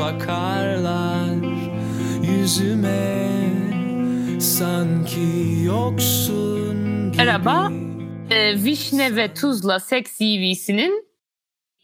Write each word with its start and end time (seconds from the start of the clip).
bakarlar 0.00 1.34
yüzüme 2.22 3.30
sanki 4.40 5.62
yoksun 5.64 7.12
gibi. 7.12 7.16
Merhaba. 7.16 7.70
Ee, 8.30 8.54
Vişne 8.64 9.16
ve 9.16 9.34
Tuzla 9.34 9.80
Seks 9.80 10.18
CV'sinin 10.18 11.08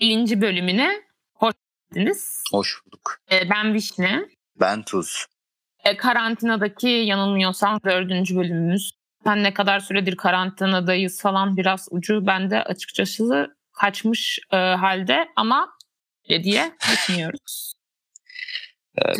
birinci 0.00 0.40
bölümüne 0.40 1.02
hoş 1.34 1.54
geldiniz. 1.92 2.42
Hoş 2.52 2.80
bulduk. 2.87 3.18
Ee, 3.32 3.50
ben 3.50 3.74
Vişne. 3.74 4.28
Ben 4.60 4.83
Tuz. 4.83 5.26
Ee, 5.85 5.96
karantinadaki 5.96 6.88
yanılmıyorsam 6.88 7.80
dördüncü 7.85 8.37
bölümümüz. 8.37 8.92
Ben 9.26 9.42
ne 9.42 9.54
kadar 9.54 9.80
süredir 9.80 10.17
karantinadayız 10.17 11.21
falan 11.21 11.56
biraz 11.56 11.88
ucu 11.90 12.26
bende 12.26 12.62
açıkçası 12.62 13.56
kaçmış 13.72 14.38
e, 14.53 14.56
halde 14.56 15.28
ama 15.37 15.69
diye 16.28 16.73
düşünüyoruz. 16.92 17.76
Evet. 19.05 19.16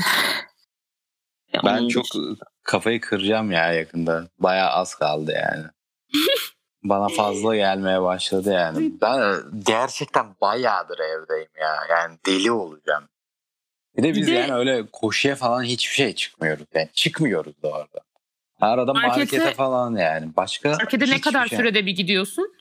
Ya 1.53 1.61
Ben 1.64 1.89
çok 1.89 2.04
kafayı 2.62 3.00
kıracağım 3.00 3.50
ya 3.53 3.72
yakında. 3.72 4.29
Bayağı 4.39 4.71
az 4.71 4.94
kaldı 4.94 5.32
yani. 5.32 5.64
Bana 6.85 7.08
fazla 7.08 7.57
gelmeye 7.57 8.02
başladı 8.02 8.52
yani. 8.52 8.93
Ben 9.02 9.35
gerçekten 9.66 10.26
bayağıdır 10.40 10.99
evdeyim 10.99 11.49
ya. 11.61 11.76
Yani 11.90 12.18
deli 12.26 12.50
olacağım. 12.52 13.08
Bir 13.96 14.02
de 14.02 14.14
biz 14.14 14.26
Bir 14.26 14.32
de- 14.32 14.36
yani 14.36 14.52
öyle 14.54 14.86
koşuya 14.93 15.36
falan 15.36 15.62
hiçbir 15.62 15.94
şey 15.94 16.14
çıkmıyoruz. 16.14 16.66
Yani 16.74 16.88
çıkmıyoruz 16.94 17.63
da 17.63 17.68
orada. 17.68 18.00
Arada 18.61 18.93
Markete- 18.93 19.07
markete 19.18 19.54
falan 19.54 19.96
yani. 19.96 20.36
Başka 20.36 20.68
Markete 20.71 21.11
ne 21.11 21.21
kadar 21.21 21.46
şey. 21.46 21.58
sürede 21.58 21.86
bir 21.86 21.93
gidiyorsun? 21.96 22.54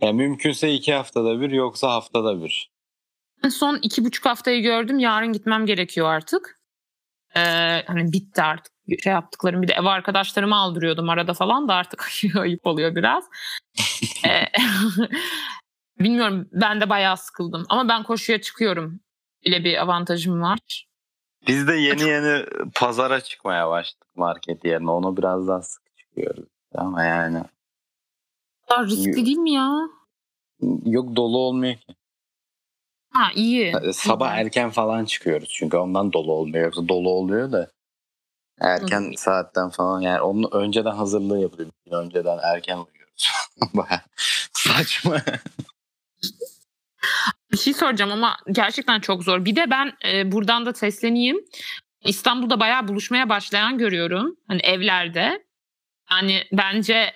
Yani 0.00 0.12
mümkünse 0.12 0.72
iki 0.72 0.94
haftada 0.94 1.40
bir 1.40 1.50
yoksa 1.50 1.88
haftada 1.90 2.44
bir. 2.44 2.71
Ben 3.44 3.48
son 3.48 3.78
iki 3.82 4.04
buçuk 4.04 4.26
haftayı 4.26 4.62
gördüm. 4.62 4.98
Yarın 4.98 5.32
gitmem 5.32 5.66
gerekiyor 5.66 6.08
artık. 6.08 6.60
Ee, 7.36 7.40
hani 7.86 8.12
bitti 8.12 8.42
artık 8.42 8.72
şey 9.02 9.12
yaptıklarım. 9.12 9.62
Bir 9.62 9.68
de 9.68 9.72
ev 9.72 9.84
arkadaşlarımı 9.84 10.56
aldırıyordum 10.56 11.08
arada 11.08 11.34
falan 11.34 11.68
da 11.68 11.74
artık 11.74 12.08
ayıp 12.36 12.66
oluyor 12.66 12.94
biraz. 12.94 13.24
Ee, 14.26 14.44
bilmiyorum 16.04 16.48
ben 16.52 16.80
de 16.80 16.90
bayağı 16.90 17.16
sıkıldım. 17.16 17.64
Ama 17.68 17.88
ben 17.88 18.02
koşuya 18.02 18.40
çıkıyorum. 18.40 19.00
Bile 19.44 19.64
bir 19.64 19.82
avantajım 19.82 20.42
var. 20.42 20.88
Biz 21.48 21.68
de 21.68 21.74
yeni 21.74 22.02
yeni 22.02 22.44
pazara 22.74 23.20
çıkmaya 23.20 23.70
başladık 23.70 24.08
market 24.16 24.64
yerine. 24.64 24.90
Onu 24.90 25.16
biraz 25.16 25.48
daha 25.48 25.62
sık 25.62 25.82
çıkıyoruz. 25.98 26.48
Ama 26.74 27.04
yani 27.04 27.42
Daha 28.70 28.84
riskli 28.84 29.26
değil 29.26 29.36
mi 29.36 29.52
ya? 29.52 29.70
yok 30.84 31.16
dolu 31.16 31.38
olmuyor 31.38 31.74
ki. 31.74 31.94
Ha 33.12 33.30
iyi. 33.34 33.74
Sabah 33.92 34.36
İyi. 34.36 34.40
erken 34.40 34.70
falan 34.70 35.04
çıkıyoruz 35.04 35.48
çünkü 35.48 35.76
ondan 35.76 36.12
dolu 36.12 36.32
olmuyor. 36.32 36.64
Yoksa 36.64 36.88
dolu 36.88 37.10
oluyor 37.10 37.52
da 37.52 37.70
erken 38.60 39.12
saatten 39.16 39.70
falan 39.70 40.00
yani 40.00 40.20
onun 40.20 40.48
önceden 40.52 40.90
hazırlığı 40.90 41.38
yapılıyor. 41.38 41.70
Bir 41.86 41.92
önceden 41.92 42.38
erken 42.42 42.76
uyuyoruz. 42.76 43.28
Baya 43.74 44.02
saçma. 44.52 45.16
Bir 47.52 47.56
şey 47.56 47.72
soracağım 47.74 48.12
ama 48.12 48.36
gerçekten 48.52 49.00
çok 49.00 49.24
zor. 49.24 49.44
Bir 49.44 49.56
de 49.56 49.70
ben 49.70 49.92
e, 50.12 50.32
buradan 50.32 50.66
da 50.66 50.74
sesleneyim. 50.74 51.44
İstanbul'da 52.04 52.60
bayağı 52.60 52.88
buluşmaya 52.88 53.28
başlayan 53.28 53.78
görüyorum. 53.78 54.36
Hani 54.48 54.60
evlerde. 54.60 55.44
Yani 56.10 56.42
bence 56.52 57.12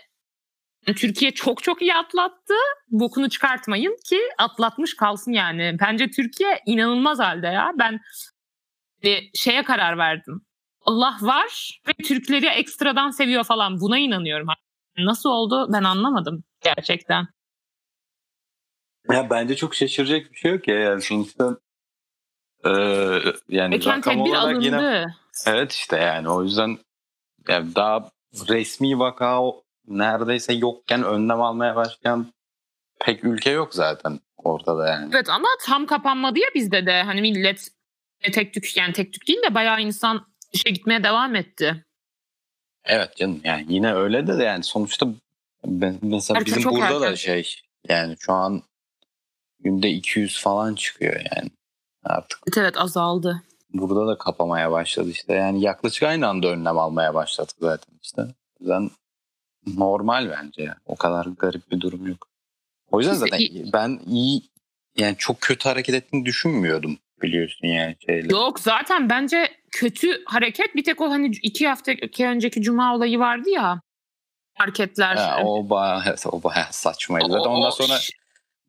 Türkiye 0.95 1.31
çok 1.31 1.63
çok 1.63 1.83
iyi 1.83 1.95
atlattı. 1.95 2.55
Bokunu 2.89 3.31
çıkartmayın 3.31 3.97
ki 4.05 4.21
atlatmış 4.39 4.97
kalsın 4.97 5.33
yani. 5.33 5.77
Bence 5.81 6.11
Türkiye 6.11 6.63
inanılmaz 6.67 7.19
halde 7.19 7.47
ya. 7.47 7.73
Ben 7.79 8.01
şeye 9.35 9.63
karar 9.63 9.99
verdim. 9.99 10.41
Allah 10.81 11.17
var 11.21 11.81
ve 11.89 11.93
Türkleri 12.05 12.47
ekstradan 12.47 13.11
seviyor 13.11 13.45
falan. 13.45 13.81
Buna 13.81 13.99
inanıyorum. 13.99 14.49
Nasıl 14.99 15.31
oldu 15.31 15.69
ben 15.73 15.85
anlamadım 15.85 16.45
gerçekten. 16.61 17.27
ya 19.11 19.31
bence 19.31 19.57
çok 19.57 19.75
şaşıracak 19.75 20.33
bir 20.33 20.37
şey 20.37 20.53
yok 20.53 20.69
ya. 20.69 20.79
Yani 20.79 21.03
sonuçta 21.03 21.59
e, 22.65 22.71
yani 23.49 23.75
Eken 23.75 23.97
rakam 23.97 24.21
olarak 24.21 24.43
alındı. 24.43 24.65
yine 24.65 25.05
evet 25.47 25.73
işte 25.73 25.97
yani 25.97 26.29
o 26.29 26.43
yüzden 26.43 26.79
yani 27.49 27.75
daha 27.75 28.11
resmi 28.49 28.99
vaka 28.99 29.41
neredeyse 29.89 30.53
yokken 30.53 31.03
önlem 31.03 31.41
almaya 31.43 31.77
başlayan 31.77 32.27
pek 33.01 33.25
ülke 33.25 33.51
yok 33.51 33.75
zaten 33.75 34.21
ortada 34.37 34.89
yani. 34.89 35.11
Evet 35.15 35.31
ama 35.31 35.49
tam 35.67 35.87
kapanmadı 35.87 36.39
ya 36.39 36.47
bizde 36.55 36.87
de. 36.87 37.03
Hani 37.03 37.21
millet 37.21 37.69
e, 38.21 38.31
tek 38.31 38.55
tük 38.55 38.77
yani 38.77 38.93
tek 38.93 39.13
tük 39.13 39.29
değil 39.29 39.43
de 39.51 39.55
bayağı 39.55 39.81
insan 39.81 40.27
işe 40.53 40.71
gitmeye 40.71 41.05
devam 41.05 41.35
etti. 41.37 41.85
Evet 42.85 43.17
canım 43.17 43.41
yani 43.45 43.67
yine 43.69 43.95
öyle 43.95 44.27
de, 44.27 44.39
de 44.39 44.43
yani 44.45 44.65
sonuçta 44.65 45.07
ben, 45.65 45.99
mesela 46.03 46.39
Erken, 46.39 46.57
bizim 46.57 46.71
burada 46.71 47.01
da 47.01 47.05
erken. 47.05 47.15
şey 47.15 47.61
yani 47.89 48.17
şu 48.19 48.33
an 48.33 48.63
günde 49.61 49.91
200 49.91 50.41
falan 50.43 50.75
çıkıyor 50.75 51.15
yani 51.15 51.51
artık 52.05 52.39
Evet 52.49 52.59
evet 52.59 52.77
azaldı. 52.79 53.43
burada 53.73 54.07
da 54.07 54.19
kapamaya 54.19 54.71
başladı 54.73 55.09
işte 55.11 55.33
yani 55.33 55.61
yaklaşık 55.61 56.03
aynı 56.03 56.29
anda 56.29 56.49
önlem 56.49 56.79
almaya 56.79 57.15
başladık 57.15 57.57
zaten 57.61 57.95
işte. 58.03 58.23
O 58.23 58.61
yüzden 58.61 58.91
normal 59.67 60.31
bence 60.31 60.63
yani. 60.63 60.77
o 60.87 60.97
kadar 60.97 61.27
garip 61.27 61.71
bir 61.71 61.81
durum 61.81 62.07
yok. 62.07 62.29
O 62.91 63.01
yüzden 63.01 63.15
zaten 63.15 63.41
ben 63.73 64.01
iyi 64.07 64.43
yani 64.97 65.17
çok 65.19 65.41
kötü 65.41 65.69
hareket 65.69 65.95
ettiğini 65.95 66.25
düşünmüyordum 66.25 66.99
biliyorsun 67.23 67.67
yani 67.67 67.97
şeyle. 68.07 68.33
Yok 68.33 68.61
zaten 68.61 69.11
bence 69.11 69.49
kötü 69.71 70.25
hareket 70.25 70.75
bir 70.77 70.85
tek 70.85 71.01
o 71.01 71.11
hani 71.11 71.27
iki 71.27 71.69
hafta 71.69 71.93
iki 71.93 72.27
önceki 72.27 72.63
cuma 72.63 72.95
olayı 72.95 73.19
vardı 73.19 73.51
ya. 73.51 73.81
Marketler. 74.59 75.17
Ha, 75.17 75.41
o 75.45 75.71
bayağı, 75.71 76.17
o 76.33 76.43
bayağı 76.43 76.73
saçmaydı. 76.73 77.33
Zaten 77.33 77.51
ondan 77.51 77.71
sonra 77.71 77.95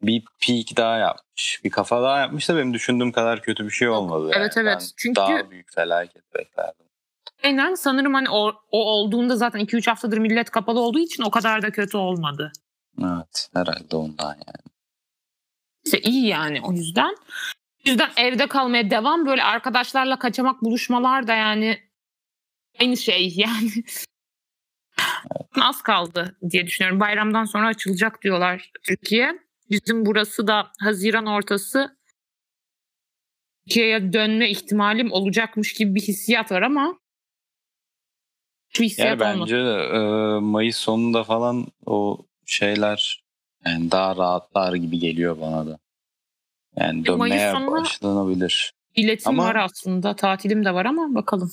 bir 0.01 0.23
peak 0.47 0.77
daha 0.77 0.97
yapmış. 0.97 1.61
Bir 1.63 1.69
kafa 1.69 2.01
daha 2.03 2.19
yapmış 2.19 2.49
da 2.49 2.55
benim 2.55 2.73
düşündüğüm 2.73 3.11
kadar 3.11 3.41
kötü 3.41 3.65
bir 3.65 3.71
şey 3.71 3.89
olmadı. 3.89 4.31
Evet, 4.35 4.57
yani. 4.57 4.67
evet. 4.67 4.81
Ben 4.81 4.87
Çünkü- 4.97 5.15
daha 5.15 5.51
büyük 5.51 5.73
felaket 5.73 6.35
beklerdim. 6.35 6.86
Aynen 7.43 7.75
sanırım 7.75 8.13
hani 8.13 8.29
o, 8.29 8.53
o 8.71 8.85
olduğunda 8.85 9.35
zaten 9.35 9.61
2-3 9.61 9.89
haftadır 9.89 10.17
millet 10.17 10.49
kapalı 10.49 10.79
olduğu 10.79 10.99
için 10.99 11.23
o 11.23 11.31
kadar 11.31 11.61
da 11.61 11.71
kötü 11.71 11.97
olmadı. 11.97 12.51
Evet 13.01 13.49
herhalde 13.53 13.95
ondan 13.95 14.27
yani. 14.27 14.67
İşte 15.85 15.99
iyi 16.01 16.27
yani 16.27 16.61
o 16.63 16.71
yüzden. 16.71 17.15
O 17.87 17.89
yüzden 17.89 18.09
evde 18.17 18.47
kalmaya 18.47 18.89
devam 18.89 19.25
böyle 19.25 19.43
arkadaşlarla 19.43 20.19
kaçamak 20.19 20.61
buluşmalar 20.61 21.27
da 21.27 21.33
yani 21.33 21.79
aynı 22.81 22.97
şey 22.97 23.33
yani. 23.35 23.71
Az 25.61 25.81
kaldı 25.81 26.37
diye 26.49 26.67
düşünüyorum. 26.67 26.99
Bayramdan 26.99 27.45
sonra 27.45 27.67
açılacak 27.67 28.21
diyorlar 28.21 28.71
Türkiye. 28.83 29.39
Bizim 29.69 30.05
burası 30.05 30.47
da 30.47 30.71
Haziran 30.79 31.25
ortası 31.25 31.97
Türkiye'ye 33.65 34.13
dönme 34.13 34.49
ihtimalim 34.49 35.11
olacakmış 35.11 35.73
gibi 35.73 35.95
bir 35.95 36.01
hissiyat 36.01 36.51
var 36.51 36.61
ama 36.61 36.99
hiçbir 38.77 38.85
hissiyat 38.85 39.21
Yani 39.21 39.41
bence 39.41 39.55
e, 39.57 39.99
Mayıs 40.39 40.77
sonunda 40.77 41.23
falan 41.23 41.67
o 41.85 42.17
şeyler 42.45 43.23
yani 43.65 43.91
daha 43.91 44.15
rahatlar 44.15 44.73
gibi 44.73 44.99
geliyor 44.99 45.41
bana 45.41 45.65
da. 45.67 45.79
Yani 46.77 47.01
E, 47.01 47.05
dönmeye 47.05 47.53
başlanabilir. 47.53 48.73
Biletim 48.97 49.29
Ama- 49.29 49.43
var 49.43 49.55
aslında. 49.55 50.15
Tatilim 50.15 50.65
de 50.65 50.73
var 50.73 50.85
ama 50.85 51.15
bakalım. 51.15 51.51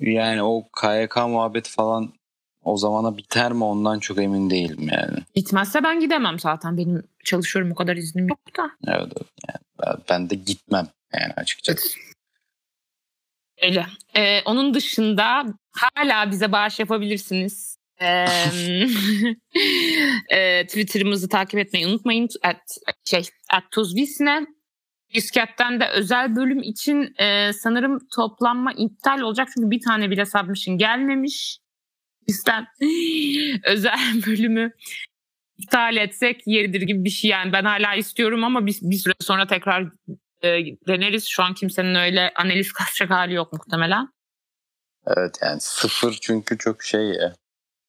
Yani 0.00 0.42
o 0.42 0.64
KYK 0.80 1.16
muhabbeti 1.28 1.70
falan 1.70 2.12
o 2.64 2.76
zamana 2.76 3.16
biter 3.16 3.52
mi 3.52 3.64
ondan 3.64 3.98
çok 3.98 4.18
emin 4.18 4.50
değilim 4.50 4.88
yani. 4.92 5.18
Bitmezse 5.36 5.82
ben 5.84 6.00
gidemem 6.00 6.38
zaten. 6.38 6.76
Benim 6.76 7.02
çalışıyorum 7.24 7.72
o 7.72 7.74
kadar 7.74 7.96
iznim 7.96 8.28
yok 8.28 8.38
da. 8.58 8.70
Evet, 8.86 9.12
evet. 9.16 9.28
yani 9.48 9.58
ben- 9.86 10.02
ben 10.10 10.30
de 10.30 10.34
gitmem 10.34 10.88
yani 11.20 11.32
açıkçası. 11.36 11.88
Öyle. 13.62 13.86
Ee, 14.16 14.42
onun 14.44 14.74
dışında 14.74 15.44
hala 15.72 16.30
bize 16.30 16.52
bağış 16.52 16.78
yapabilirsiniz. 16.78 17.78
Ee, 18.00 18.26
e, 20.36 20.66
Twitter'ımızı 20.66 21.28
takip 21.28 21.60
etmeyi 21.60 21.86
unutmayın. 21.86 22.28
At, 22.42 22.78
şey, 23.04 23.22
at 23.50 23.64
Tuzvisne. 23.70 24.46
Biskat'ten 25.14 25.80
de 25.80 25.88
özel 25.88 26.36
bölüm 26.36 26.62
için 26.62 27.14
e, 27.18 27.52
sanırım 27.52 27.98
toplanma 28.16 28.72
iptal 28.72 29.20
olacak. 29.20 29.48
Çünkü 29.54 29.70
bir 29.70 29.80
tane 29.80 30.10
bile 30.10 30.26
submission 30.26 30.78
gelmemiş. 30.78 31.58
Bizden 32.28 32.66
özel 33.64 34.22
bölümü 34.26 34.72
iptal 35.58 35.96
etsek 35.96 36.46
yeridir 36.46 36.82
gibi 36.82 37.04
bir 37.04 37.10
şey 37.10 37.30
yani. 37.30 37.52
Ben 37.52 37.64
hala 37.64 37.94
istiyorum 37.94 38.44
ama 38.44 38.66
bir, 38.66 38.78
bir 38.82 38.96
süre 38.96 39.14
sonra 39.20 39.46
tekrar 39.46 39.88
deneriz. 40.88 41.26
Şu 41.28 41.42
an 41.42 41.54
kimsenin 41.54 41.94
öyle 41.94 42.32
analiz 42.34 42.72
kasacak 42.78 43.10
hali 43.10 43.34
yok 43.34 43.52
muhtemelen. 43.52 44.08
Evet 45.06 45.38
yani 45.42 45.60
sıfır 45.60 46.18
çünkü 46.22 46.58
çok 46.58 46.82
şey 46.82 47.04
ya. 47.04 47.34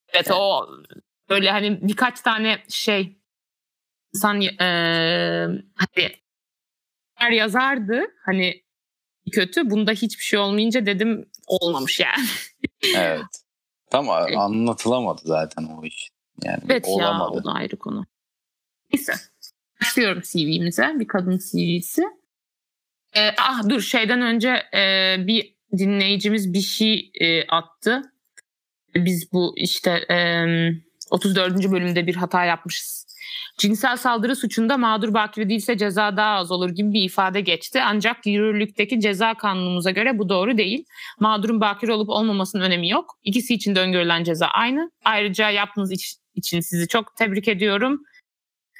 Evet 0.08 0.30
o 0.30 0.68
böyle 1.28 1.50
hani 1.50 1.78
birkaç 1.82 2.20
tane 2.20 2.64
şey 2.68 3.18
insan 4.14 4.40
e, 4.40 4.66
hani 5.74 6.16
her 7.14 7.30
yazardı 7.30 8.02
hani 8.24 8.64
kötü. 9.32 9.70
Bunda 9.70 9.92
hiçbir 9.92 10.24
şey 10.24 10.38
olmayınca 10.38 10.86
dedim 10.86 11.30
olmamış 11.46 12.00
yani. 12.00 12.26
Evet. 12.96 13.24
Tam 13.90 14.10
anlatılamadı 14.10 15.20
zaten 15.24 15.64
o 15.64 15.84
iş. 15.84 16.10
Yani 16.42 16.58
Evet 16.66 16.86
ya 16.86 16.92
olamadı. 16.92 17.38
o 17.40 17.44
da 17.44 17.52
ayrı 17.52 17.76
konu. 17.78 18.06
Neyse. 18.92 19.12
Başlıyorum 19.80 20.22
CV'mize. 20.32 20.92
Bir 20.98 21.06
kadın 21.06 21.38
CV'si. 21.38 22.02
Ee, 23.16 23.30
ah 23.38 23.68
dur 23.68 23.80
şeyden 23.80 24.22
önce 24.22 24.62
e, 24.74 25.16
bir 25.18 25.54
dinleyicimiz 25.78 26.52
bir 26.52 26.60
şey 26.60 27.10
e, 27.20 27.46
attı. 27.46 28.02
Biz 28.94 29.32
bu 29.32 29.54
işte 29.56 29.90
e, 29.90 30.16
34. 31.10 31.72
bölümde 31.72 32.06
bir 32.06 32.14
hata 32.14 32.44
yapmışız. 32.44 33.04
Cinsel 33.58 33.96
saldırı 33.96 34.36
suçunda 34.36 34.76
mağdur 34.76 35.14
bakire 35.14 35.48
değilse 35.48 35.78
ceza 35.78 36.16
daha 36.16 36.36
az 36.36 36.50
olur 36.50 36.70
gibi 36.70 36.92
bir 36.92 37.02
ifade 37.02 37.40
geçti. 37.40 37.82
Ancak 37.82 38.26
yürürlükteki 38.26 39.00
ceza 39.00 39.34
kanunumuza 39.34 39.90
göre 39.90 40.18
bu 40.18 40.28
doğru 40.28 40.58
değil. 40.58 40.84
Mağdurun 41.20 41.60
bakire 41.60 41.92
olup 41.92 42.08
olmamasının 42.08 42.62
önemi 42.62 42.88
yok. 42.88 43.18
İkisi 43.24 43.54
için 43.54 43.74
de 43.74 43.80
öngörülen 43.80 44.24
ceza 44.24 44.46
aynı. 44.46 44.90
Ayrıca 45.04 45.50
yaptığınız 45.50 45.92
iş 45.92 46.14
için 46.34 46.60
sizi 46.60 46.88
çok 46.88 47.16
tebrik 47.16 47.48
ediyorum. 47.48 48.02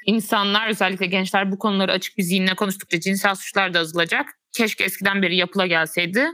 İnsanlar 0.05 0.67
özellikle 0.69 1.05
gençler 1.05 1.51
bu 1.51 1.59
konuları 1.59 1.91
açık 1.91 2.17
bir 2.17 2.23
zihinle 2.23 2.55
konuştukça 2.55 2.99
cinsel 2.99 3.35
suçlar 3.35 3.73
da 3.73 3.79
azalacak. 3.79 4.39
Keşke 4.51 4.83
eskiden 4.83 5.21
beri 5.21 5.35
yapıla 5.35 5.67
gelseydi. 5.67 6.27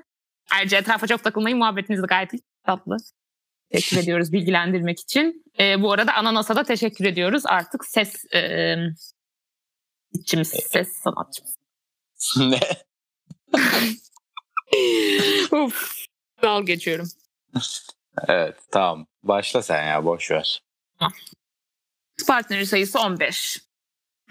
Ayrıca 0.52 0.78
etrafa 0.78 1.08
çok 1.08 1.24
takılmayın 1.24 1.58
muhabbetiniz 1.58 2.04
de 2.04 2.06
gayet 2.06 2.32
tatlı. 2.66 2.98
Teşekkür 3.72 3.98
ediyoruz 4.04 4.32
bilgilendirmek 4.32 5.00
için. 5.00 5.46
Ee, 5.60 5.82
bu 5.82 5.92
arada 5.92 6.14
Ananas'a 6.14 6.56
da 6.56 6.64
teşekkür 6.64 7.06
ediyoruz. 7.06 7.44
Artık 7.46 7.86
ses 7.86 8.34
e, 8.34 8.76
içimiz, 10.14 10.48
ses 10.48 10.92
sanatçımız. 10.92 11.56
ne? 12.38 12.60
Uf, 15.52 16.06
dal 16.42 16.66
geçiyorum. 16.66 17.08
Evet 18.28 18.56
tamam. 18.72 19.08
Başla 19.24 19.62
sen 19.62 19.88
ya 19.88 20.06
boş 20.06 20.32
ver. 20.32 20.62
Partneri 22.26 22.66
sayısı 22.66 23.00
15. 23.00 23.58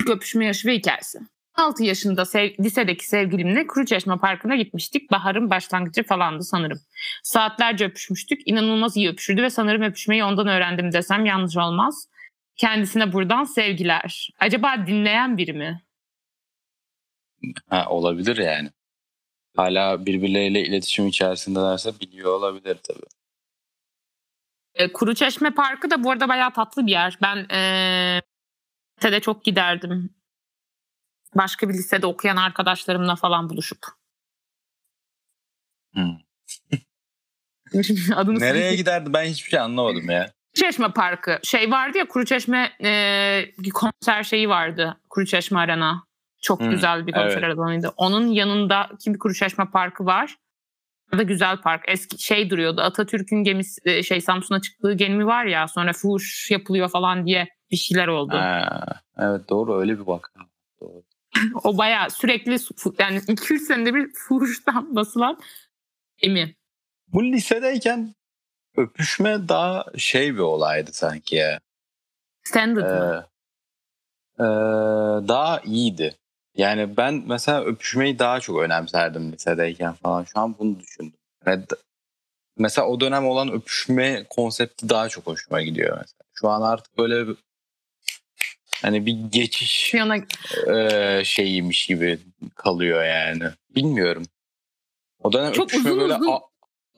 Öpüşme 0.09 0.47
yaşı 0.47 0.69
ve 0.69 0.75
hikayesi. 0.75 1.19
6 1.55 1.85
yaşında 1.85 2.25
sev- 2.25 2.55
lisedeki 2.61 3.09
sevgilimle 3.09 3.67
Kuruçeşme 3.67 4.17
Parkı'na 4.19 4.57
gitmiştik. 4.57 5.11
Baharın 5.11 5.51
başlangıcı 5.51 6.03
falandı 6.03 6.43
sanırım. 6.45 6.81
Saatlerce 7.23 7.85
öpüşmüştük. 7.85 8.41
İnanılmaz 8.47 8.97
iyi 8.97 9.09
öpüşürdü 9.09 9.43
ve 9.43 9.51
sanırım 9.51 9.83
öpüşmeyi 9.83 10.25
ondan 10.25 10.47
öğrendim 10.49 10.93
desem 10.93 11.27
yanlış 11.27 11.57
olmaz. 11.57 12.09
Kendisine 12.57 13.13
buradan 13.13 13.45
sevgiler. 13.45 14.31
Acaba 14.39 14.87
dinleyen 14.87 15.39
biri 15.39 15.53
mi? 15.53 15.83
Ha, 17.69 17.87
olabilir 17.89 18.37
yani. 18.37 18.71
Hala 19.57 20.07
birbirleriyle 20.07 20.61
iletişim 20.63 21.07
içerisindelerse 21.07 22.01
biliyor 22.01 22.33
olabilir 22.33 22.79
tabii. 22.89 23.07
E, 24.75 24.93
Kuruçeşme 24.93 25.51
Parkı 25.51 25.91
da 25.91 26.05
bu 26.05 26.11
arada 26.11 26.29
bayağı 26.29 26.53
tatlı 26.53 26.87
bir 26.87 26.93
yer. 26.93 27.19
Ben 27.23 27.47
e, 27.55 28.23
lisede 28.99 29.21
çok 29.21 29.45
giderdim. 29.45 30.15
Başka 31.37 31.69
bir 31.69 31.75
lisede 31.75 32.07
okuyan 32.07 32.37
arkadaşlarımla 32.37 33.17
falan 33.17 33.51
buluşup. 33.51 33.87
Hmm. 35.95 36.17
Adını 38.15 38.41
Nereye 38.41 38.77
giderdi 38.77 39.13
ben 39.13 39.25
hiçbir 39.25 39.51
şey 39.51 39.61
anlamadım 39.61 40.11
ya. 40.11 40.33
Çeşme 40.55 40.93
Parkı. 40.93 41.39
Şey 41.43 41.71
vardı 41.71 41.99
ya 41.99 42.09
Kuruçeşme 42.09 42.73
e, 42.83 43.71
konser 43.75 44.23
şeyi 44.23 44.49
vardı. 44.49 45.01
Kuruçeşme 45.11 45.59
Arena. 45.59 46.05
Çok 46.43 46.61
Hmm, 46.61 46.71
güzel 46.71 47.07
bir 47.07 47.13
konser 47.13 47.43
evet. 47.43 47.59
alanıydı. 47.59 47.93
Onun 47.97 48.27
yanındaki 48.27 49.15
bir 49.15 49.19
Kuruçeşme 49.19 49.71
Parkı 49.71 50.07
var. 50.07 50.37
Orada 51.13 51.23
güzel 51.23 51.57
park. 51.57 51.85
Eski 51.89 52.23
şey 52.23 52.51
duruyordu. 52.51 52.81
Atatürk'ün 52.81 53.45
gemisi 53.45 53.81
e, 53.85 54.03
şey 54.03 54.21
Samsun'a 54.21 54.61
çıktığı 54.61 54.93
gemi 54.93 55.27
var 55.27 55.45
ya 55.45 55.69
sonra 55.69 55.93
fuhuş 55.93 56.51
yapılıyor 56.51 56.89
falan 56.89 57.27
diye 57.27 57.49
bir 57.71 57.77
şeyler 57.77 58.09
oldu. 58.09 58.37
Ha, 58.37 58.87
evet 59.19 59.49
doğru 59.49 59.81
öyle 59.81 59.99
bir 60.01 60.07
bak. 60.07 60.33
Doğru. 60.81 61.03
O 61.65 61.79
bayağı 61.79 62.11
sürekli 62.11 62.57
yani 62.99 63.19
2-3 63.19 63.59
senede 63.59 63.95
bir 63.95 64.11
fuhuştan 64.15 64.97
basılan 64.97 65.39
gemi. 66.17 66.55
Bu 67.09 67.25
lisedeyken 67.25 68.15
öpüşme 68.77 69.49
daha 69.49 69.85
şey 69.97 70.35
bir 70.35 70.41
olaydı 70.41 70.91
sanki 70.93 71.37
ya. 71.37 71.61
Standard 72.43 72.91
mı? 72.91 73.27
Ee, 74.39 74.45
ee, 74.45 75.29
daha 75.29 75.61
iyiydi. 75.61 76.20
Yani 76.55 76.97
ben 76.97 77.23
mesela 77.27 77.65
öpüşmeyi 77.65 78.19
daha 78.19 78.41
çok 78.41 78.61
önemserdim 78.63 79.33
lisedeyken 79.33 79.93
falan. 79.93 80.25
Şu 80.25 80.41
an 80.41 80.59
bunu 80.59 80.81
düşündüm. 80.81 81.13
Yani 81.47 81.65
mesela 82.59 82.89
o 82.89 83.01
dönem 83.01 83.27
olan 83.27 83.53
öpüşme 83.53 84.25
konsepti 84.31 84.89
daha 84.89 85.09
çok 85.09 85.27
hoşuma 85.27 85.63
gidiyor 85.63 85.99
mesela. 86.01 86.21
Şu 86.35 86.49
an 86.49 86.63
artık 86.63 86.99
böyle 86.99 87.35
hani 88.83 89.07
bir 89.07 89.17
geçiş 89.33 89.95
yana 89.95 90.17
e, 90.75 91.23
şeyiymiş 91.25 91.87
gibi 91.87 92.19
kalıyor 92.55 93.05
yani. 93.05 93.45
Bilmiyorum. 93.75 94.23
O 95.23 95.33
dönem 95.33 95.53
Çok 95.53 95.65
öpüşme 95.65 95.91
uzun 95.91 96.01
böyle 96.01 96.15
uzun- 96.15 96.33
a- 96.33 96.41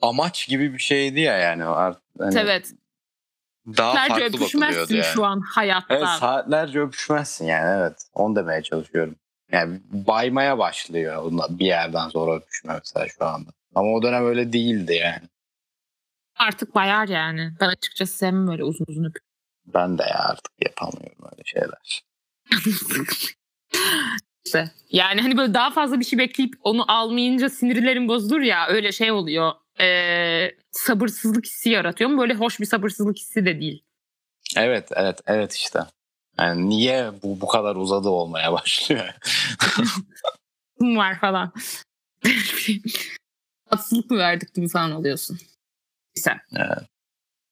amaç 0.01 0.47
gibi 0.47 0.73
bir 0.73 0.79
şeydi 0.79 1.19
ya 1.19 1.37
yani. 1.37 1.65
Artık, 1.65 2.03
hani 2.19 2.39
evet. 2.39 2.71
daha 3.67 3.93
Saatlerce 3.93 4.21
farklı 4.23 4.37
öpüşmezsin 4.37 4.95
yani. 4.95 5.05
şu 5.05 5.25
an 5.25 5.39
hayatta. 5.39 5.95
Evet 5.95 6.07
saatlerce 6.07 6.79
öpüşmezsin 6.79 7.45
yani 7.45 7.79
evet. 7.81 8.05
Onu 8.13 8.35
demeye 8.35 8.63
çalışıyorum. 8.63 9.15
Yani 9.53 9.79
baymaya 9.91 10.57
başlıyor 10.57 11.31
bir 11.49 11.65
yerden 11.65 12.09
sonra 12.09 12.35
öpüşme 12.35 12.73
mesela 12.79 13.07
şu 13.07 13.25
anda. 13.25 13.49
Ama 13.75 13.89
o 13.89 14.03
dönem 14.03 14.25
öyle 14.25 14.53
değildi 14.53 14.93
yani. 14.93 15.27
Artık 16.37 16.75
bayar 16.75 17.07
yani. 17.07 17.53
Ben 17.59 17.67
açıkçası 17.67 18.17
sevmem 18.17 18.47
öyle 18.47 18.63
uzun 18.63 18.85
uzun 18.87 19.03
öpüp. 19.03 19.23
Ben 19.65 19.97
de 19.97 20.03
ya 20.03 20.19
artık 20.19 20.53
yapamıyorum 20.61 21.25
öyle 21.31 21.43
şeyler. 21.45 22.03
İşte. 24.45 24.71
Yani 24.89 25.21
hani 25.21 25.37
böyle 25.37 25.53
daha 25.53 25.71
fazla 25.71 25.99
bir 25.99 26.05
şey 26.05 26.19
bekleyip 26.19 26.53
onu 26.63 26.91
almayınca 26.91 27.49
sinirlerim 27.49 28.07
bozulur 28.07 28.41
ya 28.41 28.67
öyle 28.67 28.91
şey 28.91 29.11
oluyor. 29.11 29.51
Ee, 29.79 30.51
sabırsızlık 30.71 31.45
hissi 31.45 31.69
yaratıyor 31.69 32.09
mu? 32.09 32.21
Böyle 32.21 32.33
hoş 32.33 32.59
bir 32.59 32.65
sabırsızlık 32.65 33.17
hissi 33.17 33.45
de 33.45 33.59
değil. 33.59 33.83
Evet 34.57 34.89
evet 34.95 35.21
evet 35.27 35.53
işte. 35.53 35.79
Yani 36.39 36.69
niye 36.69 37.11
bu 37.23 37.41
bu 37.41 37.47
kadar 37.47 37.75
uzadı 37.75 38.09
olmaya 38.09 38.53
başlıyor? 38.53 39.13
Kim 40.79 40.97
var 40.97 41.19
falan. 41.19 41.53
Tatsızlık 43.69 44.11
mı 44.11 44.17
verdik 44.17 44.53
gibi 44.53 44.67
falan 44.67 44.91
oluyorsun. 44.91 45.39
Güzel. 46.15 46.39
Evet. 46.55 46.92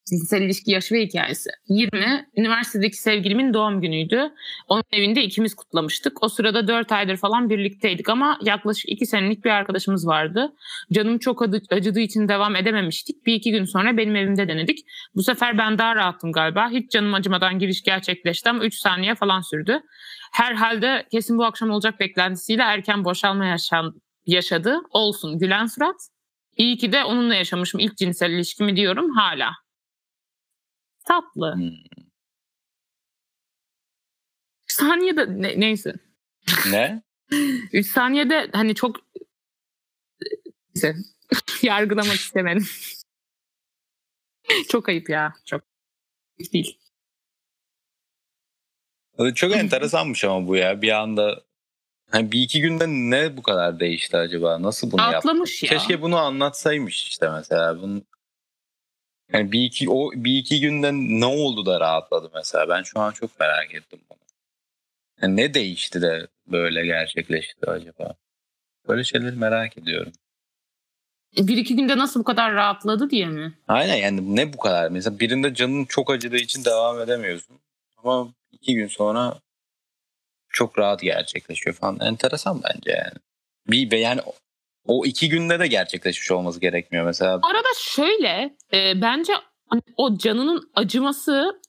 Cinsel 0.10 0.41
ilişki 0.41 0.72
yaşı 0.72 0.96
ve 0.96 1.05
hikayesi. 1.05 1.50
20. 1.67 2.25
Üniversitedeki 2.38 2.98
sevgilimin 2.98 3.53
doğum 3.53 3.81
günüydü. 3.81 4.31
Onun 4.67 4.84
evinde 4.91 5.24
ikimiz 5.24 5.55
kutlamıştık. 5.55 6.24
O 6.24 6.29
sırada 6.29 6.67
4 6.67 6.91
aydır 6.91 7.17
falan 7.17 7.50
birlikteydik 7.50 8.10
ama 8.10 8.38
yaklaşık 8.41 8.89
2 8.89 9.05
senelik 9.05 9.46
bir 9.46 9.50
arkadaşımız 9.50 10.08
vardı. 10.08 10.53
Canım 10.93 11.20
çok 11.20 11.41
acıdığı 11.72 12.00
için 12.00 12.27
devam 12.27 12.55
edememiştik. 12.55 13.25
Bir 13.25 13.34
iki 13.34 13.51
gün 13.51 13.65
sonra 13.65 13.98
benim 13.98 14.15
evimde 14.15 14.48
denedik. 14.48 14.79
Bu 15.15 15.24
sefer 15.24 15.58
ben 15.58 15.77
daha 15.77 15.96
rahattım 15.96 16.31
galiba. 16.31 16.70
Hiç 16.70 16.91
canım 16.91 17.13
acımadan 17.13 17.60
giriş 17.60 17.84
gerçekleşti 17.84 18.50
ama 18.50 18.63
3 18.65 18.75
saniye 18.75 19.15
falan 19.15 19.41
sürdü. 19.41 19.81
Herhalde 20.31 21.08
kesin 21.12 21.38
bu 21.38 21.46
akşam 21.46 21.70
olacak 21.70 22.00
beklentisiyle 22.00 22.62
erken 22.62 23.05
boşalma 23.05 23.46
yaşan, 23.46 24.01
yaşadı. 24.25 24.79
Olsun 24.89 25.39
gülen 25.39 25.65
surat. 25.65 25.96
İyi 26.58 26.77
ki 26.77 26.91
de 26.91 27.03
onunla 27.03 27.36
yaşamışım 27.36 27.79
ilk 27.79 27.98
cinsel 27.98 28.31
ilişkimi 28.31 28.75
diyorum 28.75 29.10
hala. 29.10 29.51
Tatlı. 31.05 31.55
Hmm. 31.55 31.72
saniyede 34.67 35.41
ne- 35.41 35.60
neyse. 35.60 35.93
Ne? 36.72 37.03
3 37.74 37.88
saniyede 37.88 38.50
hani 38.53 38.75
çok 38.75 38.96
neyse. 40.75 40.96
yargılamak 41.62 42.15
istemedim. 42.15 42.67
çok 44.70 44.89
ayıp 44.89 45.10
ya. 45.10 45.34
Çok 45.46 45.62
değil. 46.53 46.79
Çok 49.36 49.55
enteresanmış 49.55 50.25
ama 50.25 50.48
bu 50.48 50.55
ya. 50.55 50.81
Bir 50.81 50.89
anda 50.89 51.43
hani 52.10 52.31
bir 52.31 52.41
iki 52.41 52.62
günde 52.62 52.86
ne 52.88 53.38
bu 53.38 53.41
kadar 53.41 53.79
değişti 53.79 54.17
acaba? 54.17 54.62
Nasıl 54.62 54.91
bunu 54.91 55.01
yaptı? 55.01 55.17
Atlamış 55.17 55.63
ya. 55.63 55.70
Keşke 55.70 56.01
bunu 56.01 56.17
anlatsaymış 56.17 57.08
işte 57.08 57.29
mesela. 57.29 57.81
Bunun 57.81 58.05
yani 59.33 59.51
bir 59.51 59.63
iki 59.63 59.89
o 59.89 60.11
bir 60.15 60.38
iki 60.38 60.59
günde 60.59 60.91
ne 60.93 61.25
oldu 61.25 61.65
da 61.65 61.79
rahatladı 61.79 62.31
mesela? 62.35 62.69
Ben 62.69 62.83
şu 62.83 63.00
an 63.00 63.11
çok 63.11 63.39
merak 63.39 63.73
ettim 63.73 64.00
bunu. 64.09 64.17
Yani 65.21 65.38
ne 65.38 65.53
değişti 65.53 66.01
de 66.01 66.27
böyle 66.47 66.85
gerçekleşti 66.85 67.69
acaba? 67.69 68.13
Böyle 68.88 69.03
şeyleri 69.03 69.35
merak 69.35 69.77
ediyorum. 69.77 70.13
Bir 71.38 71.57
iki 71.57 71.75
günde 71.75 71.97
nasıl 71.97 72.19
bu 72.19 72.23
kadar 72.23 72.53
rahatladı 72.53 73.09
diye 73.09 73.25
mi? 73.25 73.53
Aynen 73.67 73.95
yani 73.95 74.35
ne 74.35 74.53
bu 74.53 74.57
kadar? 74.57 74.89
Mesela 74.89 75.19
birinde 75.19 75.53
canın 75.53 75.85
çok 75.85 76.11
acıdığı 76.11 76.38
için 76.38 76.65
devam 76.65 77.01
edemiyorsun. 77.01 77.59
Ama 77.97 78.33
iki 78.51 78.75
gün 78.75 78.88
sonra 78.88 79.39
çok 80.50 80.79
rahat 80.79 81.01
gerçekleşiyor 81.01 81.75
falan. 81.75 82.00
Enteresan 82.00 82.61
bence 82.63 82.91
yani. 82.91 83.17
Bir 83.67 83.91
ve 83.91 84.00
yani 84.00 84.21
O 84.85 85.05
iki 85.05 85.29
günde 85.29 85.59
de 85.59 85.67
gerçekleşmiş 85.67 86.31
olması 86.31 86.59
gerekmiyor 86.59 87.05
mesela. 87.05 87.39
Arada 87.43 87.67
şöyle 87.79 88.55
e, 88.73 89.01
bence 89.01 89.33
hani 89.67 89.81
o 89.97 90.17
canının 90.17 90.71
acıması 90.73 91.61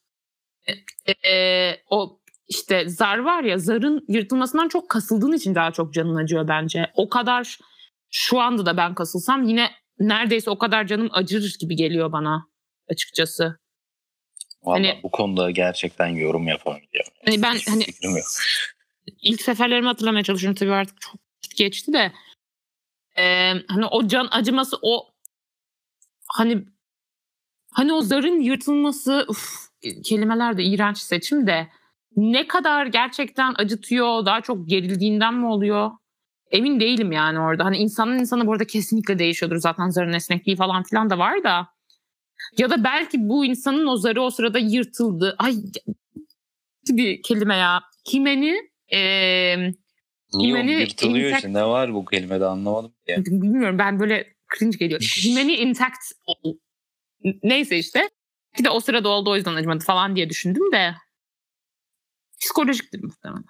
e, 1.07 1.31
e, 1.31 1.77
o 1.91 2.21
işte 2.49 2.89
zar 2.89 3.19
var 3.19 3.43
ya 3.43 3.59
zarın 3.59 4.05
yırtılmasından 4.09 4.69
çok 4.69 4.89
kasıldığın 4.89 5.33
için 5.33 5.55
daha 5.55 5.73
çok 5.73 5.95
canın 5.95 6.17
acıyor 6.17 6.49
bence. 6.49 6.91
O 6.95 7.09
kadar 7.09 7.59
şu 8.11 8.41
anda 8.41 8.67
da 8.67 8.77
ben 8.77 8.95
kasılsam 8.95 9.43
yine 9.49 9.71
neredeyse 9.99 10.51
o 10.51 10.59
kadar 10.59 10.87
canım 10.87 11.09
acır 11.13 11.57
gibi 11.61 11.77
geliyor 11.77 12.13
bana 12.13 12.47
açıkçası. 12.89 13.59
Vallahi 14.63 14.87
Hani- 14.89 15.01
bu 15.03 15.11
konuda 15.11 15.51
gerçekten 15.51 16.07
yorum 16.07 16.49
yapamayacağım. 16.49 17.07
Hani 17.25 17.43
ben 17.43 17.55
Hiçbir 17.55 17.73
hani 17.73 17.85
ilk 19.23 19.43
seferlerimi 19.43 19.87
hatırlamaya 19.87 20.25
çalışıyorum 20.25 20.55
tabii 20.55 20.73
artık 20.73 21.01
çok 21.01 21.21
geçti 21.57 21.93
de 21.93 22.13
Ee, 23.19 23.53
hani 23.69 23.87
o 23.91 24.07
can 24.09 24.29
acıması 24.31 24.77
o 24.83 25.09
hani 26.29 26.65
hani 27.73 27.93
o 27.93 28.01
zarın 28.01 28.41
yırtılması 28.41 29.25
uf, 29.29 29.47
kelimeler 30.05 30.59
de 30.59 30.65
iğrenç 30.65 30.99
seçim 30.99 31.47
de 31.47 31.69
ne 32.17 32.47
kadar 32.47 32.87
gerçekten 32.87 33.55
acıtıyor 33.59 34.27
daha 34.27 34.41
çok 34.41 34.69
gerildiğinden 34.69 35.35
mi 35.35 35.47
oluyor? 35.47 35.91
Emin 36.51 36.81
değilim 36.81 37.13
yani 37.13 37.41
orada. 37.41 37.65
Hani 37.65 37.77
insanın 37.77 38.19
insana 38.19 38.47
bu 38.47 38.53
arada 38.53 38.65
kesinlikle 38.67 39.19
değişiyordur. 39.19 39.57
Zaten 39.57 39.89
zarın 39.89 40.13
esnekliği 40.13 40.57
falan 40.57 40.83
filan 40.83 41.11
da 41.11 41.19
var 41.19 41.45
da. 41.45 41.69
Ya 42.59 42.71
da 42.71 42.85
belki 42.85 43.29
bu 43.29 43.45
insanın 43.45 43.87
o 43.87 43.97
zarı 43.97 44.23
o 44.23 44.31
sırada 44.31 44.59
yırtıldı. 44.59 45.37
Ay 45.39 45.55
bir 46.89 47.23
kelime 47.23 47.57
ya. 47.57 47.83
Himeni 48.13 48.71
eee 48.93 49.75
Niye 50.35 50.49
Himeni 50.49 50.71
yırtılıyor 50.71 51.31
intact- 51.31 51.37
işte? 51.37 51.53
Ne 51.53 51.65
var 51.65 51.95
bu 51.95 52.05
kelimede 52.05 52.47
anlamadım 52.47 52.95
ki. 53.07 53.17
bilmiyorum 53.27 53.79
ben 53.79 54.01
böyle 54.01 54.35
cringe 54.59 54.77
geliyor. 54.77 55.01
Himeni 55.25 55.53
intact. 55.53 56.13
Neyse 57.43 57.79
işte. 57.79 58.11
Bir 58.59 58.65
de 58.65 58.71
o 58.71 58.81
sırada 58.81 59.09
oldu 59.09 59.31
o 59.31 59.37
yüzden 59.37 59.55
acımadı 59.55 59.85
falan 59.85 60.17
diye 60.17 60.31
düşündüm 60.31 60.73
de. 60.73 60.95
Psikolojiktir 62.41 63.05
muhtemelen. 63.05 63.45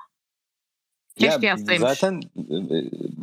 Keşke 1.19 1.47
yazsaymış. 1.47 1.81
Zaten 1.81 2.21
e, 2.37 2.57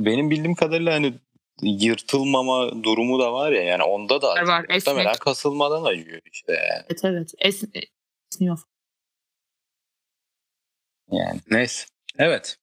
benim 0.06 0.30
bildiğim 0.30 0.56
kadarıyla 0.56 0.94
hani 0.94 1.14
yırtılmama 1.62 2.84
durumu 2.84 3.20
da 3.20 3.34
var 3.34 3.52
ya 3.52 3.64
yani 3.64 3.84
onda 3.84 4.22
da 4.22 4.28
Var, 4.28 4.44
var, 4.44 4.64
acıyor. 4.64 4.76
Muhtemelen 4.76 5.16
kasılmadan 5.20 5.84
acıyor 5.84 6.22
işte 6.32 6.54
yani. 6.54 6.86
Evet 6.90 7.02
evet. 7.04 7.34
Es, 7.40 7.64
esniyor. 8.32 8.60
yani. 11.12 11.40
Neyse. 11.52 11.86
Evet. 12.18 12.59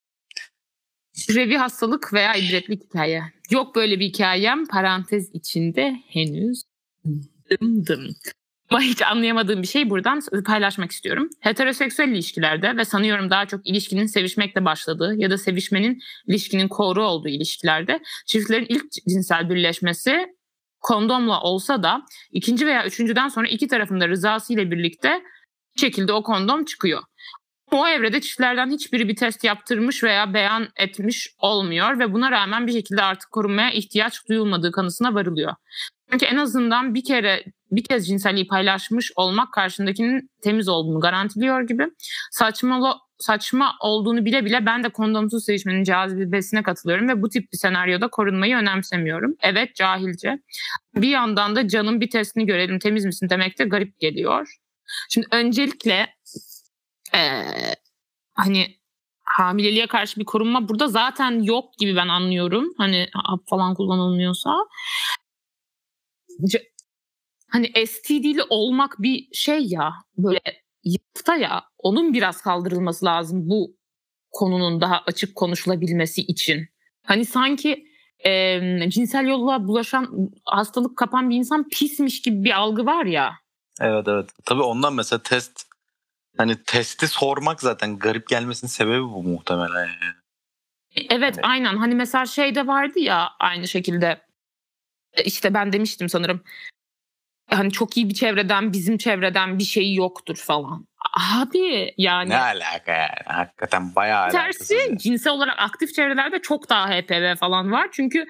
Revi 1.35 1.57
hastalık 1.57 2.13
veya 2.13 2.35
ibretlik 2.35 2.85
hikaye. 2.85 3.23
Yok 3.51 3.75
böyle 3.75 4.01
bir 4.01 4.05
hikayem. 4.05 4.67
Parantez 4.67 5.31
içinde 5.35 5.97
henüz 6.09 6.63
dım 7.51 7.87
dım. 7.87 8.17
Ama 8.71 8.81
hiç 8.81 9.03
anlayamadığım 9.03 9.63
bir 9.63 9.67
şey 9.67 9.91
buradan 9.91 10.21
paylaşmak 10.47 10.91
istiyorum. 10.91 11.29
Heteroseksüel 11.41 12.09
ilişkilerde 12.09 12.77
ve 12.77 12.85
sanıyorum 12.85 13.31
daha 13.31 13.47
çok 13.47 13.67
ilişkinin 13.67 14.07
sevişmekle 14.07 14.65
başladığı 14.65 15.15
ya 15.17 15.31
da 15.31 15.39
sevişmenin 15.39 15.99
ilişkinin 16.27 16.69
koru 16.69 17.07
olduğu 17.07 17.29
ilişkilerde 17.29 18.01
çiftlerin 18.27 18.67
ilk 18.69 18.93
cinsel 19.09 19.51
birleşmesi 19.51 20.27
kondomla 20.81 21.41
olsa 21.41 21.83
da 21.83 22.03
ikinci 22.33 22.67
veya 22.67 22.87
üçüncüden 22.87 23.29
sonra 23.29 23.49
iki 23.49 23.69
tarafın 23.69 24.01
da 24.01 24.09
rızası 24.09 24.53
ile 24.53 24.71
birlikte 24.71 25.23
bir 25.77 25.81
şekilde 25.81 26.13
o 26.13 26.23
kondom 26.23 26.65
çıkıyor. 26.65 27.03
O 27.73 27.89
evrede 27.89 28.21
çiftlerden 28.21 28.71
hiçbiri 28.71 29.09
bir 29.09 29.17
test 29.17 29.45
yaptırmış 29.45 30.05
veya 30.05 30.35
beyan 30.35 30.69
etmiş 30.77 31.35
olmuyor 31.39 31.99
ve 31.99 32.13
buna 32.13 32.31
rağmen 32.31 32.67
bir 32.67 32.73
şekilde 32.73 33.03
artık 33.03 33.31
korunmaya 33.31 33.71
ihtiyaç 33.71 34.29
duyulmadığı 34.29 34.73
kanısına 34.73 35.15
varılıyor. 35.15 35.53
Çünkü 36.11 36.27
en 36.27 36.37
azından 36.37 36.95
bir 36.95 37.05
kere 37.05 37.45
bir 37.71 37.85
kez 37.85 38.07
cinselliği 38.07 38.47
paylaşmış 38.47 39.13
olmak 39.17 39.53
karşındakinin 39.53 40.31
temiz 40.43 40.69
olduğunu 40.69 41.01
garantiliyor 41.01 41.61
gibi. 41.61 41.87
Saçma 42.31 43.01
saçma 43.19 43.73
olduğunu 43.81 44.25
bile 44.25 44.45
bile 44.45 44.67
ben 44.67 44.83
de 44.83 44.89
kondomsuz 44.89 45.45
sevişmenin 45.45 45.85
cazibesine 45.85 46.63
katılıyorum 46.63 47.09
ve 47.09 47.23
bu 47.23 47.29
tip 47.29 47.53
bir 47.53 47.59
senaryoda 47.59 48.09
korunmayı 48.09 48.57
önemsemiyorum. 48.57 49.35
Evet 49.43 49.75
cahilce. 49.75 50.39
Bir 50.95 51.09
yandan 51.09 51.57
da 51.57 51.69
canım 51.69 52.01
bir 52.01 52.11
testini 52.11 52.47
görelim 52.47 52.79
temiz 52.79 53.05
misin 53.05 53.29
demek 53.31 53.59
de 53.59 53.65
garip 53.65 54.01
geliyor. 54.01 54.57
Şimdi 55.11 55.27
öncelikle 55.33 56.07
ee, 57.15 57.75
hani 58.35 58.77
hamileliğe 59.25 59.87
karşı 59.87 60.21
bir 60.21 60.25
korunma 60.25 60.69
burada 60.69 60.89
zaten 60.89 61.43
yok 61.43 61.79
gibi 61.79 61.97
ben 61.97 62.09
anlıyorum. 62.09 62.75
Hani 62.79 63.09
hap 63.15 63.49
falan 63.49 63.75
kullanılmıyorsa. 63.75 64.57
Hani 67.49 67.87
STD'li 67.87 68.43
olmak 68.49 68.97
bir 68.99 69.29
şey 69.33 69.67
ya 69.67 69.93
böyle 70.19 70.41
yafta 70.85 71.37
ya 71.37 71.65
onun 71.79 72.15
biraz 72.15 72.43
kaldırılması 72.43 73.05
lazım 73.05 73.51
bu 73.51 73.77
konunun 74.31 74.81
daha 74.81 75.03
açık 75.07 75.35
konuşulabilmesi 75.37 76.23
için. 76.23 76.69
Hani 77.03 77.25
sanki 77.25 77.85
e, 78.27 78.61
cinsel 78.91 79.27
yolla 79.27 79.69
bulaşan 79.69 80.31
hastalık 80.45 80.99
kapan 80.99 81.31
bir 81.31 81.37
insan 81.37 81.69
pismiş 81.69 82.23
gibi 82.23 82.45
bir 82.45 82.51
algı 82.51 82.87
var 82.87 83.05
ya. 83.05 83.33
Evet 83.81 84.09
evet. 84.09 84.31
Tabii 84.45 84.63
ondan 84.63 84.95
mesela 84.95 85.23
test 85.23 85.66
hani 86.39 86.63
testi 86.63 87.09
sormak 87.09 87.61
zaten 87.61 87.99
garip 87.99 88.29
gelmesinin 88.29 88.71
sebebi 88.71 89.03
bu 89.03 89.23
muhtemelen 89.23 89.87
yani. 89.87 90.15
Evet 90.97 91.11
Evet. 91.11 91.39
aynen 91.43 91.77
hani 91.77 91.95
mesela 91.95 92.27
şeyde 92.27 92.67
vardı 92.67 92.99
ya 92.99 93.29
aynı 93.41 93.69
şekilde 93.69 94.27
E, 95.13 95.23
işte 95.25 95.55
ben 95.55 95.73
demiştim 95.73 96.09
sanırım 96.09 96.43
hani 97.51 97.73
çok 97.73 97.97
iyi 97.97 98.09
bir 98.09 98.15
çevreden 98.15 98.73
bizim 98.73 98.99
çevreden 98.99 99.59
bir 99.59 99.65
şey 99.65 99.95
yoktur 99.95 100.37
falan. 100.37 100.87
Abi 101.37 101.95
yani 101.99 102.31
Ne 102.31 102.39
alaka 102.39 102.93
yani? 102.93 103.11
Hakikaten 103.27 103.95
bayağı 103.95 104.31
tersi 104.31 104.75
yani. 104.75 104.99
cinsel 104.99 105.33
olarak 105.33 105.55
aktif 105.59 105.95
çevrelerde 105.95 106.43
çok 106.43 106.69
daha 106.69 106.89
HPV 106.91 107.37
falan 107.37 107.73
var. 107.73 107.89
Çünkü 107.93 108.27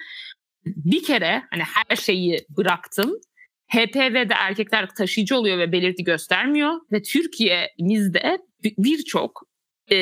bir 0.67 1.05
kere 1.05 1.43
hani 1.51 1.63
her 1.63 1.97
şeyi 1.97 2.47
bıraktım. 2.51 3.21
HPV'de 3.67 4.35
erkekler 4.35 4.89
taşıyıcı 4.95 5.37
oluyor 5.37 5.59
ve 5.59 5.73
belirti 5.73 6.05
göstermiyor. 6.05 6.73
Ve 6.93 7.03
Türkiye'mizde 7.03 8.39
bi- 8.65 8.75
birçok 8.79 9.43
e, 9.91 9.97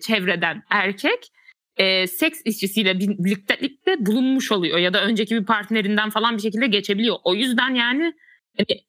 çevreden 0.00 0.62
erkek 0.70 1.28
e, 1.76 2.06
seks 2.06 2.40
işçisiyle 2.44 2.98
bir- 2.98 3.24
birliktelikte 3.24 4.06
bulunmuş 4.06 4.52
oluyor. 4.52 4.78
Ya 4.78 4.94
da 4.94 5.04
önceki 5.04 5.36
bir 5.36 5.44
partnerinden 5.44 6.10
falan 6.10 6.36
bir 6.36 6.42
şekilde 6.42 6.66
geçebiliyor. 6.66 7.16
O 7.24 7.34
yüzden 7.34 7.74
yani 7.74 8.12
hani, 8.58 8.80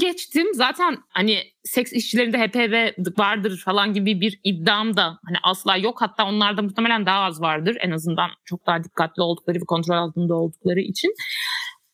geçtim 0.00 0.46
zaten 0.54 0.98
hani 1.08 1.38
seks 1.64 1.92
işçilerinde 1.92 2.38
HPV 2.38 2.92
vardır 3.18 3.62
falan 3.64 3.92
gibi 3.92 4.20
bir 4.20 4.40
iddiam 4.44 4.96
da 4.96 5.04
hani 5.04 5.36
asla 5.42 5.76
yok. 5.76 6.02
Hatta 6.02 6.26
onlarda 6.26 6.62
muhtemelen 6.62 7.06
daha 7.06 7.20
az 7.20 7.40
vardır. 7.40 7.76
En 7.80 7.90
azından 7.90 8.30
çok 8.44 8.66
daha 8.66 8.84
dikkatli 8.84 9.22
oldukları 9.22 9.56
ve 9.56 9.64
kontrol 9.66 9.96
altında 9.96 10.34
oldukları 10.34 10.80
için. 10.80 11.14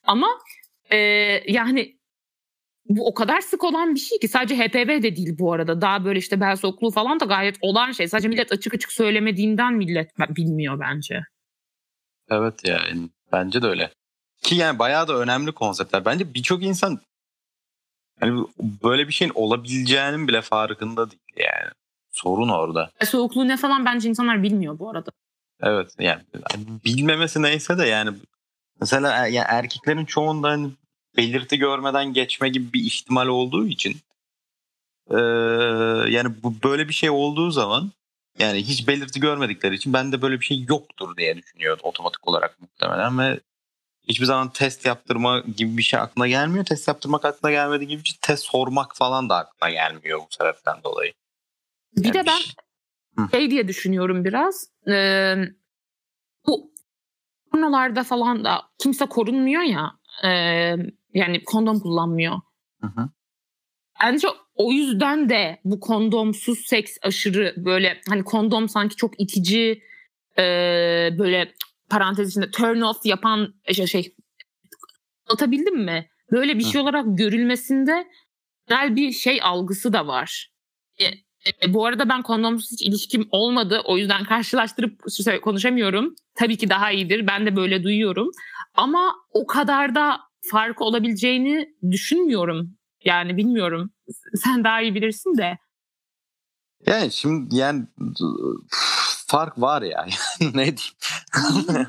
Ama 0.04 0.28
e, 0.92 0.96
yani 1.52 2.00
bu 2.88 3.06
o 3.06 3.14
kadar 3.14 3.40
sık 3.40 3.64
olan 3.64 3.94
bir 3.94 4.00
şey 4.00 4.18
ki 4.18 4.28
sadece 4.28 4.56
HPV 4.56 5.02
de 5.02 5.16
değil 5.16 5.36
bu 5.38 5.52
arada. 5.52 5.80
Daha 5.80 6.04
böyle 6.04 6.18
işte 6.18 6.40
bel 6.40 6.56
sokluğu 6.56 6.90
falan 6.90 7.20
da 7.20 7.24
gayet 7.24 7.56
olan 7.60 7.92
şey. 7.92 8.08
Sadece 8.08 8.28
millet 8.28 8.52
açık 8.52 8.74
açık 8.74 8.92
söylemediğinden 8.92 9.74
millet 9.74 10.18
bilmiyor 10.18 10.80
bence. 10.80 11.20
Evet 12.30 12.54
yani 12.64 13.08
bence 13.32 13.62
de 13.62 13.66
öyle. 13.66 13.90
Ki 14.42 14.54
yani 14.54 14.78
bayağı 14.78 15.08
da 15.08 15.18
önemli 15.18 15.52
konseptler. 15.52 16.04
Bence 16.04 16.34
birçok 16.34 16.62
insan 16.62 17.00
hani 18.20 18.44
böyle 18.84 19.08
bir 19.08 19.12
şeyin 19.12 19.32
olabileceğinin 19.34 20.28
bile 20.28 20.42
farkında 20.42 21.10
değil 21.10 21.22
yani. 21.36 21.70
Sorun 22.10 22.48
orada. 22.48 22.90
Soğukluğu 23.04 23.48
ne 23.48 23.56
falan 23.56 23.84
bence 23.84 24.08
insanlar 24.08 24.42
bilmiyor 24.42 24.78
bu 24.78 24.90
arada. 24.90 25.10
Evet 25.62 25.94
yani 25.98 26.22
bilmemesi 26.84 27.42
neyse 27.42 27.78
de 27.78 27.86
yani 27.86 28.16
mesela 28.80 29.26
yani 29.26 29.46
erkeklerin 29.48 30.04
çoğunda 30.04 30.48
hani 30.48 30.70
belirti 31.16 31.58
görmeden 31.58 32.12
geçme 32.12 32.48
gibi 32.48 32.72
bir 32.72 32.84
ihtimal 32.84 33.26
olduğu 33.26 33.66
için 33.66 33.96
eee, 35.10 35.18
yani 36.08 36.42
bu 36.42 36.54
böyle 36.64 36.88
bir 36.88 36.94
şey 36.94 37.10
olduğu 37.10 37.50
zaman 37.50 37.90
yani 38.38 38.58
hiç 38.58 38.88
belirti 38.88 39.20
görmedikleri 39.20 39.74
için 39.74 39.92
ben 39.92 40.12
de 40.12 40.22
böyle 40.22 40.40
bir 40.40 40.44
şey 40.44 40.64
yoktur 40.68 41.16
diye 41.16 41.36
düşünüyorum 41.36 41.80
otomatik 41.82 42.28
olarak 42.28 42.60
muhtemelen 42.60 43.18
ve 43.18 43.40
hiçbir 44.08 44.26
zaman 44.26 44.52
test 44.52 44.86
yaptırma 44.86 45.40
gibi 45.40 45.76
bir 45.76 45.82
şey 45.82 46.00
aklına 46.00 46.28
gelmiyor. 46.28 46.64
Test 46.64 46.88
yaptırmak 46.88 47.24
aklına 47.24 47.50
gelmediği 47.52 47.88
gibi 47.88 48.04
bir 48.04 48.08
şey, 48.08 48.18
test 48.22 48.44
sormak 48.44 48.96
falan 48.96 49.28
da 49.28 49.36
aklına 49.36 49.70
gelmiyor 49.70 50.18
bu 50.18 50.26
sebepten 50.30 50.82
dolayı. 50.84 51.12
Bir 51.96 52.04
Yani 52.04 52.14
de 52.14 52.26
ben 52.26 52.40
Hı. 53.24 53.28
şey 53.30 53.50
diye 53.50 53.68
düşünüyorum 53.68 54.24
biraz. 54.24 54.68
Ee, 54.88 55.34
pornolarda 57.52 58.04
falan 58.04 58.44
da 58.44 58.62
kimse 58.78 59.06
korunmuyor 59.06 59.62
ya. 59.62 59.92
e, 60.24 60.28
yani 61.14 61.44
kondom 61.44 61.80
kullanmıyor. 61.80 62.40
Hı 62.80 62.86
hı. 62.86 63.10
Bence 64.02 64.28
o 64.54 64.72
yüzden 64.72 65.28
de 65.28 65.60
bu 65.64 65.80
kondomsuz 65.80 66.58
seks 66.58 66.96
aşırı 67.02 67.54
böyle 67.56 68.00
hani 68.08 68.24
kondom 68.24 68.68
sanki 68.68 68.96
çok 68.96 69.20
itici 69.20 69.82
e, 70.38 70.42
böyle 71.18 71.52
parantez 71.90 72.30
içinde 72.30 72.50
turn 72.50 72.80
off 72.80 73.06
yapan 73.06 73.54
şey, 73.72 73.86
şey 73.86 74.14
anlatabildim 75.28 75.84
mi? 75.84 76.10
Böyle 76.32 76.58
bir 76.58 76.64
şey 76.64 76.80
olarak 76.80 77.04
görülmesinde 77.08 78.08
genel 78.68 78.96
bir 78.96 79.12
şey 79.12 79.40
algısı 79.42 79.92
da 79.92 80.06
var. 80.06 80.52
E, 81.46 81.66
e, 81.66 81.74
bu 81.74 81.86
arada 81.86 82.08
ben 82.08 82.22
kondomsuz 82.22 82.72
hiç 82.72 82.82
ilişkim 82.82 83.28
olmadı. 83.30 83.82
O 83.84 83.98
yüzden 83.98 84.24
karşılaştırıp 84.24 85.02
konuşamıyorum. 85.42 86.14
Tabii 86.34 86.56
ki 86.56 86.70
daha 86.70 86.90
iyidir. 86.90 87.26
Ben 87.26 87.46
de 87.46 87.56
böyle 87.56 87.82
duyuyorum. 87.82 88.30
Ama 88.74 89.14
o 89.32 89.46
kadar 89.46 89.94
da 89.94 90.20
fark 90.50 90.80
olabileceğini 90.80 91.74
düşünmüyorum. 91.90 92.76
Yani 93.04 93.36
bilmiyorum. 93.36 93.90
Sen 94.34 94.64
daha 94.64 94.82
iyi 94.82 94.94
bilirsin 94.94 95.38
de. 95.38 95.58
Yani 96.86 97.12
şimdi 97.12 97.56
yani 97.56 97.86
fark 99.26 99.60
var 99.60 99.82
ya. 99.82 100.06
ne 100.40 100.76
diyeyim? 100.76 101.86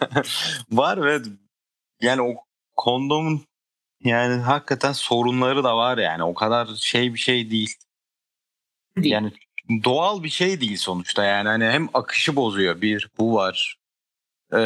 var 0.72 1.04
ve 1.06 1.22
yani 2.02 2.22
o 2.22 2.34
kondomun 2.76 3.46
yani 4.04 4.42
hakikaten 4.42 4.92
sorunları 4.92 5.64
da 5.64 5.78
var 5.78 5.98
yani. 5.98 6.24
O 6.24 6.34
kadar 6.34 6.68
şey 6.76 7.14
bir 7.14 7.20
şey 7.20 7.52
değil. 7.52 7.76
Değil. 8.98 9.14
Yani 9.14 9.32
doğal 9.84 10.24
bir 10.24 10.30
şey 10.30 10.62
değil 10.62 10.78
sonuçta 10.78 11.24
yani. 11.24 11.48
Hani 11.48 11.66
hem 11.66 11.90
akışı 11.94 12.36
bozuyor 12.36 12.82
bir 12.82 13.10
bu 13.20 13.36
var. 13.36 13.78
Ee, 14.54 14.58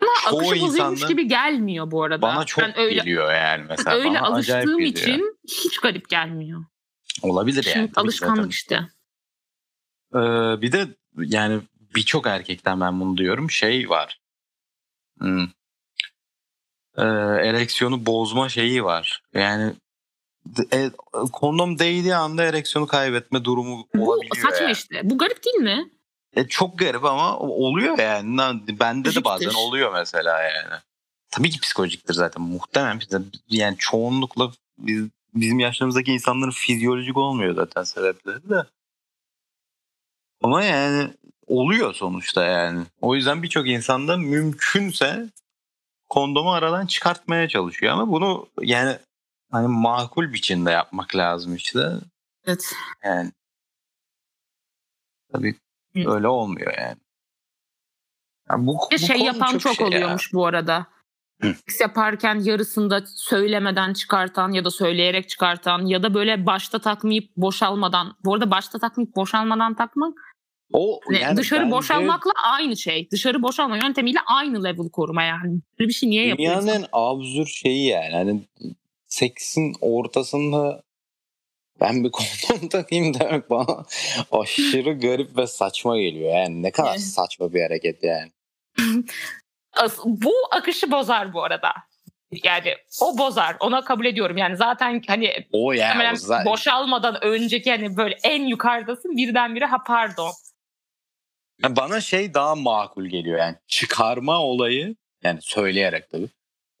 ama 0.00 0.38
akışı 0.38 0.60
bozuyormuş 0.60 1.06
gibi 1.06 1.28
gelmiyor 1.28 1.90
bu 1.90 2.02
arada. 2.02 2.22
Bana 2.22 2.44
çok 2.44 2.64
ben 2.64 2.78
öyle, 2.78 2.94
geliyor 2.94 3.34
yani 3.34 3.64
mesela. 3.68 3.96
Öyle 3.96 4.08
bana 4.08 4.20
alıştığım 4.20 4.80
için 4.80 5.38
hiç 5.48 5.78
garip 5.78 6.08
gelmiyor. 6.08 6.64
Olabilir 7.22 7.62
Şimdi 7.62 7.78
yani. 7.78 7.90
alışkanlık 7.96 8.52
işte. 8.52 8.88
Ee, 10.14 10.18
bir 10.62 10.72
de 10.72 10.88
yani 11.16 11.60
birçok 11.94 12.26
erkekten 12.26 12.80
ben 12.80 13.00
bunu 13.00 13.16
diyorum. 13.16 13.50
Şey 13.50 13.88
var. 13.90 14.20
Hmm. 15.18 15.44
Ee, 16.96 17.02
ereksiyonu 17.42 18.06
bozma 18.06 18.48
şeyi 18.48 18.84
var. 18.84 19.22
Yani 19.34 19.72
e, 20.72 20.90
kondom 21.32 21.78
değdiği 21.78 22.14
anda 22.14 22.42
ereksiyonu 22.42 22.86
kaybetme 22.86 23.44
durumu 23.44 23.88
Bu 23.94 24.12
olabiliyor. 24.12 24.36
saçma 24.36 24.62
yani. 24.62 24.72
işte. 24.72 25.00
Bu 25.04 25.18
garip 25.18 25.44
değil 25.44 25.56
mi? 25.56 25.90
E, 26.36 26.48
çok 26.48 26.78
garip 26.78 27.04
ama 27.04 27.38
oluyor 27.38 27.98
yani. 27.98 28.38
Bende 28.80 29.14
de 29.14 29.24
bazen 29.24 29.54
oluyor 29.54 29.92
mesela 29.92 30.42
yani. 30.42 30.80
Tabii 31.30 31.50
ki 31.50 31.60
psikolojiktir 31.60 32.14
zaten. 32.14 32.42
Muhtemelen 32.42 33.00
yani 33.48 33.76
çoğunlukla 33.78 34.52
biz, 34.78 35.08
bizim 35.34 35.58
yaşlarımızdaki 35.58 36.12
insanların 36.12 36.50
fizyolojik 36.50 37.16
olmuyor 37.16 37.54
zaten 37.54 37.82
sebepleri 37.82 38.48
de. 38.48 38.64
Ama 40.42 40.64
yani 40.64 41.10
oluyor 41.46 41.94
sonuçta 41.94 42.44
yani. 42.44 42.84
O 43.00 43.14
yüzden 43.14 43.42
birçok 43.42 43.68
insanda 43.68 44.16
mümkünse 44.16 45.26
kondomu 46.08 46.52
aradan 46.52 46.86
çıkartmaya 46.86 47.48
çalışıyor 47.48 47.92
ama 47.92 48.12
bunu 48.12 48.46
yani 48.60 48.98
hani 49.50 49.68
makul 49.68 50.32
biçimde 50.32 50.70
yapmak 50.70 51.16
lazım 51.16 51.54
işte. 51.54 51.90
Evet. 52.44 52.72
Yani 53.04 53.32
tabii 55.32 55.54
Hı. 55.96 56.10
öyle 56.10 56.28
olmuyor 56.28 56.74
yani. 56.78 56.96
yani 58.50 58.66
bu, 58.66 58.78
bu 58.92 58.98
şey 58.98 59.18
yapan 59.18 59.52
çok, 59.52 59.60
çok 59.60 59.74
şey 59.74 59.86
oluyormuş 59.86 60.32
ya. 60.32 60.38
bu 60.38 60.46
arada. 60.46 60.86
Seks 61.42 61.80
yaparken 61.80 62.38
yarısında 62.38 63.02
söylemeden 63.06 63.92
çıkartan 63.92 64.52
ya 64.52 64.64
da 64.64 64.70
söyleyerek 64.70 65.28
çıkartan 65.28 65.86
ya 65.86 66.02
da 66.02 66.14
böyle 66.14 66.46
başta 66.46 66.78
takmayıp 66.78 67.36
boşalmadan. 67.36 68.16
Bu 68.24 68.34
arada 68.34 68.50
başta 68.50 68.78
takmayıp 68.78 69.16
boşalmadan 69.16 69.74
takmak 69.74 70.14
o 70.72 71.00
yani 71.10 71.36
dışarı 71.36 71.70
boşalmakla 71.70 72.30
aynı 72.44 72.76
şey. 72.76 73.10
Dışarı 73.10 73.42
boşalma 73.42 73.76
yöntemiyle 73.76 74.18
aynı 74.26 74.64
level 74.64 74.88
koruma 74.88 75.22
yani. 75.22 75.60
Böyle 75.78 75.88
bir 75.88 75.94
şey 75.94 76.10
niye 76.10 76.26
yapıyorsun? 76.26 76.62
Dünyanın 76.62 76.82
en 76.82 76.88
absürt 76.92 77.48
şeyi 77.48 77.86
yani. 77.86 78.12
Hani 78.12 78.40
seksin 79.16 79.74
ortasında 79.80 80.82
ben 81.80 82.04
bir 82.04 82.10
kondom 82.10 82.68
takayım 82.70 83.14
demek 83.14 83.50
bana 83.50 83.84
aşırı 84.32 84.98
garip 84.98 85.36
ve 85.36 85.46
saçma 85.46 85.98
geliyor. 85.98 86.34
Yani 86.34 86.62
ne 86.62 86.70
kadar 86.70 86.96
saçma 86.96 87.52
bir 87.52 87.62
hareket 87.62 88.02
yani. 88.02 88.32
bu 90.04 90.32
akışı 90.50 90.90
bozar 90.90 91.32
bu 91.32 91.44
arada. 91.44 91.72
Yani 92.44 92.74
o 93.00 93.18
bozar. 93.18 93.56
Ona 93.60 93.84
kabul 93.84 94.04
ediyorum. 94.04 94.36
Yani 94.36 94.56
zaten 94.56 95.02
hani 95.06 95.46
o 95.52 95.72
yani 95.72 96.12
o 96.12 96.16
zaten... 96.16 96.46
boşalmadan 96.46 97.24
önceki 97.24 97.70
hani 97.70 97.96
böyle 97.96 98.16
en 98.22 98.46
yukarıdasın 98.46 99.16
birdenbire 99.16 99.64
ha 99.64 99.82
pardon. 99.86 100.32
Yani 101.62 101.76
bana 101.76 102.00
şey 102.00 102.34
daha 102.34 102.54
makul 102.54 103.06
geliyor 103.06 103.38
yani 103.38 103.56
çıkarma 103.66 104.38
olayı 104.38 104.96
yani 105.22 105.38
söyleyerek 105.42 106.10
tabii 106.10 106.28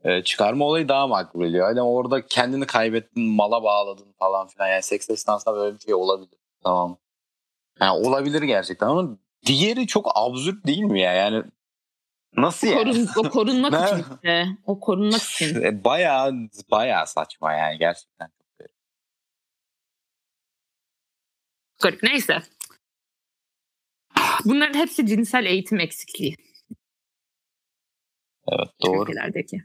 e, 0.04 0.22
çıkarma 0.22 0.64
olayı 0.64 0.88
daha 0.88 1.06
makul 1.06 1.44
geliyor. 1.44 1.68
Yani 1.68 1.82
orada 1.82 2.26
kendini 2.26 2.66
kaybettin, 2.66 3.22
mala 3.22 3.62
bağladın 3.62 4.14
falan 4.18 4.46
filan. 4.46 4.68
Yani 4.68 4.82
seks 4.82 5.10
esnasında 5.10 5.54
böyle 5.54 5.76
bir 5.76 5.80
şey 5.80 5.94
olabilir. 5.94 6.38
Tamam. 6.64 6.98
Yani 7.80 8.06
olabilir 8.06 8.42
gerçekten 8.42 8.86
ama 8.86 9.18
diğeri 9.46 9.86
çok 9.86 10.10
absürt 10.14 10.66
değil 10.66 10.82
mi 10.82 11.00
ya? 11.00 11.12
Yani 11.12 11.44
nasıl 12.36 12.66
yani? 12.66 12.84
Korun, 12.84 13.08
o 13.16 13.30
korunmak 13.30 13.72
için 13.88 14.04
işte. 14.14 14.46
O 14.66 14.80
korunmak 14.80 15.22
için. 15.22 15.62
E, 15.62 15.84
bayağı, 15.84 16.32
bayağı 16.70 17.06
saçma 17.06 17.52
yani 17.52 17.78
gerçekten. 17.78 18.28
Garip. 21.82 22.02
Neyse. 22.02 22.42
Bunların 24.44 24.78
hepsi 24.78 25.06
cinsel 25.06 25.46
eğitim 25.46 25.80
eksikliği. 25.80 26.36
Evet 28.48 28.68
doğru. 28.82 29.02
Ülkelerdeki 29.02 29.62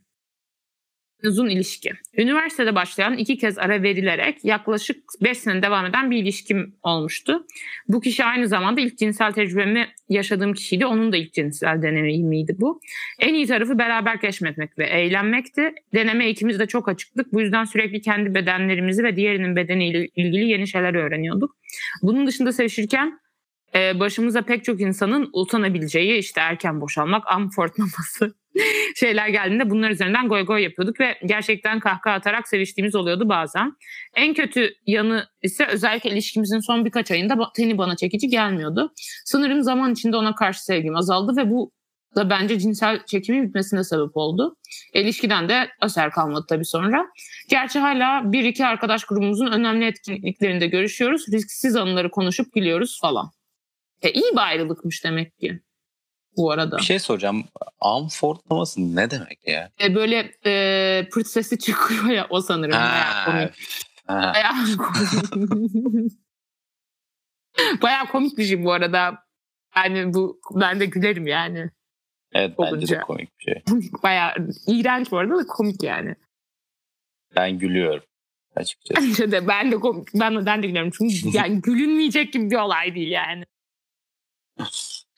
uzun 1.24 1.50
ilişki. 1.50 1.92
Üniversitede 2.18 2.76
başlayan 2.76 3.18
iki 3.18 3.38
kez 3.38 3.58
ara 3.58 3.84
verilerek 3.84 4.46
yaklaşık 4.46 5.04
5 5.22 5.38
sene 5.38 5.62
devam 5.62 5.86
eden 5.86 6.12
bir 6.12 6.18
ilişkim 6.18 6.76
olmuştu. 6.84 7.46
Bu 7.88 8.02
kişi 8.02 8.24
aynı 8.24 8.48
zamanda 8.48 8.82
ilk 8.82 8.98
cinsel 8.98 9.32
tecrübemi 9.32 9.88
yaşadığım 10.10 10.54
kişiydi. 10.54 10.86
Onun 10.86 11.12
da 11.12 11.18
ilk 11.18 11.34
cinsel 11.34 11.82
deneyimiydi 11.82 12.56
bu. 12.60 12.80
En 13.20 13.34
iyi 13.34 13.48
tarafı 13.48 13.78
beraber 13.78 14.22
keşfetmek 14.22 14.78
ve 14.78 14.86
eğlenmekti. 14.86 15.74
Deneme 15.94 16.30
ikimiz 16.30 16.60
de 16.60 16.66
çok 16.66 16.90
açıktık. 16.90 17.34
Bu 17.34 17.42
yüzden 17.42 17.64
sürekli 17.64 18.02
kendi 18.02 18.36
bedenlerimizi 18.36 19.04
ve 19.04 19.16
diğerinin 19.16 19.56
bedeniyle 19.56 20.08
ilgili 20.16 20.46
yeni 20.46 20.68
şeyler 20.68 20.94
öğreniyorduk. 20.94 21.58
Bunun 22.02 22.28
dışında 22.28 22.52
sevişirken 22.52 23.20
e, 23.76 24.00
başımıza 24.00 24.42
pek 24.42 24.64
çok 24.64 24.82
insanın 24.82 25.30
utanabileceği 25.34 26.18
işte 26.18 26.42
erken 26.42 26.82
boşalmak, 26.82 27.24
amfort 27.28 27.78
maması 27.78 28.41
şeyler 28.96 29.28
geldiğinde 29.28 29.70
bunlar 29.70 29.90
üzerinden 29.90 30.28
goy 30.28 30.46
goy 30.46 30.64
yapıyorduk 30.64 31.00
ve 31.00 31.18
gerçekten 31.26 31.80
kahkaha 31.80 32.16
atarak 32.16 32.48
seviştiğimiz 32.48 32.96
oluyordu 32.96 33.30
bazen. 33.30 33.74
En 34.16 34.34
kötü 34.34 34.74
yanı 34.88 35.28
ise 35.44 35.66
özellikle 35.66 36.10
ilişkimizin 36.10 36.60
son 36.60 36.86
birkaç 36.86 37.12
ayında 37.12 37.52
teni 37.56 37.78
bana 37.78 37.96
çekici 37.96 38.28
gelmiyordu. 38.28 38.94
Sanırım 39.26 39.64
zaman 39.64 39.94
içinde 39.94 40.18
ona 40.18 40.36
karşı 40.36 40.64
sevgim 40.64 40.96
azaldı 40.96 41.38
ve 41.38 41.50
bu 41.50 41.72
da 42.16 42.30
bence 42.30 42.60
cinsel 42.60 43.06
çekimin 43.06 43.48
bitmesine 43.48 43.84
sebep 43.84 44.18
oldu. 44.18 44.56
İlişkiden 44.94 45.50
de 45.50 45.70
eser 45.86 46.12
kalmadı 46.12 46.46
tabii 46.50 46.66
sonra. 46.66 47.08
Gerçi 47.50 47.80
hala 47.80 48.32
bir 48.32 48.44
iki 48.44 48.66
arkadaş 48.66 49.04
grubumuzun 49.04 49.52
önemli 49.52 49.86
etkinliklerinde 49.86 50.68
görüşüyoruz. 50.68 51.26
Risksiz 51.34 51.76
anıları 51.76 52.12
konuşup 52.12 52.54
gülüyoruz 52.54 53.00
falan. 53.02 53.32
E, 54.02 54.12
iyi 54.12 54.32
bir 54.32 54.48
ayrılıkmış 54.48 55.04
demek 55.04 55.38
ki 55.38 55.60
bu 56.38 56.52
arada. 56.52 56.78
Bir 56.78 56.84
şey 56.84 57.00
soracağım. 57.00 57.44
Amfortlaması 57.80 58.96
ne 58.96 59.12
demek 59.12 59.48
ya? 59.48 59.72
E, 59.82 59.96
böyle 59.96 60.32
e, 60.46 61.10
pırt 61.12 61.28
sesi 61.28 61.60
çıkıyor 61.60 62.06
ya 62.06 62.28
o 62.30 62.42
sanırım. 62.42 62.74
Ha. 62.74 62.92
Bayağı 62.92 63.26
komik. 63.26 63.54
Ha. 64.08 64.34
Bayağı 64.36 64.78
komik. 64.78 66.12
bayağı 67.82 68.08
komik 68.08 68.38
bir 68.38 68.44
şey 68.44 68.64
bu 68.64 68.72
arada. 68.72 69.18
Yani 69.76 70.14
bu 70.14 70.40
ben 70.56 70.80
de 70.80 70.86
gülerim 70.86 71.28
yani. 71.28 71.70
Evet 72.34 72.54
olunca. 72.58 72.76
bence 72.76 72.96
de 72.96 73.00
komik 73.00 73.40
bir 73.40 73.44
şey. 73.44 73.64
bayağı 74.04 74.36
iğrenç 74.68 75.12
bu 75.12 75.18
arada 75.18 75.38
da 75.38 75.48
komik 75.48 75.84
yani. 75.84 76.16
Ben 77.36 77.60
gülüyorum 77.60 78.04
açıkçası. 78.56 79.02
Bence 79.08 79.32
de 79.32 79.48
ben 79.48 79.72
de 79.72 79.76
komik. 79.76 80.08
Ben, 80.14 80.46
ben 80.46 80.64
de 80.64 80.68
gülüyorum 80.68 80.92
çünkü 80.98 81.38
yani 81.38 81.62
gülünmeyecek 81.62 82.34
gibi 82.34 82.52
bir 82.52 82.56
olay 82.56 82.96
değil 82.96 83.12
yani. 83.12 83.46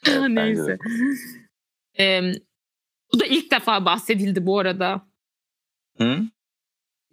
Neyse. 0.30 0.78
Ee, 2.00 2.32
bu 3.14 3.20
da 3.20 3.26
ilk 3.26 3.52
defa 3.52 3.86
bahsedildi 3.86 4.46
bu 4.46 4.60
arada. 4.60 5.08
Hı? 5.98 6.20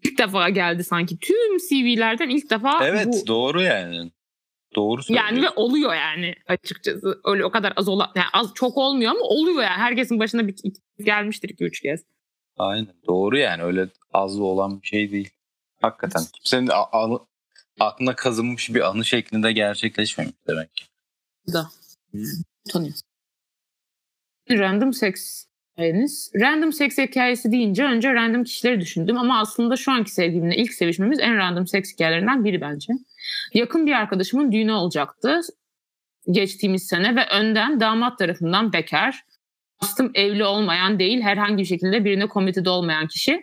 İlk 0.03 0.19
defa 0.19 0.49
geldi 0.49 0.85
sanki. 0.85 1.19
Tüm 1.19 1.59
CV'lerden 1.59 2.29
ilk 2.29 2.51
defa 2.51 2.87
Evet 2.87 3.07
bu. 3.07 3.27
doğru 3.27 3.63
yani. 3.63 4.11
Doğru 4.75 5.03
söylüyorsun. 5.03 5.35
Yani 5.35 5.43
ve 5.43 5.51
oluyor 5.51 5.95
yani 5.95 6.35
açıkçası. 6.49 7.21
Öyle 7.25 7.45
o 7.45 7.51
kadar 7.51 7.73
az 7.77 7.89
olan 7.89 8.13
yani 8.15 8.27
az 8.33 8.55
çok 8.55 8.77
olmuyor 8.77 9.11
ama 9.11 9.21
oluyor 9.21 9.63
yani. 9.63 9.77
Herkesin 9.77 10.21
başına 10.21 10.49
bir 10.49 10.55
gelmiştir 11.05 11.49
iki 11.49 11.65
üç 11.65 11.81
kez. 11.81 12.05
Aynen. 12.59 12.95
Doğru 13.07 13.39
yani. 13.39 13.63
Öyle 13.63 13.89
az 14.13 14.41
olan 14.41 14.83
bir 14.83 14.87
şey 14.87 15.13
değil. 15.13 15.31
Hakikaten. 15.81 16.23
Kimsenin 16.35 16.71
anı, 16.93 17.19
aklına 17.81 18.15
kazınmış 18.17 18.75
bir 18.75 18.89
anı 18.89 19.05
şeklinde 19.05 19.53
gerçekleşmemiş 19.53 20.35
demek 20.49 20.77
ki. 20.77 20.85
Da. 21.53 21.71
Tanıyor. 22.71 22.95
Random 24.51 24.93
seks 24.93 25.45
hikayeniz. 25.73 26.31
Random 26.41 26.73
seks 26.73 26.99
hikayesi 26.99 27.53
deyince 27.53 27.85
önce 27.85 28.15
random 28.15 28.45
kişileri 28.45 28.81
düşündüm 28.81 29.19
ama 29.19 29.41
aslında 29.41 29.77
şu 29.77 29.93
anki 29.93 30.11
sevgilimle 30.11 30.57
ilk 30.57 30.73
sevişmemiz 30.73 31.19
en 31.19 31.37
random 31.37 31.67
seks 31.67 31.93
hikayelerinden 31.93 32.45
biri 32.45 32.61
bence. 32.61 32.93
Yakın 33.55 33.87
bir 33.87 33.93
arkadaşımın 33.93 34.53
düğünü 34.53 34.73
olacaktı 34.73 35.41
geçtiğimiz 36.31 36.87
sene 36.87 37.17
ve 37.17 37.27
önden 37.27 37.81
damat 37.81 38.19
tarafından 38.19 38.73
bekar. 38.73 39.25
Aslım 39.79 40.11
evli 40.15 40.45
olmayan 40.45 40.99
değil 40.99 41.21
herhangi 41.21 41.59
bir 41.59 41.69
şekilde 41.69 42.05
birine 42.05 42.27
komitede 42.27 42.71
olmayan 42.71 43.07
kişi. 43.09 43.43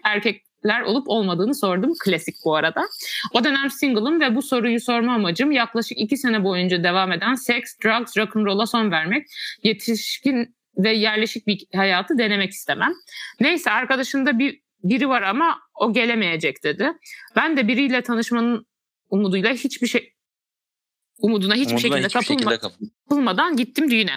Erkekler 0.66 0.82
olup 0.82 1.10
olmadığını 1.10 1.56
sordum. 1.56 1.94
Klasik 2.04 2.36
bu 2.46 2.56
arada. 2.56 2.88
O 3.34 3.44
dönem 3.44 3.70
single'ım 3.70 4.22
ve 4.22 4.36
bu 4.36 4.42
soruyu 4.42 4.80
sorma 4.80 5.14
amacım 5.14 5.52
yaklaşık 5.52 5.98
iki 5.98 6.18
sene 6.18 6.44
boyunca 6.44 6.84
devam 6.84 7.12
eden 7.12 7.36
seks, 7.36 7.72
drugs, 7.84 8.18
rock'n'roll'a 8.18 8.66
son 8.66 8.92
vermek. 8.92 9.28
Yetişkin 9.64 10.56
ve 10.78 10.94
yerleşik 10.94 11.48
bir 11.48 11.66
hayatı 11.76 12.18
denemek 12.18 12.52
istemem. 12.52 12.94
Neyse 13.40 13.72
arkadaşında 13.72 14.40
bir 14.40 14.62
biri 14.84 15.10
var 15.10 15.22
ama 15.22 15.60
o 15.76 15.94
gelemeyecek 15.94 16.64
dedi. 16.64 16.92
Ben 17.36 17.58
de 17.58 17.68
biriyle 17.68 18.02
tanışmanın 18.02 18.66
umuduyla 19.10 19.52
hiçbir 19.54 19.88
şey 19.88 20.14
umuduna 21.20 21.54
hiçbir 21.56 21.74
Umuduna 21.74 21.80
şekilde, 21.82 22.08
hiçbir 22.08 22.20
kapılma, 22.36 22.52
şekilde 22.52 22.56
kapıl- 22.68 22.90
kapılmadan 23.10 23.56
gittim 23.56 23.92
düğüne. 23.92 24.16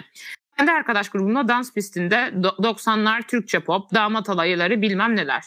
Kendi 0.57 0.71
arkadaş 0.71 1.09
grubumla 1.09 1.47
dans 1.47 1.73
pistinde 1.73 2.15
do- 2.15 2.63
90'lar 2.63 3.27
Türkçe 3.27 3.59
pop, 3.59 3.93
damat 3.93 4.29
alayları 4.29 4.81
bilmem 4.81 5.15
neler. 5.15 5.43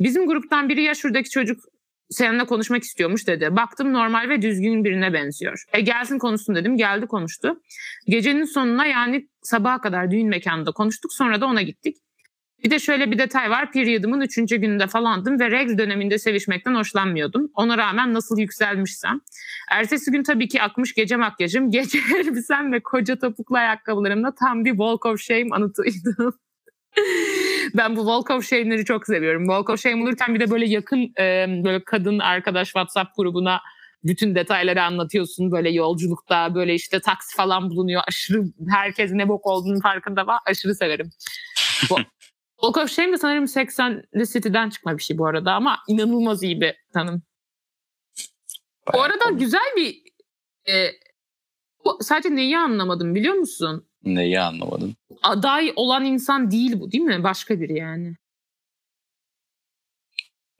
Bizim 0.00 0.26
gruptan 0.26 0.68
biri 0.68 0.82
ya 0.82 0.94
şuradaki 0.94 1.30
çocuk 1.30 1.60
seninle 2.10 2.46
konuşmak 2.46 2.82
istiyormuş 2.82 3.26
dedi. 3.26 3.48
Baktım 3.56 3.92
normal 3.92 4.28
ve 4.28 4.42
düzgün 4.42 4.84
birine 4.84 5.12
benziyor. 5.12 5.64
E 5.72 5.80
gelsin 5.80 6.18
konuşsun 6.18 6.54
dedim. 6.54 6.76
Geldi 6.76 7.06
konuştu. 7.06 7.60
Gecenin 8.06 8.44
sonuna 8.44 8.86
yani 8.86 9.28
sabaha 9.42 9.80
kadar 9.80 10.10
düğün 10.10 10.28
mekanında 10.28 10.72
konuştuk. 10.72 11.12
Sonra 11.12 11.40
da 11.40 11.46
ona 11.46 11.62
gittik. 11.62 11.96
Bir 12.64 12.70
de 12.70 12.78
şöyle 12.78 13.10
bir 13.10 13.18
detay 13.18 13.50
var. 13.50 13.72
Period'ımın 13.72 14.20
üçüncü 14.20 14.56
gününde 14.56 14.86
falandım 14.86 15.40
ve 15.40 15.50
regl 15.50 15.78
döneminde 15.78 16.18
sevişmekten 16.18 16.74
hoşlanmıyordum. 16.74 17.50
Ona 17.54 17.78
rağmen 17.78 18.14
nasıl 18.14 18.38
yükselmişsem. 18.38 19.20
Ertesi 19.70 20.10
gün 20.10 20.22
tabii 20.22 20.48
ki 20.48 20.62
akmış 20.62 20.94
gece 20.94 21.16
makyajım, 21.16 21.70
gece 21.70 21.98
elbisem 22.16 22.72
ve 22.72 22.82
koca 22.82 23.18
topuklu 23.18 23.56
ayakkabılarımla 23.56 24.34
tam 24.34 24.64
bir 24.64 24.70
walk 24.70 25.06
of 25.06 25.20
shame 25.20 25.48
anıtıydım. 25.50 26.38
ben 27.74 27.96
bu 27.96 28.00
walk 28.00 28.30
of 28.30 28.46
shame'leri 28.48 28.84
çok 28.84 29.06
seviyorum. 29.06 29.44
Walk 29.46 29.70
of 29.70 29.80
shame 29.80 30.02
olurken 30.02 30.34
bir 30.34 30.40
de 30.40 30.50
böyle 30.50 30.66
yakın 30.66 31.12
e, 31.18 31.46
böyle 31.64 31.84
kadın 31.84 32.18
arkadaş 32.18 32.66
WhatsApp 32.66 33.16
grubuna 33.16 33.60
bütün 34.04 34.34
detayları 34.34 34.82
anlatıyorsun 34.82 35.52
böyle 35.52 35.70
yolculukta 35.70 36.54
böyle 36.54 36.74
işte 36.74 37.00
taksi 37.00 37.36
falan 37.36 37.70
bulunuyor 37.70 38.02
aşırı 38.08 38.42
herkes 38.70 39.10
ne 39.12 39.28
bok 39.28 39.46
olduğunun 39.46 39.80
farkında 39.80 40.26
var 40.26 40.38
aşırı 40.46 40.74
severim. 40.74 41.10
Bu, 41.90 41.96
Walk 42.60 42.76
of 42.76 42.90
Shame 42.90 43.12
de 43.12 43.18
sanırım 43.18 43.44
80'li 43.44 44.26
City'den 44.32 44.70
çıkma 44.70 44.98
bir 44.98 45.02
şey 45.02 45.18
bu 45.18 45.26
arada 45.26 45.52
ama 45.52 45.78
inanılmaz 45.88 46.42
iyi 46.42 46.60
bir 46.60 46.74
tanım. 46.94 47.22
Bu 48.88 48.92
Bayağı 48.92 49.06
arada 49.06 49.24
komik. 49.24 49.40
güzel 49.40 49.72
bir 49.76 49.96
e, 50.72 50.90
bu- 51.84 51.98
sadece 52.02 52.34
neyi 52.36 52.58
anlamadım 52.58 53.14
biliyor 53.14 53.34
musun? 53.34 53.86
Neyi 54.04 54.40
anlamadın? 54.40 54.96
Aday 55.24 55.72
olan 55.76 56.04
insan 56.04 56.50
değil 56.50 56.80
bu 56.80 56.92
değil 56.92 57.04
mi? 57.04 57.24
Başka 57.24 57.60
biri 57.60 57.78
yani. 57.78 58.16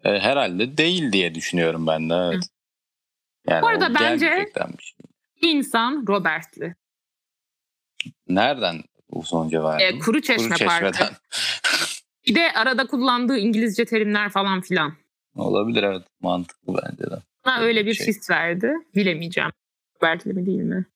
E, 0.05 0.19
herhalde 0.19 0.79
değil 0.79 1.13
diye 1.13 1.35
düşünüyorum 1.35 1.87
ben 1.87 2.11
de 2.11 2.15
evet. 2.15 2.45
Yani 3.49 3.63
Bu 3.63 3.67
arada 3.67 3.95
bence- 3.95 4.53
şey. 4.81 5.51
İnsan 5.51 6.05
Robert'li. 6.09 6.75
Nereden 8.29 8.83
bu 9.11 9.23
sonuca 9.23 9.63
vardın? 9.63 9.85
E, 9.85 9.99
Kuru 9.99 10.23
Çeşme 10.23 10.57
Kuru 10.57 10.69
Parkı. 10.69 11.15
Bir 12.27 12.35
de 12.35 12.53
arada 12.53 12.87
kullandığı 12.87 13.39
İngilizce 13.39 13.85
terimler 13.85 14.31
falan 14.31 14.61
filan. 14.61 14.97
Olabilir 15.37 15.83
evet. 15.83 16.03
Mantıklı 16.21 16.75
bence 16.75 17.11
de. 17.11 17.23
Bana 17.45 17.61
öyle 17.61 17.87
bir 17.87 17.95
Şey. 17.95 18.07
his 18.07 18.31
verdi. 18.31 18.73
Bilemeyeceğim. 18.95 19.51
Robert'li 19.97 20.33
mi 20.33 20.47
değil 20.47 20.59
mi? 20.59 20.87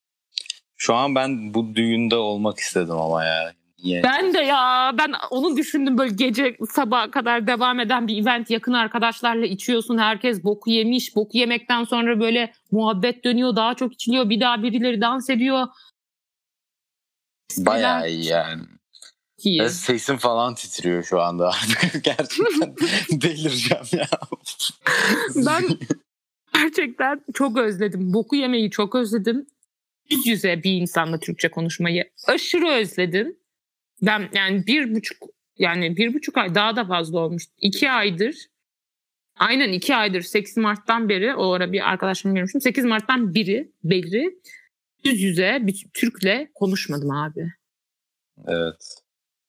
Şu 0.76 0.94
an 0.94 1.14
ben 1.14 1.54
bu 1.54 1.74
düğünde 1.74 2.16
olmak 2.16 2.58
istedim 2.58 2.96
ama 2.96 3.24
ya. 3.24 3.52
Niye? 3.84 4.02
Ben 4.02 4.34
de 4.34 4.38
ya 4.38 4.92
ben 4.98 5.12
onu 5.30 5.56
düşündüm 5.56 5.98
böyle 5.98 6.14
gece 6.14 6.56
sabaha 6.70 7.10
kadar 7.10 7.46
devam 7.46 7.80
eden 7.80 8.08
bir 8.08 8.22
event 8.22 8.50
yakın 8.50 8.72
arkadaşlarla 8.72 9.46
içiyorsun 9.46 9.98
herkes 9.98 10.44
boku 10.44 10.70
yemiş 10.70 11.16
boku 11.16 11.38
yemekten 11.38 11.84
sonra 11.84 12.20
böyle 12.20 12.52
muhabbet 12.70 13.24
dönüyor 13.24 13.56
daha 13.56 13.74
çok 13.74 13.92
içiliyor 13.92 14.30
bir 14.30 14.40
daha 14.40 14.62
birileri 14.62 15.00
dans 15.00 15.30
ediyor. 15.30 15.66
Bayağı 17.56 18.10
iyi 18.10 18.24
yani. 18.24 18.62
iyi. 19.38 19.68
Sesim 19.68 20.16
falan 20.16 20.54
titriyor 20.54 21.02
şu 21.02 21.20
anda 21.20 21.48
artık. 21.48 22.04
Gerçekten 22.04 22.76
delireceğim 23.20 23.84
ya. 23.92 24.08
Ben 25.36 25.64
gerçekten 26.54 27.20
çok 27.34 27.58
özledim. 27.58 28.14
Boku 28.14 28.36
yemeyi 28.36 28.70
çok 28.70 28.94
özledim. 28.94 29.46
Yüz 30.10 30.26
yüze 30.26 30.62
bir 30.62 30.72
insanla 30.72 31.18
Türkçe 31.18 31.50
konuşmayı 31.50 32.10
aşırı 32.26 32.68
özledim. 32.68 33.37
Ben 34.02 34.28
yani 34.34 34.66
bir 34.66 34.94
buçuk 34.94 35.18
yani 35.58 35.96
bir 35.96 36.14
buçuk 36.14 36.36
ay 36.38 36.54
daha 36.54 36.76
da 36.76 36.84
fazla 36.84 37.18
olmuş. 37.20 37.44
İki 37.58 37.90
aydır 37.90 38.36
aynen 39.38 39.72
iki 39.72 39.96
aydır 39.96 40.20
8 40.22 40.56
Mart'tan 40.56 41.08
beri 41.08 41.34
o 41.34 41.52
ara 41.52 41.72
bir 41.72 41.88
arkadaşımı 41.90 42.34
görmüştüm. 42.34 42.60
8 42.60 42.84
Mart'tan 42.84 43.34
biri 43.34 43.72
beri 43.84 44.38
yüz 45.04 45.20
yüze 45.22 45.58
bir 45.62 45.86
Türk'le 45.94 46.54
konuşmadım 46.54 47.10
abi. 47.10 47.52
evet. 48.46 48.94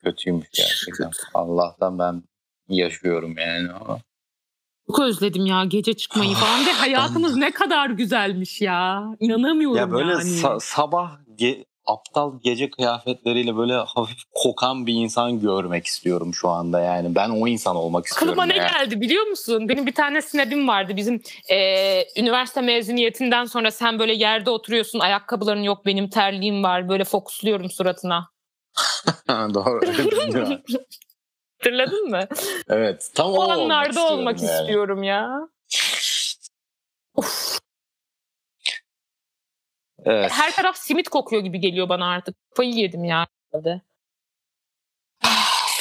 Kötüymüş 0.04 0.48
gerçekten. 0.54 1.12
Allah'tan 1.34 2.00
ben 2.00 2.24
yaşıyorum 2.70 3.36
yani 3.38 3.72
ama. 3.72 4.00
Çok 4.88 5.00
özledim 5.00 5.46
ya 5.46 5.66
gece 5.66 5.94
çıkmayı 5.94 6.34
falan 6.36 6.66
ve 6.66 6.72
hayatımız 6.72 7.36
ne 7.36 7.52
kadar 7.52 7.90
güzelmiş 7.90 8.62
ya. 8.62 9.04
İnanamıyorum 9.20 9.78
Ya 9.78 9.92
böyle 9.92 10.12
yani. 10.12 10.22
sa- 10.24 10.60
sabah 10.60 11.20
ge- 11.38 11.66
aptal 11.94 12.40
gece 12.44 12.70
kıyafetleriyle 12.70 13.58
böyle 13.58 13.74
hafif 13.74 14.18
kokan 14.34 14.88
bir 14.88 14.94
insan 14.94 15.40
görmek 15.40 15.86
istiyorum 15.86 16.34
şu 16.34 16.50
anda 16.50 16.80
yani. 16.80 17.16
Ben 17.16 17.30
o 17.30 17.48
insan 17.48 17.76
olmak 17.76 18.06
istiyorum. 18.06 18.40
Aklıma 18.40 18.46
ne 18.46 18.68
geldi 18.70 19.02
biliyor 19.02 19.26
musun? 19.28 19.70
Benim 19.70 19.86
bir 19.86 19.96
tane 19.96 20.22
snap'im 20.22 20.68
vardı. 20.68 20.94
Bizim 20.96 21.22
eee, 21.50 22.08
üniversite 22.18 22.62
mezuniyetinden 22.62 23.46
sonra 23.46 23.72
sen 23.72 24.00
böyle 24.00 24.14
yerde 24.14 24.50
oturuyorsun. 24.50 25.00
Ayakkabıların 25.00 25.64
yok 25.64 25.86
benim 25.86 26.10
terliğim 26.10 26.64
var. 26.64 26.90
Böyle 26.90 27.04
fokusluyorum 27.04 27.70
suratına. 27.70 28.30
Doğru. 29.30 29.82
Bilmiyorum. 29.82 30.62
Hatırladın 31.60 32.10
mı? 32.10 32.28
evet. 32.70 33.12
Tam 33.16 33.28
O 33.32 33.36
o 33.36 33.50
anlarda 33.52 34.08
olmak 34.14 34.42
yani. 34.42 34.52
istiyorum 34.52 35.04
ya. 35.04 35.30
Of, 37.16 37.60
Evet. 40.06 40.32
her 40.32 40.56
taraf 40.56 40.78
simit 40.78 41.10
kokuyor 41.10 41.44
gibi 41.44 41.60
geliyor 41.60 41.90
bana 41.90 42.10
artık. 42.12 42.36
Kafayı 42.50 42.74
yedim 42.74 43.04
ya. 43.04 43.28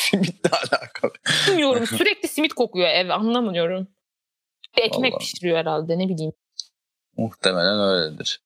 Simitle 0.01 0.51
alakalı. 0.51 1.13
Bilmiyorum 1.49 1.87
sürekli 1.99 2.29
simit 2.29 2.53
kokuyor 2.53 2.89
ev 2.89 3.09
anlamıyorum. 3.09 3.89
Bir 4.77 4.83
ekmek 4.83 5.13
Allah. 5.13 5.19
pişiriyor 5.19 5.59
herhalde 5.59 5.99
ne 5.99 6.09
bileyim. 6.09 6.33
Muhtemelen 7.17 7.81
öyledir. 7.81 8.41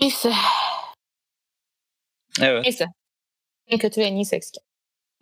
Neyse. 0.00 0.32
Evet. 2.40 2.64
Neyse. 2.64 2.86
En 3.66 3.78
kötü 3.78 4.00
ve 4.00 4.04
en 4.04 4.14
iyi 4.14 4.24
seks. 4.24 4.52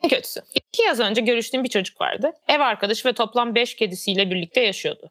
En 0.03 0.09
kötüsü. 0.09 0.41
İki 0.55 0.83
yaz 0.83 1.01
önce 1.01 1.21
görüştüğüm 1.21 1.65
bir 1.65 1.69
çocuk 1.69 2.01
vardı. 2.01 2.33
Ev 2.49 2.61
arkadaşı 2.61 3.09
ve 3.09 3.13
toplam 3.13 3.55
beş 3.55 3.77
kedisiyle 3.77 4.31
birlikte 4.31 4.61
yaşıyordu. 4.61 5.11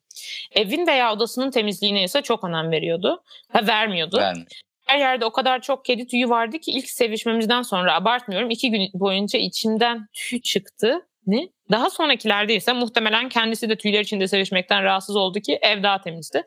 Evin 0.51 0.87
veya 0.87 1.13
odasının 1.13 1.51
temizliğine 1.51 2.03
ise 2.03 2.21
çok 2.21 2.43
önem 2.43 2.71
veriyordu. 2.71 3.23
Ha 3.51 3.67
vermiyordu. 3.67 4.17
Ben 4.19 4.45
Her 4.85 4.99
yerde 4.99 5.25
o 5.25 5.31
kadar 5.31 5.61
çok 5.61 5.85
kedi 5.85 6.07
tüyü 6.07 6.29
vardı 6.29 6.59
ki 6.59 6.71
ilk 6.71 6.89
sevişmemizden 6.89 7.61
sonra 7.61 7.95
abartmıyorum. 7.95 8.49
iki 8.49 8.71
gün 8.71 8.89
boyunca 8.93 9.39
içimden 9.39 10.07
tüy 10.13 10.41
çıktı. 10.41 11.01
Ne? 11.27 11.49
Daha 11.71 11.89
sonrakilerde 11.89 12.55
ise 12.55 12.73
muhtemelen 12.73 13.29
kendisi 13.29 13.69
de 13.69 13.75
tüyler 13.75 13.99
içinde 13.99 14.27
sevişmekten 14.27 14.83
rahatsız 14.83 15.15
oldu 15.15 15.39
ki 15.39 15.59
ev 15.61 15.83
daha 15.83 16.01
temizdi. 16.01 16.43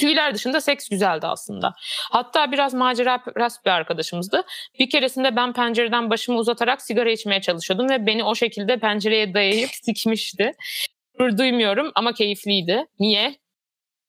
Tüyler 0.00 0.34
dışında 0.34 0.60
seks 0.60 0.88
güzeldi 0.88 1.26
aslında. 1.26 1.72
Hatta 2.10 2.52
biraz 2.52 2.74
macera 2.74 3.22
rast 3.38 3.64
bir 3.64 3.70
arkadaşımızdı. 3.70 4.42
Bir 4.78 4.90
keresinde 4.90 5.36
ben 5.36 5.52
pencereden 5.52 6.10
başımı 6.10 6.38
uzatarak 6.38 6.82
sigara 6.82 7.10
içmeye 7.10 7.40
çalışıyordum 7.40 7.88
ve 7.90 8.06
beni 8.06 8.24
o 8.24 8.34
şekilde 8.34 8.78
pencereye 8.78 9.34
dayayıp 9.34 9.70
sikmişti. 9.82 10.52
Gurur 11.18 11.38
duymuyorum 11.38 11.92
ama 11.94 12.12
keyifliydi. 12.12 12.84
Niye? 12.98 13.34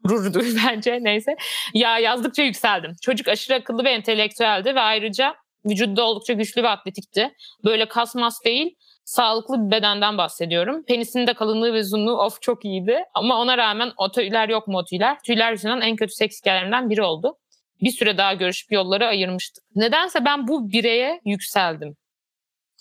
Gurur 0.03 0.33
duy 0.33 0.55
bence 0.67 0.99
neyse. 1.01 1.35
Ya 1.73 1.99
yazdıkça 1.99 2.43
yükseldim. 2.43 2.91
Çocuk 3.01 3.27
aşırı 3.27 3.55
akıllı 3.57 3.83
ve 3.83 3.89
entelektüeldi 3.89 4.75
ve 4.75 4.79
ayrıca 4.79 5.35
vücudda 5.65 6.03
oldukça 6.03 6.33
güçlü 6.33 6.63
ve 6.63 6.69
atletikti. 6.69 7.33
Böyle 7.65 7.87
kasmas 7.87 8.45
değil, 8.45 8.75
sağlıklı 9.11 9.65
bir 9.65 9.71
bedenden 9.71 10.17
bahsediyorum. 10.17 10.83
Penisinin 10.83 11.27
de 11.27 11.33
kalınlığı 11.33 11.73
ve 11.73 11.79
uzunluğu 11.79 12.17
of 12.17 12.41
çok 12.41 12.65
iyiydi. 12.65 13.03
Ama 13.13 13.37
ona 13.37 13.57
rağmen 13.57 13.91
o 13.97 14.11
tüyler 14.11 14.49
yok 14.49 14.67
mu 14.67 14.77
o 14.77 14.85
tüyler? 14.85 15.19
Tüyler 15.23 15.51
yüzünden 15.51 15.81
en 15.81 15.95
kötü 15.95 16.13
seks 16.13 16.39
hikayelerimden 16.39 16.89
biri 16.89 17.03
oldu. 17.03 17.37
Bir 17.81 17.91
süre 17.91 18.17
daha 18.17 18.33
görüşüp 18.33 18.71
yolları 18.71 19.07
ayırmıştık. 19.07 19.63
Nedense 19.75 20.25
ben 20.25 20.47
bu 20.47 20.71
bireye 20.71 21.21
yükseldim. 21.25 21.95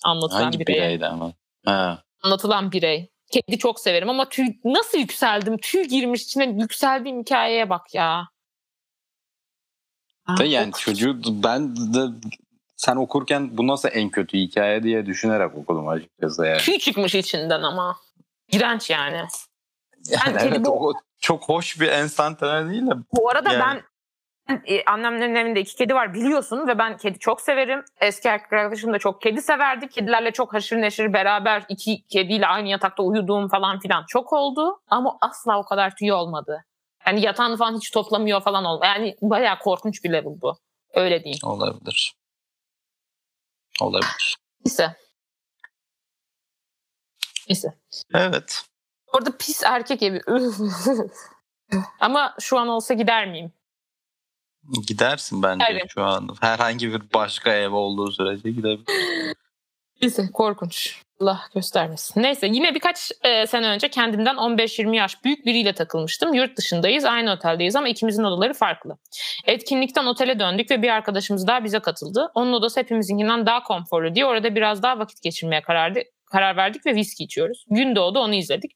anlatılan 0.04 0.42
Hangi 0.42 0.58
bireye. 0.58 0.80
bireydi 0.80 1.06
ama? 1.06 1.32
Ha. 1.64 2.02
Anlatılan 2.22 2.72
birey. 2.72 3.10
Kedi 3.32 3.58
çok 3.58 3.80
severim 3.80 4.10
ama 4.10 4.28
tüy 4.28 4.46
nasıl 4.64 4.98
yükseldim? 4.98 5.58
Tüy 5.58 5.84
girmiş 5.84 6.22
içine 6.22 6.44
yükseldiğim 6.44 7.20
hikayeye 7.20 7.70
bak 7.70 7.94
ya. 7.94 8.28
Da 10.38 10.44
yani 10.44 10.72
çocuğu 10.72 11.42
ben 11.42 11.76
de 11.76 12.28
sen 12.80 12.96
okurken 12.96 13.56
bu 13.58 13.66
nasıl 13.66 13.88
en 13.92 14.10
kötü 14.10 14.38
hikaye 14.38 14.82
diye 14.82 15.06
düşünerek 15.06 15.54
okudum 15.54 15.88
açıkçası 15.88 16.46
yani. 16.46 16.58
Tüy 16.58 16.78
çıkmış 16.78 17.14
içinden 17.14 17.62
ama. 17.62 17.96
İğrenç 18.52 18.90
yani. 18.90 19.16
yani 20.08 20.38
kedi 20.38 20.48
evet 20.48 20.66
bu- 20.66 20.88
o 20.88 20.92
çok 21.20 21.48
hoş 21.48 21.80
bir 21.80 21.88
enstantane 21.88 22.70
değil 22.70 22.86
de 22.86 22.90
Bu 23.16 23.30
arada 23.30 23.52
Yani. 23.52 23.60
ben 23.60 23.82
e, 24.66 24.84
annemlerin 24.84 25.34
evinde 25.34 25.60
iki 25.60 25.76
kedi 25.76 25.94
var 25.94 26.14
biliyorsun 26.14 26.68
ve 26.68 26.78
ben 26.78 26.96
kedi 26.96 27.18
çok 27.18 27.40
severim. 27.40 27.84
Eski 28.00 28.28
erkek 28.28 28.52
arkadaşım 28.52 28.92
da 28.92 28.98
çok 28.98 29.22
kedi 29.22 29.42
severdi. 29.42 29.88
Kedilerle 29.88 30.30
çok 30.30 30.54
haşır 30.54 30.76
neşir 30.76 31.12
beraber 31.12 31.64
iki 31.68 32.02
kediyle 32.06 32.46
aynı 32.46 32.68
yatakta 32.68 33.02
uyuduğum 33.02 33.48
falan 33.48 33.78
filan 33.78 34.04
çok 34.08 34.32
oldu. 34.32 34.80
Ama 34.88 35.18
asla 35.20 35.58
o 35.58 35.64
kadar 35.64 35.94
tüy 35.96 36.12
olmadı. 36.12 36.64
Yani 37.06 37.20
yatağını 37.20 37.56
falan 37.56 37.76
hiç 37.76 37.90
toplamıyor 37.90 38.40
falan 38.40 38.64
oldu. 38.64 38.84
Yani 38.84 39.16
bayağı 39.22 39.58
korkunç 39.58 40.04
bir 40.04 40.12
level 40.12 40.40
bu. 40.42 40.56
Öyle 40.94 41.24
diyeyim. 41.24 41.40
olabilir. 41.42 42.14
Olabilir. 43.80 44.36
Neyse. 44.64 44.96
Neyse. 47.48 47.74
Evet. 48.14 48.62
Orada 49.12 49.36
pis 49.36 49.62
erkek 49.62 50.02
evi. 50.02 50.20
Ama 52.00 52.34
şu 52.40 52.58
an 52.58 52.68
olsa 52.68 52.94
gider 52.94 53.28
miyim? 53.28 53.52
Gidersin 54.86 55.42
bence 55.42 55.64
Giderim. 55.68 55.86
şu 55.88 56.02
an. 56.02 56.36
Herhangi 56.40 56.92
bir 56.92 57.02
başka 57.14 57.52
ev 57.52 57.70
olduğu 57.72 58.12
sürece 58.12 58.50
gidebilir. 58.50 58.84
Neyse 60.02 60.28
korkunç. 60.32 61.02
Allah 61.20 61.40
göstermesin. 61.54 62.22
Neyse 62.22 62.46
yine 62.46 62.74
birkaç 62.74 63.12
e, 63.24 63.46
sene 63.46 63.68
önce 63.68 63.88
kendimden 63.88 64.34
15-20 64.34 64.96
yaş 64.96 65.24
büyük 65.24 65.46
biriyle 65.46 65.72
takılmıştım. 65.72 66.34
Yurt 66.34 66.56
dışındayız, 66.56 67.04
aynı 67.04 67.32
oteldeyiz 67.32 67.76
ama 67.76 67.88
ikimizin 67.88 68.24
odaları 68.24 68.54
farklı. 68.54 68.98
Etkinlikten 69.46 70.06
otele 70.06 70.38
döndük 70.38 70.70
ve 70.70 70.82
bir 70.82 70.88
arkadaşımız 70.88 71.46
daha 71.46 71.64
bize 71.64 71.78
katıldı. 71.78 72.30
Onun 72.34 72.52
odası 72.52 72.80
hepimizinkinden 72.80 73.46
daha 73.46 73.62
konforlu 73.62 74.14
diye 74.14 74.26
orada 74.26 74.54
biraz 74.54 74.82
daha 74.82 74.98
vakit 74.98 75.22
geçirmeye 75.22 75.62
karar, 75.62 75.94
karar 76.32 76.56
verdik 76.56 76.86
ve 76.86 76.94
viski 76.94 77.24
içiyoruz. 77.24 77.64
Gün 77.70 77.96
doğdu 77.96 78.18
onu 78.18 78.34
izledik. 78.34 78.72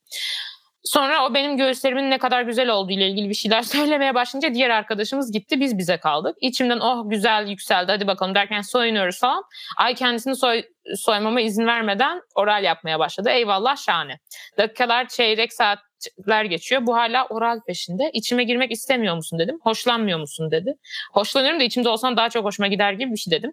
Sonra 0.85 1.27
o 1.27 1.35
benim 1.35 1.57
göğüslerimin 1.57 2.11
ne 2.11 2.19
kadar 2.19 2.43
güzel 2.43 2.69
olduğu 2.69 2.93
ile 2.93 3.09
ilgili 3.09 3.29
bir 3.29 3.35
şeyler 3.35 3.63
söylemeye 3.75 4.15
başlayınca 4.15 4.55
diğer 4.55 4.71
arkadaşımız 4.71 5.33
gitti 5.33 5.61
biz 5.61 5.79
bize 5.79 5.97
kaldık. 5.97 6.37
İçimden 6.41 6.81
oh 6.81 7.11
güzel 7.11 7.47
yükseldi 7.49 7.93
hadi 7.93 8.07
bakalım 8.07 8.35
derken 8.35 8.61
soyunuyoruz 8.61 9.21
falan. 9.21 9.45
Ay 9.77 9.95
kendisini 9.95 10.37
soy, 10.37 10.63
soymama 10.97 11.41
izin 11.41 11.67
vermeden 11.67 12.21
oral 12.35 12.65
yapmaya 12.65 12.99
başladı. 12.99 13.31
Eyvallah 13.31 13.77
şahane. 13.77 14.19
Dakikalar 14.59 15.09
çeyrek 15.09 15.53
saatler 15.53 16.45
geçiyor. 16.45 16.87
Bu 16.87 16.97
hala 16.97 17.27
oral 17.27 17.61
peşinde. 17.67 18.11
İçime 18.13 18.45
girmek 18.45 18.73
istemiyor 18.73 19.17
musun 19.17 19.39
dedim. 19.39 19.59
Hoşlanmıyor 19.63 20.19
musun 20.19 20.51
dedi. 20.51 20.75
Hoşlanıyorum 21.13 21.61
da 21.61 21.65
içimde 21.65 21.89
olsan 21.89 22.17
daha 22.17 22.31
çok 22.31 22.45
hoşuma 22.45 22.67
gider 22.67 22.93
gibi 22.93 23.13
bir 23.13 23.17
şey 23.17 23.31
dedim. 23.31 23.53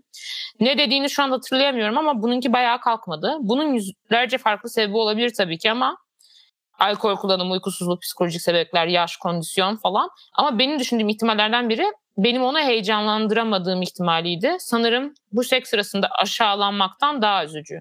Ne 0.60 0.78
dediğini 0.78 1.10
şu 1.10 1.24
an 1.24 1.32
hatırlayamıyorum 1.32 1.98
ama 1.98 2.22
bununki 2.22 2.54
bayağı 2.54 2.80
kalkmadı. 2.82 3.38
Bunun 3.40 3.74
yüzlerce 3.74 4.38
farklı 4.38 4.70
sebebi 4.70 4.98
olabilir 4.98 5.34
tabii 5.38 5.58
ki 5.58 5.72
ama 5.72 5.98
alkol 6.82 7.16
kullanımı, 7.16 7.54
uykusuzluk, 7.54 8.02
psikolojik 8.02 8.42
sebepler, 8.42 8.88
yaş, 8.88 9.18
kondisyon 9.18 9.76
falan. 9.76 10.10
Ama 10.34 10.60
benim 10.60 10.80
düşündüğüm 10.80 11.10
ihtimallerden 11.10 11.70
biri 11.70 11.86
benim 12.18 12.44
onu 12.44 12.60
heyecanlandıramadığım 12.60 13.82
ihtimaliydi. 13.82 14.56
Sanırım 14.60 15.14
bu 15.32 15.44
seks 15.44 15.70
sırasında 15.70 16.08
aşağılanmaktan 16.12 17.22
daha 17.22 17.46
üzücü. 17.46 17.80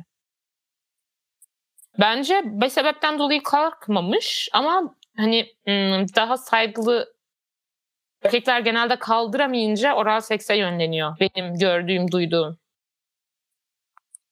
Bence 2.00 2.42
bir 2.44 2.68
sebepten 2.68 3.18
dolayı 3.18 3.42
kalkmamış 3.42 4.48
ama 4.52 4.94
hani 5.16 5.46
hmm, 5.64 6.06
daha 6.16 6.36
saygılı 6.36 7.14
erkekler 8.22 8.60
genelde 8.60 8.98
kaldıramayınca 8.98 9.94
oral 9.94 10.20
sekse 10.20 10.56
yönleniyor. 10.56 11.16
Benim 11.20 11.58
gördüğüm, 11.58 12.12
duyduğum. 12.12 12.58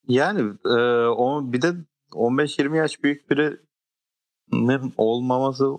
Yani 0.08 0.52
e, 0.64 0.78
o 1.06 1.52
bir 1.52 1.62
de 1.62 1.72
15-20 2.12 2.76
yaş 2.76 3.02
büyük 3.02 3.30
birinin 3.30 3.67
olmaması 4.96 5.72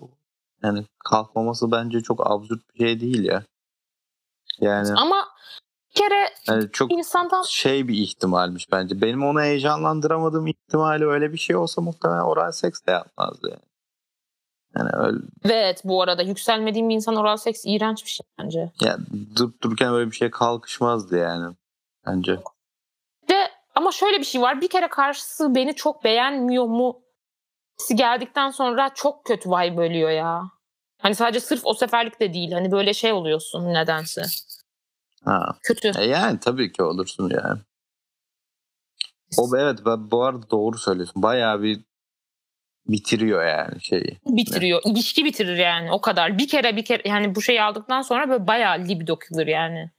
yani 0.62 0.84
kalkmaması 1.04 1.72
bence 1.72 2.00
çok 2.00 2.30
absürt 2.30 2.74
bir 2.74 2.78
şey 2.78 3.00
değil 3.00 3.24
ya. 3.24 3.42
Yani, 4.60 4.88
Ama 4.96 5.28
bir 5.90 6.00
kere 6.00 6.30
yani 6.48 6.72
çok 6.72 6.92
insandan 6.92 7.42
şey 7.42 7.88
bir 7.88 7.94
ihtimalmiş 7.94 8.72
bence. 8.72 9.00
Benim 9.00 9.24
onu 9.24 9.40
heyecanlandıramadığım 9.40 10.46
ihtimali 10.46 11.06
öyle 11.06 11.32
bir 11.32 11.38
şey 11.38 11.56
olsa 11.56 11.82
muhtemelen 11.82 12.20
oral 12.20 12.52
seks 12.52 12.86
de 12.86 12.90
yapmazdı 12.90 13.48
yani. 13.50 13.70
Yani 14.76 14.90
öyle 14.94 15.18
evet 15.44 15.82
bu 15.84 16.02
arada 16.02 16.22
yükselmediğim 16.22 16.88
bir 16.88 16.94
insan 16.94 17.16
oral 17.16 17.36
seks 17.36 17.62
iğrenç 17.66 18.04
bir 18.04 18.10
şey 18.10 18.26
bence. 18.38 18.72
yani 18.80 19.04
durup 19.36 19.62
dururken 19.62 19.92
öyle 19.92 20.10
bir 20.10 20.16
şeye 20.16 20.30
kalkışmazdı 20.30 21.16
yani. 21.16 21.54
Bence. 22.06 22.38
de 23.28 23.50
ama 23.74 23.92
şöyle 23.92 24.18
bir 24.18 24.24
şey 24.24 24.42
var. 24.42 24.60
Bir 24.60 24.68
kere 24.68 24.88
karşısı 24.88 25.54
beni 25.54 25.74
çok 25.74 26.04
beğenmiyor 26.04 26.64
mu? 26.64 27.00
Hissi 27.80 27.96
geldikten 27.96 28.50
sonra 28.50 28.90
çok 28.94 29.24
kötü 29.24 29.50
vibe 29.50 29.76
bölüyor 29.76 30.10
ya. 30.10 30.42
Hani 30.98 31.14
sadece 31.14 31.40
sırf 31.40 31.60
o 31.64 31.74
seferlik 31.74 32.20
de 32.20 32.34
değil. 32.34 32.52
Hani 32.52 32.72
böyle 32.72 32.94
şey 32.94 33.12
oluyorsun 33.12 33.74
nedense. 33.74 34.22
Ha. 35.24 35.56
Kötü. 35.62 35.92
E 35.98 36.04
yani 36.04 36.40
tabii 36.40 36.72
ki 36.72 36.82
olursun 36.82 37.30
yani. 37.30 37.60
O 39.38 39.56
evet 39.56 39.78
ben- 39.86 40.10
bu 40.10 40.24
arada 40.24 40.50
doğru 40.50 40.78
söylüyorsun. 40.78 41.22
Bayağı 41.22 41.62
bir 41.62 41.80
bitiriyor 42.88 43.44
yani 43.44 43.80
şeyi. 43.80 44.18
Bitiriyor. 44.26 44.82
İlişki 44.84 45.24
bitirir 45.24 45.56
yani 45.56 45.92
o 45.92 46.00
kadar. 46.00 46.38
Bir 46.38 46.48
kere 46.48 46.76
bir 46.76 46.84
kere 46.84 47.08
yani 47.08 47.34
bu 47.34 47.42
şeyi 47.42 47.62
aldıktan 47.62 48.02
sonra 48.02 48.28
böyle 48.28 48.46
bayağı 48.46 48.78
libido 48.78 49.18
killer 49.18 49.46
yani. 49.46 49.90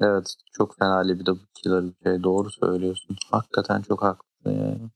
Evet 0.00 0.34
çok 0.52 0.78
fena 0.78 0.98
libido 0.98 1.36
killer 1.54 1.84
bir 1.84 2.10
şey. 2.10 2.22
Doğru 2.22 2.50
söylüyorsun. 2.50 3.16
Hakikaten 3.30 3.82
çok 3.82 4.02
haklısın 4.02 4.50
yani. 4.50 4.90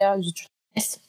Bayağı 0.00 0.18
üzücü. 0.18 0.53
Neyse. 0.76 1.00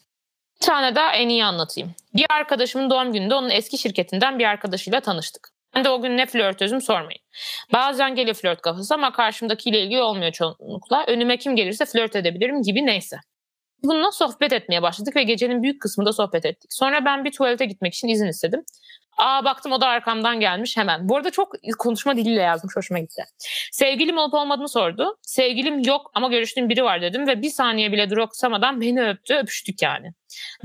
Bir 0.61 0.65
tane 0.65 0.95
daha 0.95 1.11
en 1.13 1.29
iyi 1.29 1.45
anlatayım. 1.45 1.95
Bir 2.13 2.25
arkadaşımın 2.29 2.89
doğum 2.89 3.13
gününde 3.13 3.35
onun 3.35 3.49
eski 3.49 3.77
şirketinden 3.77 4.39
bir 4.39 4.45
arkadaşıyla 4.45 4.99
tanıştık. 4.99 5.49
Ben 5.75 5.85
de 5.85 5.89
o 5.89 6.01
gün 6.01 6.17
ne 6.17 6.25
flörtözüm 6.25 6.81
sormayın. 6.81 7.21
Bazen 7.73 8.15
geliyor 8.15 8.35
flört 8.35 8.61
kafası 8.61 8.93
ama 8.93 9.11
karşımdakiyle 9.11 9.81
ilgili 9.81 10.01
olmuyor 10.01 10.31
çoğunlukla. 10.31 11.05
Önüme 11.07 11.37
kim 11.37 11.55
gelirse 11.55 11.85
flört 11.85 12.15
edebilirim 12.15 12.61
gibi 12.61 12.85
neyse. 12.85 13.17
Bununla 13.83 14.11
sohbet 14.11 14.53
etmeye 14.53 14.81
başladık 14.81 15.15
ve 15.15 15.23
gecenin 15.23 15.63
büyük 15.63 15.81
kısmında 15.81 16.13
sohbet 16.13 16.45
ettik. 16.45 16.73
Sonra 16.73 17.05
ben 17.05 17.25
bir 17.25 17.31
tuvalete 17.31 17.65
gitmek 17.65 17.93
için 17.93 18.07
izin 18.07 18.27
istedim. 18.27 18.63
Aa 19.17 19.45
baktım 19.45 19.71
o 19.71 19.81
da 19.81 19.87
arkamdan 19.87 20.39
gelmiş 20.39 20.77
hemen. 20.77 21.09
Bu 21.09 21.17
arada 21.17 21.31
çok 21.31 21.53
konuşma 21.79 22.17
diliyle 22.17 22.41
yazmış 22.41 22.75
hoşuma 22.75 22.99
gitti. 22.99 23.23
Sevgilim 23.71 24.17
olup 24.17 24.33
olmadığını 24.33 24.69
sordu. 24.69 25.17
Sevgilim 25.21 25.79
yok 25.79 26.11
ama 26.13 26.27
görüştüğüm 26.27 26.69
biri 26.69 26.83
var 26.83 27.01
dedim 27.01 27.27
ve 27.27 27.41
bir 27.41 27.49
saniye 27.49 27.91
bile 27.91 28.09
duraksamadan 28.09 28.81
beni 28.81 29.09
öptü 29.09 29.35
öpüştük 29.35 29.81
yani. 29.81 30.11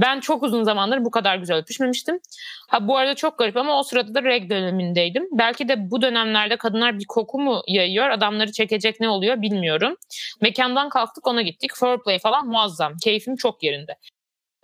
Ben 0.00 0.20
çok 0.20 0.42
uzun 0.42 0.62
zamandır 0.62 1.04
bu 1.04 1.10
kadar 1.10 1.36
güzel 1.36 1.56
öpüşmemiştim. 1.56 2.20
Ha 2.68 2.88
bu 2.88 2.96
arada 2.96 3.14
çok 3.14 3.38
garip 3.38 3.56
ama 3.56 3.78
o 3.78 3.82
sırada 3.82 4.14
da 4.14 4.22
reg 4.22 4.50
dönemindeydim. 4.50 5.28
Belki 5.32 5.68
de 5.68 5.90
bu 5.90 6.02
dönemlerde 6.02 6.56
kadınlar 6.56 6.98
bir 6.98 7.06
koku 7.08 7.40
mu 7.40 7.62
yayıyor 7.66 8.10
adamları 8.10 8.52
çekecek 8.52 9.00
ne 9.00 9.08
oluyor 9.08 9.42
bilmiyorum. 9.42 9.96
Mekandan 10.40 10.88
kalktık 10.88 11.26
ona 11.26 11.42
gittik. 11.42 11.70
Foreplay 11.74 12.18
falan 12.18 12.46
muazzam. 12.46 12.96
Keyfim 13.04 13.36
çok 13.36 13.62
yerinde. 13.62 13.96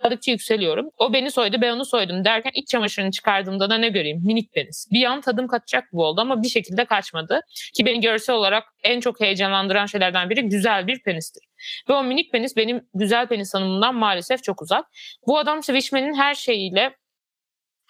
Kadıkça 0.01 0.31
yükseliyorum. 0.31 0.89
O 0.97 1.13
beni 1.13 1.31
soydu 1.31 1.57
ben 1.61 1.71
onu 1.71 1.85
soydum 1.85 2.25
derken 2.25 2.51
iç 2.53 2.67
çamaşırını 2.67 3.11
çıkardığımda 3.11 3.69
da 3.69 3.77
ne 3.77 3.89
göreyim? 3.89 4.21
Minik 4.25 4.53
penis. 4.53 4.87
Bir 4.91 5.03
an 5.03 5.21
tadım 5.21 5.47
kaçacak 5.47 5.83
bu 5.93 6.05
oldu 6.05 6.21
ama 6.21 6.43
bir 6.43 6.49
şekilde 6.49 6.85
kaçmadı. 6.85 7.41
Ki 7.73 7.85
beni 7.85 8.01
görsel 8.01 8.35
olarak 8.35 8.63
en 8.83 8.99
çok 8.99 9.21
heyecanlandıran 9.21 9.85
şeylerden 9.85 10.29
biri 10.29 10.41
güzel 10.41 10.87
bir 10.87 11.03
penistir. 11.03 11.43
Ve 11.89 11.93
o 11.93 12.03
minik 12.03 12.31
penis 12.31 12.57
benim 12.57 12.87
güzel 12.93 13.27
penis 13.27 13.51
tanımımdan 13.51 13.95
maalesef 13.95 14.43
çok 14.43 14.61
uzak. 14.61 14.85
Bu 15.27 15.37
adam 15.37 15.63
sevişmenin 15.63 16.13
her 16.13 16.35
şeyiyle 16.35 16.95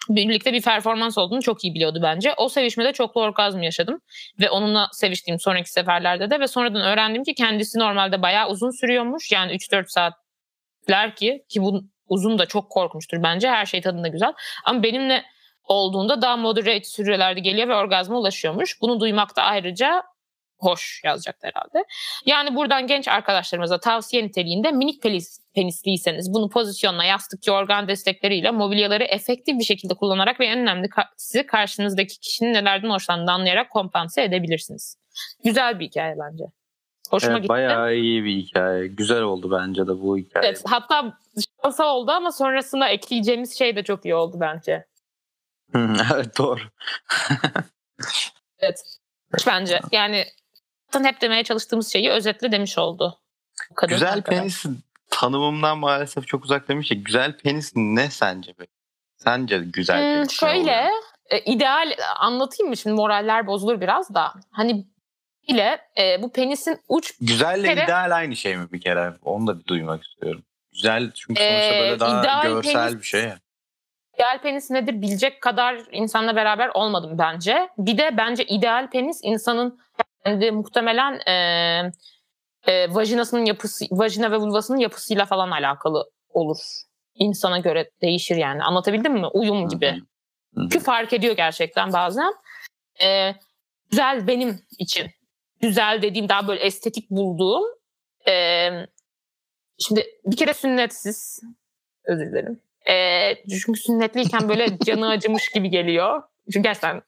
birlikte 0.08 0.52
bir 0.52 0.62
performans 0.62 1.18
olduğunu 1.18 1.42
çok 1.42 1.64
iyi 1.64 1.74
biliyordu 1.74 2.00
bence. 2.02 2.34
O 2.36 2.48
sevişmede 2.48 2.92
çoklu 2.92 3.22
orgazm 3.22 3.62
yaşadım. 3.62 4.00
Ve 4.40 4.50
onunla 4.50 4.88
seviştiğim 4.92 5.40
sonraki 5.40 5.72
seferlerde 5.72 6.30
de 6.30 6.40
ve 6.40 6.48
sonradan 6.48 6.82
öğrendim 6.82 7.24
ki 7.24 7.34
kendisi 7.34 7.78
normalde 7.78 8.22
bayağı 8.22 8.48
uzun 8.48 8.70
sürüyormuş. 8.80 9.32
Yani 9.32 9.52
3-4 9.52 9.84
saatler 9.88 11.16
ki 11.16 11.44
ki 11.48 11.62
bu 11.62 11.84
uzun 12.08 12.38
da 12.38 12.46
çok 12.46 12.70
korkunçtur 12.70 13.22
bence. 13.22 13.48
Her 13.48 13.66
şey 13.66 13.80
tadında 13.80 14.08
güzel. 14.08 14.32
Ama 14.64 14.82
benimle 14.82 15.24
olduğunda 15.64 16.22
daha 16.22 16.36
moderate 16.36 16.84
sürelerde 16.84 17.40
geliyor 17.40 17.68
ve 17.68 17.74
orgazma 17.74 18.18
ulaşıyormuş. 18.18 18.80
Bunu 18.80 19.00
duymak 19.00 19.36
da 19.36 19.42
ayrıca 19.42 20.02
hoş 20.58 21.00
yazacaktı 21.04 21.46
herhalde. 21.46 21.84
Yani 22.26 22.56
buradan 22.56 22.86
genç 22.86 23.08
arkadaşlarımıza 23.08 23.80
tavsiye 23.80 24.24
niteliğinde 24.24 24.72
minik 24.72 25.02
penis, 25.02 25.38
penisliyseniz 25.54 26.32
bunu 26.34 26.48
pozisyonla, 26.48 27.04
yastıkçı 27.04 27.52
organ 27.52 27.88
destekleriyle 27.88 28.50
mobilyaları 28.50 29.04
efektif 29.04 29.58
bir 29.58 29.64
şekilde 29.64 29.94
kullanarak 29.94 30.40
ve 30.40 30.46
en 30.46 30.58
önemli 30.58 30.88
sizi 31.16 31.46
karşınızdaki 31.46 32.20
kişinin 32.20 32.54
nelerden 32.54 32.90
hoşlandığını 32.90 33.32
anlayarak 33.32 33.70
kompanse 33.70 34.22
edebilirsiniz. 34.22 34.96
Güzel 35.44 35.80
bir 35.80 35.86
hikaye 35.86 36.14
bence. 36.18 36.44
Hoşuma 37.10 37.32
Evet, 37.32 37.42
gitti. 37.42 37.48
bayağı 37.48 37.94
iyi 37.94 38.24
bir 38.24 38.36
hikaye. 38.36 38.86
Güzel 38.86 39.22
oldu 39.22 39.50
bence 39.60 39.86
de 39.86 40.00
bu 40.02 40.16
hikaye. 40.18 40.46
Evet, 40.46 40.62
hatta 40.66 41.18
şansa 41.62 41.84
oldu 41.86 42.10
ama 42.10 42.32
sonrasında 42.32 42.88
ekleyeceğimiz 42.88 43.58
şey 43.58 43.76
de 43.76 43.82
çok 43.82 44.04
iyi 44.04 44.14
oldu 44.14 44.36
bence. 44.40 44.86
Evet 46.14 46.38
doğru. 46.38 46.60
Evet. 48.58 48.82
Bence 49.46 49.80
yani 49.92 50.24
zaten 50.92 51.08
hep 51.08 51.20
demeye 51.20 51.44
çalıştığımız 51.44 51.92
şeyi 51.92 52.10
özetle 52.10 52.52
demiş 52.52 52.78
oldu. 52.78 53.18
Kadın 53.74 53.94
Güzel 53.94 54.22
penis 54.22 54.64
tanımımdan 55.10 55.78
maalesef 55.78 56.26
çok 56.26 56.44
uzak 56.44 56.68
demiş 56.68 56.90
ya. 56.90 56.96
Güzel 57.00 57.36
penis 57.36 57.72
ne 57.76 58.10
sence 58.10 58.58
be? 58.58 58.66
Sence 59.16 59.58
güzel 59.58 59.96
Hmm, 59.96 60.14
penis 60.14 60.40
şöyle 60.40 60.90
e, 61.30 61.38
ideal 61.40 61.92
anlatayım 62.18 62.70
mı 62.70 62.76
şimdi 62.76 62.96
moraller 62.96 63.46
bozulur 63.46 63.80
biraz 63.80 64.14
da. 64.14 64.32
Hani 64.50 64.86
ile 65.48 65.78
e, 65.98 66.22
bu 66.22 66.32
penisin 66.32 66.80
uç 66.88 67.12
Güzelle 67.20 67.66
kere- 67.66 67.84
ideal 67.84 68.16
aynı 68.16 68.36
şey 68.36 68.56
mi 68.56 68.72
bir 68.72 68.80
kere? 68.80 69.12
Onu 69.24 69.46
da 69.46 69.58
bir 69.58 69.64
duymak 69.66 70.04
istiyorum. 70.04 70.42
Güzel 70.72 71.10
çünkü 71.14 71.42
sonuçta 71.42 71.74
Ee, 71.74 71.80
böyle 71.80 72.00
daha 72.00 72.20
ideal 72.20 72.42
görsel 72.52 72.72
penis- 72.92 72.98
bir 72.98 73.06
şey 73.06 73.30
ideal 74.14 74.38
penis 74.42 74.70
nedir 74.70 75.02
bilecek 75.02 75.40
kadar 75.42 75.80
insanla 75.92 76.36
beraber 76.36 76.68
olmadım 76.68 77.18
bence. 77.18 77.68
Bir 77.78 77.98
de 77.98 78.16
bence 78.16 78.44
ideal 78.44 78.90
penis 78.90 79.20
insanın 79.22 79.80
kendi 80.24 80.50
muhtemelen 80.50 81.20
e, 81.26 81.32
e, 82.66 82.94
vajinasının 82.94 83.44
yapısı, 83.44 83.84
vajina 83.90 84.30
ve 84.30 84.36
vulvasının 84.36 84.78
yapısıyla 84.78 85.24
falan 85.26 85.50
alakalı 85.50 86.10
olur. 86.28 86.56
İnsana 87.14 87.58
göre 87.58 87.90
değişir 88.02 88.36
yani. 88.36 88.62
Anlatabildim 88.62 89.12
mi? 89.12 89.26
Uyum 89.26 89.68
gibi. 89.68 89.86
Hı 89.86 90.60
hı. 90.60 90.68
Çünkü 90.72 90.80
fark 90.80 91.12
ediyor 91.12 91.36
gerçekten 91.36 91.92
bazen. 91.92 92.32
Ee, 93.02 93.34
güzel 93.90 94.26
benim 94.26 94.60
için. 94.78 95.10
Güzel 95.60 96.02
dediğim 96.02 96.28
daha 96.28 96.48
böyle 96.48 96.60
estetik 96.60 97.10
bulduğum. 97.10 97.64
ee, 98.28 98.70
şimdi 99.78 100.06
bir 100.26 100.36
kere 100.36 100.54
sünnetsiz. 100.54 101.40
Özür 102.04 102.26
dilerim. 102.26 102.60
Ee, 102.90 103.34
çünkü 103.48 103.80
sünnetliyken 103.80 104.48
böyle 104.48 104.78
canı 104.78 105.08
acımış 105.08 105.48
gibi 105.48 105.70
geliyor. 105.70 106.22
Çünkü 106.52 106.62
gerçekten 106.62 107.02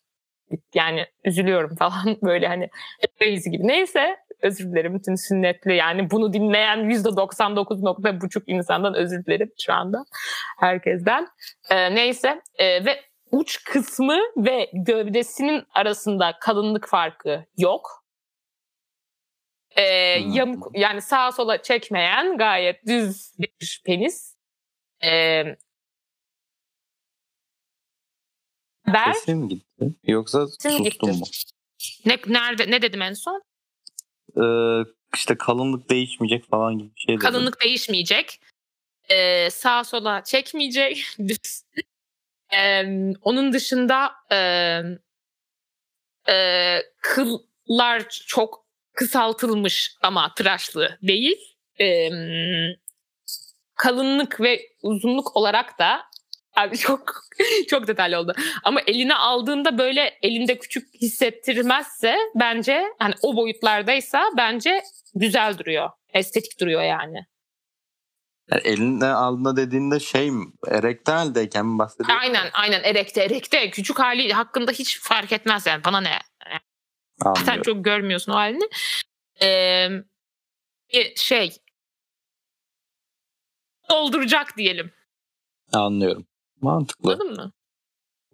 yani 0.75 1.07
üzülüyorum 1.25 1.77
falan 1.77 2.19
böyle 2.23 2.49
hani 2.49 2.71
crazy 3.19 3.51
gibi. 3.51 3.69
Neyse 3.69 4.17
özür 4.43 4.73
dilerim 4.73 4.95
bütün 4.95 5.15
sünnetli 5.15 5.77
yani 5.77 6.11
bunu 6.11 6.33
dinleyen 6.33 6.79
%99.5 6.79 8.43
insandan 8.47 8.95
özür 8.95 9.25
dilerim 9.25 9.53
şu 9.61 9.73
anda 9.73 10.05
herkesten. 10.59 11.29
Ee, 11.71 11.95
neyse 11.95 12.41
Ee, 12.55 12.85
ve 12.85 13.01
uç 13.33 13.65
kısmı 13.65 14.19
ve 14.37 14.71
gövdesinin 14.73 15.63
arasında 15.75 16.33
kalınlık 16.41 16.89
farkı 16.89 17.45
yok. 17.59 18.00
Ee, 19.77 20.21
Hmm. 20.21 20.33
yamuk 20.33 20.71
yani 20.75 21.03
sağa 21.03 21.33
sola 21.33 21.63
çekmeyen 21.63 22.37
gayet 22.37 22.87
düz 22.87 23.33
bir 23.39 23.83
penis. 23.85 24.37
Ee, 25.05 25.57
ben 28.87 29.13
Sesin 29.13 29.39
mi 29.39 29.49
gitti? 29.49 29.95
Yoksa 30.05 30.47
Sesim 30.47 30.85
gitti. 30.85 31.07
mu? 31.07 31.25
ne 32.07 32.19
nerede 32.27 32.71
ne 32.71 32.83
dedim 32.83 33.03
en 33.03 33.13
son? 33.13 33.43
Ee, 34.37 34.85
işte 35.15 35.39
kalınlık 35.39 35.91
değişmeyecek 35.91 36.51
falan 36.51 36.79
gibi 36.79 36.95
bir 36.95 37.01
şey 37.01 37.09
dedim. 37.09 37.21
Kalınlık 37.21 37.61
değişmeyecek. 37.65 38.41
Ee, 39.09 39.51
sağa 39.51 39.85
sola 39.85 40.25
çekmeyecek. 40.25 41.07
Düz. 41.19 41.63
Ee, 42.53 42.85
onun 43.23 43.53
dışında 43.53 44.11
e, 44.33 44.81
e, 46.33 46.79
kıllar 47.03 48.09
çok 48.09 48.67
kısaltılmış 49.01 49.97
ama 50.03 50.35
tıraşlı 50.35 50.99
değil. 51.03 51.37
Ee, 51.81 52.11
kalınlık 53.75 54.41
ve 54.41 54.61
uzunluk 54.83 55.37
olarak 55.37 55.79
da 55.79 56.03
abi 56.57 56.79
çok 56.79 57.15
çok 57.69 57.87
detaylı 57.87 58.19
oldu. 58.19 58.35
Ama 58.65 58.81
eline 58.81 59.15
aldığında 59.15 59.79
böyle 59.79 60.19
elinde 60.23 60.59
küçük 60.59 60.95
hissettirmezse 60.95 62.17
bence 62.35 62.85
hani 62.99 63.15
o 63.23 63.37
boyutlardaysa 63.37 64.25
bence 64.37 64.83
güzel 65.15 65.59
duruyor. 65.59 65.91
Estetik 66.15 66.61
duruyor 66.61 66.83
yani. 66.83 67.27
Yani 68.51 68.63
eline 68.65 69.07
aldığında 69.07 69.57
dediğinde 69.57 70.01
şey 70.01 70.31
mi? 70.31 70.45
Erektaldeyken 70.69 71.67
mi 71.67 71.79
bahsediyorsun? 71.79 72.17
Aynen 72.23 72.51
aynen 72.53 72.83
erekte 72.83 73.23
erekte. 73.23 73.71
Küçük 73.71 73.99
hali 73.99 74.33
hakkında 74.33 74.73
hiç 74.73 75.01
fark 75.01 75.33
etmez 75.33 75.67
yani 75.67 75.85
bana 75.85 76.01
ne. 76.01 76.19
Sen 77.23 77.31
Anlıyorum. 77.31 77.63
çok 77.63 77.85
görmüyorsun 77.85 78.33
o 78.33 78.35
halini. 78.35 78.69
Ee, 79.43 79.89
şey 81.17 81.57
dolduracak 83.91 84.57
diyelim. 84.57 84.93
Anlıyorum. 85.73 86.27
Mantıklı. 86.61 87.13
Anladın 87.13 87.37
mı? 87.37 87.53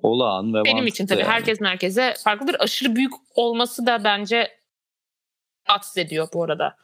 Olağan 0.02 0.54
ve 0.54 0.64
Benim 0.64 0.86
için 0.86 1.06
tabii 1.06 1.20
yani. 1.20 1.30
herkes 1.30 1.60
merkeze 1.60 2.14
farklıdır. 2.24 2.56
Aşırı 2.58 2.96
büyük 2.96 3.12
olması 3.34 3.86
da 3.86 4.04
bence 4.04 4.60
rahatsız 5.68 5.98
ediyor 5.98 6.28
bu 6.34 6.42
arada. 6.44 6.76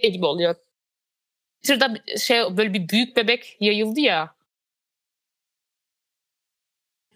Şey 0.00 0.12
gibi 0.12 0.26
oluyor. 0.26 0.54
Twitter'da 1.62 1.94
bir 1.94 2.18
şey 2.18 2.56
böyle 2.56 2.74
bir 2.74 2.88
büyük 2.88 3.16
bebek 3.16 3.56
yayıldı 3.60 4.00
ya. 4.00 4.34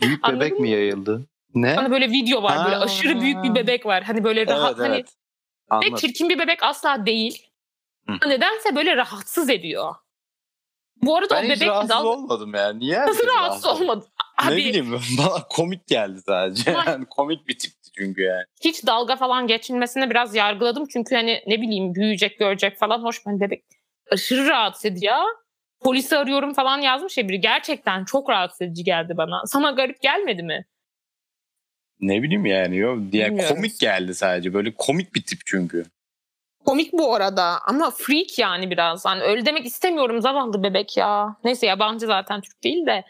Büyük 0.01 0.25
bebek 0.29 0.61
mi 0.61 0.71
yayıldı? 0.71 1.27
Ne? 1.57 1.75
Hani 1.75 1.91
böyle 1.91 2.11
video 2.11 2.43
var 2.43 2.65
böyle 2.65 2.77
Ha. 2.77 2.83
aşırı 2.83 3.21
büyük 3.21 3.43
bir 3.43 3.55
bebek 3.55 3.87
var. 3.87 4.03
Hani 4.03 4.25
böyle 4.25 4.47
rahat 4.47 4.75
evet, 4.77 4.89
hani 4.89 4.95
evet. 4.95 5.09
ve 5.73 5.75
Anladım. 5.75 5.95
çirkin 5.95 6.29
bir 6.29 6.39
bebek 6.39 6.63
asla 6.63 7.07
değil. 7.07 7.47
Hı. 8.09 8.29
Nedense 8.29 8.77
böyle 8.77 8.97
rahatsız 8.97 9.51
ediyor. 9.51 9.95
Bu 11.03 11.17
arada 11.17 11.35
Ben 11.35 11.41
o 11.41 11.43
hiç 11.43 11.57
bebek 11.57 11.69
rahatsız 11.69 11.91
dalga... 11.91 12.09
olmadım 12.09 12.55
ya. 12.55 12.73
Niye 12.73 13.01
Nasıl 13.01 13.27
rahatsız 13.27 13.65
olmadı? 13.65 14.07
Ne 14.45 14.49
Abi 14.49 14.57
bileyim 14.57 14.93
bana 15.19 15.43
komik 15.51 15.87
geldi 15.87 16.21
sadece. 16.27 16.71
Yani 16.71 17.07
komik 17.11 17.49
bir 17.49 17.59
tipti 17.59 17.91
çünkü 17.99 18.23
yani. 18.23 18.45
hiç 18.65 18.87
dalga 18.87 19.17
falan 19.17 19.47
geçilmesine 19.47 20.11
biraz 20.11 20.35
yargıladım. 20.35 20.87
Çünkü 20.93 21.15
hani 21.15 21.43
ne 21.47 21.61
bileyim 21.61 21.95
büyüyecek 21.95 22.39
görecek 22.39 22.79
falan. 22.79 23.03
Hoş 23.03 23.27
ben 23.27 23.41
bebek 23.41 23.65
aşırı 24.11 24.49
rahatsız 24.49 24.85
ediyor. 24.85 25.23
Polisi 25.81 26.19
arıyorum 26.19 26.55
falan 26.55 26.79
yazmış 26.79 27.19
ya 27.19 27.29
biri. 27.29 27.41
Gerçekten 27.41 28.05
çok 28.05 28.31
rahatsız 28.31 28.63
edici 28.63 28.85
geldi 28.85 29.17
bana. 29.17 29.43
Sana 29.47 29.71
garip 29.71 30.03
gelmedi 30.03 30.43
mi? 30.43 30.67
Ne 32.01 32.23
bileyim 32.23 32.47
yani. 32.47 32.77
Yok, 32.77 32.99
diğer 33.13 33.31
Bilmiyorum. 33.31 33.55
komik 33.57 33.81
geldi 33.81 34.15
sadece. 34.15 34.55
Böyle 34.55 34.75
komik 34.75 35.15
bir 35.15 35.23
tip 35.23 35.41
çünkü. 35.47 35.85
Komik 36.65 36.93
bu 36.93 37.15
arada 37.15 37.61
ama 37.67 37.91
freak 37.91 38.39
yani 38.39 38.71
biraz. 38.71 39.05
Hani 39.05 39.23
öyle 39.23 39.47
demek 39.47 39.67
istemiyorum 39.67 40.23
zavallı 40.23 40.63
bebek 40.63 40.97
ya. 40.97 41.37
Neyse 41.45 41.67
yabancı 41.67 42.07
zaten 42.07 42.41
Türk 42.41 42.65
değil 42.65 42.87
de. 42.87 43.05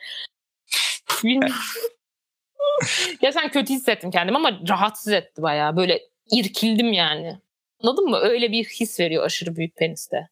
Bilmiyorum. 1.24 1.56
ya 3.22 3.32
sen 3.32 3.50
kötü 3.50 3.74
hissettim 3.74 4.10
kendimi 4.10 4.36
ama 4.36 4.60
rahatsız 4.68 5.12
etti 5.12 5.42
bayağı. 5.42 5.76
Böyle 5.76 6.00
irkildim 6.32 6.92
yani. 6.92 7.38
Anladın 7.82 8.04
mı? 8.10 8.16
Öyle 8.16 8.52
bir 8.52 8.64
his 8.64 9.00
veriyor 9.00 9.24
aşırı 9.24 9.56
büyük 9.56 9.76
peniste. 9.76 10.28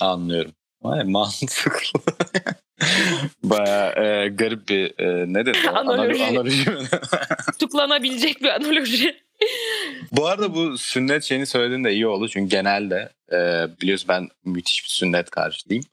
Anlıyorum. 0.00 0.52
Vay 0.82 1.04
mantıklı. 1.04 2.00
Baya 3.42 3.92
e, 3.92 4.28
garip 4.28 4.68
bir 4.68 4.98
e, 4.98 5.32
ne 5.32 5.46
dedi? 5.46 5.58
Analoji. 5.70 6.22
Analo- 6.22 6.28
analoji? 6.28 6.64
Tutuklanabilecek 7.52 8.42
bir 8.42 8.48
analoji. 8.48 9.16
bu 10.12 10.26
arada 10.26 10.54
bu 10.54 10.78
sünnet 10.78 11.22
şeyini 11.24 11.46
söylediğin 11.46 11.84
de 11.84 11.92
iyi 11.92 12.06
oldu. 12.06 12.28
Çünkü 12.28 12.50
genelde 12.50 13.08
e, 13.32 13.36
biliyorsun 13.80 14.08
ben 14.08 14.28
müthiş 14.44 14.84
bir 14.84 14.88
sünnet 14.90 15.30
karşıyım. 15.30 15.84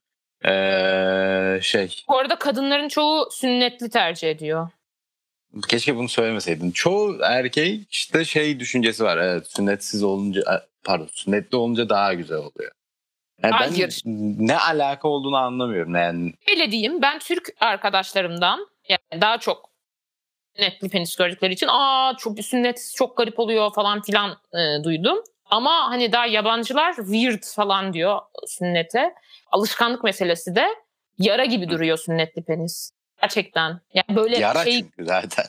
E, 0.45 1.59
şey 1.61 2.03
Bu 2.09 2.17
arada 2.17 2.35
kadınların 2.39 2.87
çoğu 2.87 3.29
sünnetli 3.31 3.89
tercih 3.89 4.29
ediyor. 4.29 4.69
keşke 5.67 5.95
bunu 5.95 6.09
söylemeseydin. 6.09 6.71
Çoğu 6.71 7.17
erkek 7.23 7.81
işte 7.91 8.25
şey 8.25 8.59
düşüncesi 8.59 9.03
var. 9.03 9.17
Evet 9.17 9.47
sünnetsiz 9.55 10.03
olunca 10.03 10.41
e, 10.41 10.55
pardon 10.83 11.09
sünnetli 11.11 11.55
olunca 11.57 11.89
daha 11.89 12.13
güzel 12.13 12.37
oluyor. 12.37 12.71
Yani 13.43 13.55
ben 13.59 13.89
ne 14.47 14.57
alaka 14.57 15.07
olduğunu 15.07 15.37
anlamıyorum. 15.37 15.95
Yani 15.95 16.33
Öyle 16.49 16.71
diyeyim 16.71 17.01
ben 17.01 17.19
Türk 17.19 17.49
arkadaşlarımdan 17.59 18.67
yani 18.89 19.21
daha 19.21 19.37
çok 19.37 19.69
sünnetli 20.55 20.89
penis 20.89 21.15
gördükleri 21.15 21.53
için 21.53 21.67
aa 21.71 22.13
çok 22.17 22.39
sünnet 22.39 22.91
çok 22.95 23.17
garip 23.17 23.39
oluyor 23.39 23.73
falan 23.73 24.01
filan 24.01 24.37
e, 24.53 24.83
duydum. 24.83 25.23
Ama 25.45 25.89
hani 25.89 26.11
daha 26.11 26.25
yabancılar 26.25 26.95
weird 26.95 27.43
falan 27.55 27.93
diyor 27.93 28.19
sünnete. 28.47 29.13
Alışkanlık 29.51 30.03
meselesi 30.03 30.55
de 30.55 30.65
yara 31.17 31.45
gibi 31.45 31.69
duruyor 31.69 31.97
sünnetli 31.97 32.43
penis. 32.43 32.91
Gerçekten. 33.21 33.81
Yani 33.93 34.15
böyle 34.15 34.37
yara 34.37 34.63
şey 34.63 34.79
çünkü 34.79 35.05
zaten. 35.05 35.45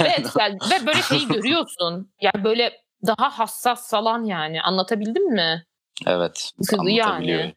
evet 0.00 0.26
yani 0.38 0.58
ve 0.70 0.86
böyle 0.86 1.02
şeyi 1.02 1.28
görüyorsun. 1.28 2.12
Yani 2.20 2.44
böyle 2.44 2.72
daha 3.06 3.38
hassas 3.38 3.90
falan 3.90 4.24
yani. 4.24 4.62
Anlatabildim 4.62 5.32
mi? 5.32 5.64
Evet. 6.06 6.52
Yani. 6.72 7.02
anlatabiliyor. 7.02 7.50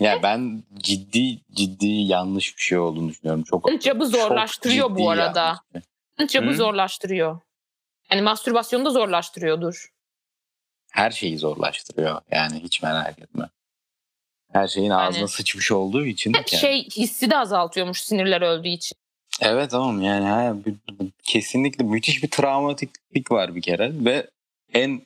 Ya 0.00 0.22
ben 0.22 0.62
ciddi 0.78 1.40
ciddi 1.52 1.86
yanlış 1.86 2.56
bir 2.56 2.62
şey 2.62 2.78
olduğunu 2.78 3.08
düşünüyorum. 3.08 3.42
Çok 3.42 3.80
Cabı 3.82 4.06
zorlaştırıyor 4.06 4.88
çok 4.88 4.98
bu 4.98 5.10
arada. 5.10 5.60
Cabı 6.28 6.50
Hı? 6.50 6.54
zorlaştırıyor. 6.54 7.40
Yani 8.10 8.22
mastürbasyonu 8.22 8.84
da 8.84 8.90
zorlaştırıyordur. 8.90 9.92
her 10.92 11.10
şeyi 11.10 11.38
zorlaştırıyor. 11.38 12.20
Yani 12.30 12.62
hiç 12.62 12.82
merak 12.82 13.18
etme. 13.18 13.48
Her 14.52 14.68
şeyin 14.68 14.90
ağzına 14.90 15.18
Yani- 15.18 15.28
sıçmış 15.28 15.72
olduğu 15.72 16.06
için. 16.06 16.32
yani. 16.34 16.48
Şey 16.48 16.84
hissi 16.84 17.30
de 17.30 17.36
azaltıyormuş 17.38 18.00
sinirler 18.00 18.42
öldüğü 18.42 18.68
için. 18.68 18.96
Evet 19.40 19.70
tamam 19.70 20.02
yani 20.02 20.24
ha, 20.26 20.56
kesinlikle 21.24 21.84
müthiş 21.84 22.22
bir 22.22 22.30
travmatiklik 22.30 23.30
var 23.30 23.54
bir 23.54 23.62
kere 23.62 23.90
ve 24.04 24.30
en 24.74 25.02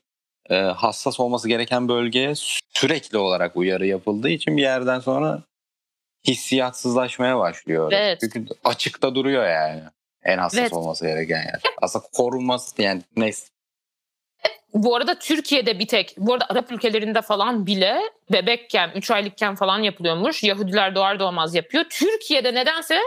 e, 0.51 0.55
hassas 0.55 1.21
olması 1.21 1.49
gereken 1.49 1.89
bölgeye 1.89 2.35
sürekli 2.73 3.19
olarak 3.19 3.57
uyarı 3.57 3.87
yapıldığı 3.87 4.29
için 4.29 4.57
bir 4.57 4.63
yerden 4.63 5.01
sonra 5.01 5.43
hissiyatsızlaşmaya 6.27 7.39
başlıyor. 7.39 7.93
Evet. 7.93 8.19
Çünkü 8.21 8.55
açıkta 8.65 9.15
duruyor 9.15 9.49
yani. 9.49 9.83
En 10.23 10.39
hassas 10.39 10.61
Evet. 10.61 10.73
olması 10.73 11.07
gereken 11.07 11.39
yer. 11.39 11.61
Aslında 11.83 12.05
korunması 12.13 12.83
yani 12.83 13.03
neyse. 13.17 13.47
Bu 14.75 14.97
arada 14.97 15.19
Türkiye'de 15.19 15.79
bir 15.79 15.87
tek, 15.87 16.15
bu 16.19 16.35
arada 16.35 16.47
Arap 16.49 16.73
ülkelerinde 16.73 17.23
falan 17.23 17.67
bile 17.67 18.01
bebekken, 18.33 18.91
3 18.95 19.11
aylıkken 19.11 19.55
falan 19.55 19.79
yapılıyormuş. 19.79 20.43
Yahudiler 20.43 20.95
doğar 20.95 21.19
doğmaz 21.19 21.55
yapıyor. 21.55 21.85
Türkiye'de 21.91 22.55
nedense 22.55 22.99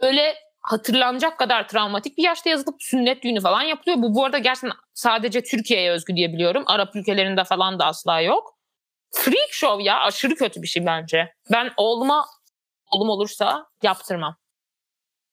öyle 0.00 0.34
hatırlanacak 0.66 1.38
kadar 1.38 1.68
travmatik 1.68 2.18
bir 2.18 2.22
yaşta 2.22 2.50
yazılıp 2.50 2.82
sünnet 2.82 3.22
düğünü 3.22 3.40
falan 3.40 3.62
yapılıyor. 3.62 4.02
Bu 4.02 4.14
bu 4.14 4.24
arada 4.24 4.38
gerçekten 4.38 4.72
sadece 4.94 5.42
Türkiye'ye 5.42 5.90
özgü 5.90 6.16
diye 6.16 6.32
biliyorum. 6.32 6.62
Arap 6.66 6.96
ülkelerinde 6.96 7.44
falan 7.44 7.78
da 7.78 7.86
asla 7.86 8.20
yok. 8.20 8.56
Freak 9.10 9.50
show 9.50 9.84
ya 9.84 10.00
aşırı 10.00 10.34
kötü 10.34 10.62
bir 10.62 10.66
şey 10.66 10.86
bence. 10.86 11.34
Ben 11.52 11.72
oğluma 11.76 12.26
oğlum 12.92 13.08
olursa 13.08 13.66
yaptırmam. 13.82 14.36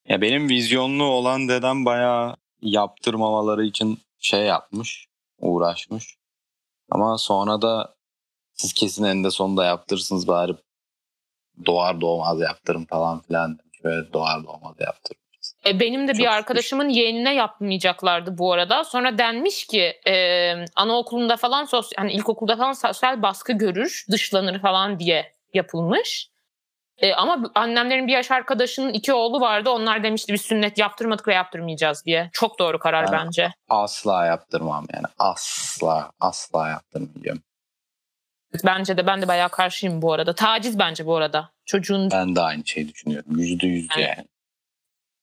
Ya 0.08 0.22
benim 0.22 0.50
vizyonlu 0.50 1.04
olan 1.04 1.48
dedem 1.50 1.86
bayağı 1.86 2.36
yaptırmamaları 2.62 3.66
için 3.66 4.00
şey 4.20 4.42
yapmış, 4.42 5.08
uğraşmış. 5.40 6.16
Ama 6.92 7.18
sonra 7.18 7.62
da 7.62 7.96
siz 8.54 8.74
kesin 8.74 9.04
eninde 9.04 9.32
sonunda 9.32 9.66
yaptırırsınız 9.66 10.28
bari 10.28 10.56
doğar 11.66 12.02
doğmaz 12.02 12.42
yaptırın 12.42 12.86
falan 12.86 13.22
filan 13.22 13.60
demiş. 13.60 13.84
Böyle 13.84 14.14
doğar 14.14 14.44
doğmaz 14.44 14.76
yaptırın. 14.80 15.23
E, 15.66 15.80
benim 15.80 16.07
de 16.07 16.11
Çok 16.14 16.20
bir 16.20 16.34
arkadaşımın 16.34 16.89
yeğenine 16.89 17.36
yapmayacaklardı 17.36 18.38
bu 18.38 18.53
arada. 18.53 18.84
Sonra 18.84 19.18
denmiş 19.18 19.68
ki 19.68 19.93
e, 20.07 20.53
anaokulunda 20.76 21.38
falan 21.38 21.66
sosyal, 21.66 22.01
hani 22.01 22.14
ilkokulda 22.14 22.55
falan 22.55 22.74
sosyal 22.74 23.22
baskı 23.22 23.53
görür, 23.53 24.05
dışlanır 24.11 24.61
falan 24.61 24.99
diye 24.99 25.34
yapılmış. 25.53 26.30
E, 26.97 27.14
ama 27.14 27.51
annemlerin 27.55 28.07
bir 28.07 28.14
yaş 28.14 28.32
arkadaşının 28.32 28.93
iki 28.93 29.14
oğlu 29.14 29.41
vardı. 29.41 29.70
Onlar 29.70 30.03
demişti 30.03 30.34
biz 30.34 30.41
sünnet 30.41 30.78
yaptırmadık 30.78 31.28
ve 31.28 31.34
yaptırmayacağız 31.34 32.05
diye. 32.05 32.30
Çok 32.34 32.59
doğru 32.59 32.80
karar 32.80 33.11
Ben- 33.11 33.26
bence. 33.26 33.51
Asla 33.70 34.26
yaptırmam 34.26 34.86
yani. 34.93 35.05
Asla, 35.20 36.11
asla 36.20 36.70
yaptırmayacağım. 36.70 37.41
Bence 38.66 38.97
de 38.97 39.07
ben 39.07 39.22
de 39.22 39.28
bayağı 39.28 39.49
karşıyım 39.49 40.01
bu 40.01 40.14
arada. 40.14 40.36
Taciz 40.36 40.80
bence 40.80 41.05
bu 41.05 41.16
arada. 41.16 41.49
Çocuğun 41.66 42.11
Ben 42.11 42.36
de 42.36 42.41
aynı 42.41 42.66
şeyi 42.66 42.93
düşünüyorum. 42.93 43.39
Yüzde 43.39 43.68
yüz 43.68 43.88
Evet. 43.97 44.18
yani. 44.18 44.28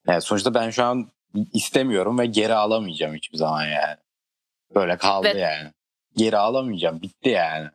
Yani. 0.08 0.22
Sonuçta 0.22 0.54
ben 0.54 0.70
şu 0.70 0.84
an 0.84 1.10
istemiyorum 1.52 2.18
ve 2.18 2.26
geri 2.26 2.54
alamayacağım 2.54 3.14
hiçbir 3.14 3.38
zaman 3.38 3.64
yani. 3.64 3.96
Böyle 4.74 4.96
kaldı 4.96 5.28
Evet. 5.30 5.40
yani. 5.42 5.70
Geri 6.16 6.36
alamayacağım. 6.36 7.02
Bitti 7.02 7.28
yani. 7.28 7.68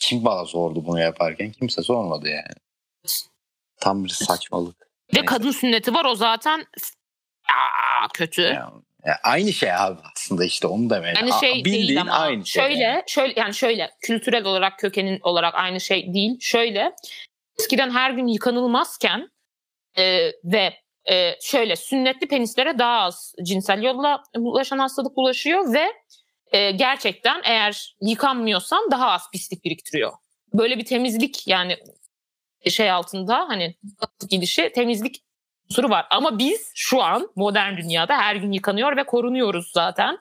Kim 0.00 0.24
bana 0.24 0.44
sordu 0.44 0.86
bunu 0.86 1.00
yaparken? 1.00 1.52
Kimse 1.52 1.82
sormadı 1.82 2.28
yani. 2.28 2.54
Tam 3.80 4.04
bir 4.04 4.08
saçmalık. 4.08 4.80
ve 4.80 4.86
Neyse. 5.14 5.24
kadın 5.26 5.50
sünneti 5.50 5.94
var 5.94 6.04
o 6.04 6.14
zaten 6.14 6.66
Aa, 7.48 8.08
kötü. 8.14 8.42
Ya, 8.42 8.72
ya 9.06 9.18
aynı 9.22 9.52
şey 9.52 9.72
abi 9.74 10.00
aslında 10.16 10.44
işte 10.44 10.66
onu 10.66 10.90
demeye. 10.90 11.14
Yani 11.14 11.34
A- 11.34 11.40
şey 11.40 11.54
bildiğin 11.64 11.88
değil 11.88 12.00
ama 12.00 12.12
aynı 12.12 12.46
şey. 12.46 12.62
şöyle 12.62 12.82
yani. 12.82 13.02
şöyle 13.06 13.40
yani 13.40 13.54
şöyle 13.54 13.90
kültürel 14.00 14.44
olarak 14.44 14.78
kökenin 14.78 15.20
olarak 15.22 15.54
aynı 15.54 15.80
şey 15.80 16.14
değil. 16.14 16.36
Şöyle 16.40 16.92
eskiden 17.58 17.90
her 17.90 18.10
gün 18.10 18.26
yıkanılmazken 18.26 19.30
e, 19.98 20.32
ve 20.44 20.74
e, 21.10 21.36
şöyle 21.40 21.76
sünnetli 21.76 22.28
penislere 22.28 22.78
daha 22.78 23.00
az 23.00 23.34
cinsel 23.42 23.82
yolla 23.82 24.22
bulaşan 24.36 24.78
hastalık 24.78 25.16
bulaşıyor 25.16 25.72
ve 25.72 25.92
e, 26.52 26.70
gerçekten 26.70 27.40
eğer 27.44 27.96
yıkanmıyorsan 28.00 28.90
daha 28.90 29.10
az 29.10 29.30
pislik 29.30 29.64
biriktiriyor. 29.64 30.12
Böyle 30.54 30.78
bir 30.78 30.84
temizlik 30.84 31.48
yani 31.48 31.76
şey 32.70 32.90
altında 32.90 33.48
hani 33.48 33.74
gidişi 34.28 34.72
temizlik 34.74 35.22
unsuru 35.70 35.90
var. 35.90 36.06
Ama 36.10 36.38
biz 36.38 36.72
şu 36.74 37.02
an 37.02 37.30
modern 37.36 37.76
dünyada 37.76 38.18
her 38.18 38.36
gün 38.36 38.52
yıkanıyor 38.52 38.96
ve 38.96 39.04
korunuyoruz 39.04 39.70
zaten. 39.72 40.18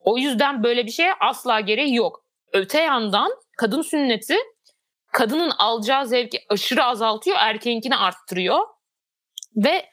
O 0.00 0.18
yüzden 0.18 0.62
böyle 0.62 0.86
bir 0.86 0.90
şeye 0.90 1.14
asla 1.20 1.60
gereği 1.60 1.94
yok. 1.94 2.24
Öte 2.52 2.80
yandan 2.80 3.32
kadın 3.56 3.82
sünneti 3.82 4.36
kadının 5.12 5.50
alacağı 5.50 6.06
zevki 6.06 6.40
aşırı 6.48 6.84
azaltıyor, 6.84 7.36
erkeğinkini 7.40 7.96
arttırıyor. 7.96 8.58
Ve 9.56 9.86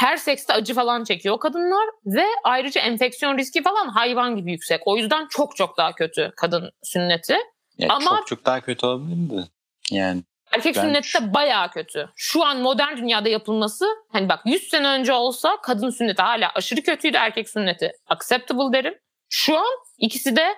her 0.00 0.16
sekste 0.16 0.52
acı 0.52 0.74
falan 0.74 1.04
çekiyor 1.04 1.38
kadınlar 1.38 1.88
ve 2.06 2.24
ayrıca 2.44 2.80
enfeksiyon 2.80 3.38
riski 3.38 3.62
falan 3.62 3.88
hayvan 3.88 4.36
gibi 4.36 4.52
yüksek. 4.52 4.80
O 4.86 4.96
yüzden 4.96 5.26
çok 5.30 5.56
çok 5.56 5.76
daha 5.76 5.94
kötü 5.94 6.32
kadın 6.36 6.70
sünneti. 6.82 7.36
Ya 7.78 7.88
ama- 7.90 8.16
çok 8.16 8.26
çok 8.26 8.44
daha 8.44 8.60
kötü 8.60 8.86
olabilir 8.86 9.30
de. 9.30 9.44
Yani 9.90 10.22
Erkek 10.52 10.76
Ben 10.76 10.80
sünneti 10.80 11.22
de 11.22 11.34
bayağı 11.34 11.70
kötü. 11.70 12.08
Şu 12.16 12.44
an 12.44 12.60
modern 12.60 12.96
dünyada 12.96 13.28
yapılması 13.28 13.86
hani 14.12 14.28
bak 14.28 14.40
100 14.44 14.68
sene 14.68 14.88
önce 14.88 15.12
olsa 15.12 15.56
kadın 15.62 15.90
sünneti 15.90 16.22
hala 16.22 16.50
aşırı 16.54 16.82
kötüydü 16.82 17.16
erkek 17.16 17.48
sünneti 17.48 17.92
acceptable 18.06 18.78
derim. 18.78 18.94
Şu 19.28 19.58
an 19.58 19.78
ikisi 19.98 20.36
de 20.36 20.54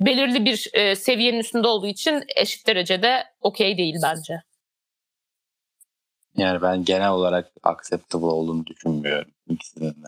belirli 0.00 0.44
bir 0.44 0.70
e, 0.72 0.94
seviyenin 0.94 1.38
üstünde 1.38 1.68
olduğu 1.68 1.86
için 1.86 2.24
eşit 2.36 2.66
derecede 2.66 3.24
okey 3.40 3.78
değil 3.78 3.94
bence. 4.02 4.42
Yani 6.36 6.62
ben 6.62 6.84
genel 6.84 7.10
olarak 7.10 7.52
acceptable 7.62 8.26
olduğunu 8.26 8.66
düşünmüyorum 8.66 9.32
ikisinin 9.48 9.90
de. 9.90 10.06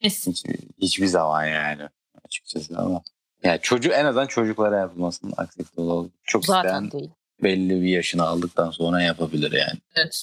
Hiç, 0.00 0.44
hiçbir 0.78 1.06
zaman 1.06 1.44
yani 1.44 1.82
açıkçası 2.24 2.78
ama. 2.78 3.02
Yani 3.42 3.58
çocuğu 3.62 3.90
en 3.90 4.04
azından 4.04 4.26
çocuklara 4.26 4.78
yapılmasının 4.78 5.34
acceptable 5.36 5.90
olduğu. 5.90 6.10
Çok 6.24 6.46
Zaten 6.46 6.84
isteyen 6.84 6.90
değil. 6.90 7.10
belli 7.42 7.82
bir 7.82 7.88
yaşını 7.88 8.26
aldıktan 8.26 8.70
sonra 8.70 9.02
yapabilir 9.02 9.52
yani. 9.52 9.78
Evet. 9.94 10.22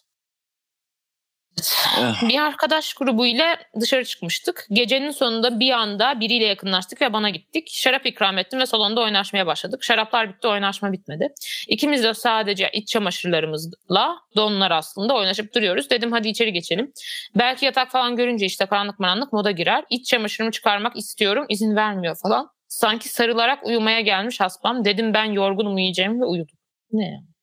Eh, 2.00 2.30
Bir 2.30 2.42
arkadaş 2.42 2.94
grubuyla 2.94 3.58
dışarı 3.80 4.06
çıkmıştık. 4.06 4.68
Gecenin 4.72 5.12
sonunda 5.12 5.60
bir 5.60 5.72
anda 5.72 6.20
biriyle 6.20 6.46
yakınlaştık 6.46 7.02
ve 7.02 7.14
bana 7.14 7.30
gittik. 7.30 7.70
Şarap 7.72 8.06
ikram 8.06 8.38
ettim 8.38 8.60
ve 8.60 8.66
salonda 8.66 9.02
oynaşmaya 9.02 9.48
başladık. 9.48 9.84
Şaraplar 9.84 10.30
bitti, 10.30 10.48
oynaşma 10.48 10.92
bitmedi. 10.92 11.34
İkimiz 11.68 12.04
de 12.04 12.14
sadece 12.14 12.70
iç 12.74 12.88
çamaşırlarımızla 12.88 14.16
donlar 14.36 14.72
aslında 14.72 15.14
oynaşıp 15.16 15.56
duruyoruz. 15.56 15.90
Dedim 15.90 16.12
hadi 16.12 16.30
içeri 16.30 16.54
geçelim. 16.54 16.92
Belki 17.36 17.66
yatak 17.66 17.92
falan 17.92 18.16
görünce 18.16 18.46
işte 18.46 18.66
karanlık 18.66 19.00
maranlık 19.00 19.34
moda 19.34 19.52
girer. 19.52 19.84
İç 19.90 20.08
çamaşırımı 20.08 20.52
çıkarmak 20.52 20.98
istiyorum, 20.98 21.46
izin 21.50 21.76
vermiyor 21.76 22.18
falan. 22.24 22.50
Sanki 22.68 23.10
sarılarak 23.10 23.66
uyumaya 23.66 24.02
gelmiş 24.02 24.40
hasbam. 24.40 24.86
Dedim 24.86 25.14
ben 25.14 25.26
yorgunum 25.26 25.76
uyuyacağım 25.76 26.22
ve 26.22 26.26
uyudum. 26.26 26.58
Ne 26.92 27.06
ya? 27.06 27.35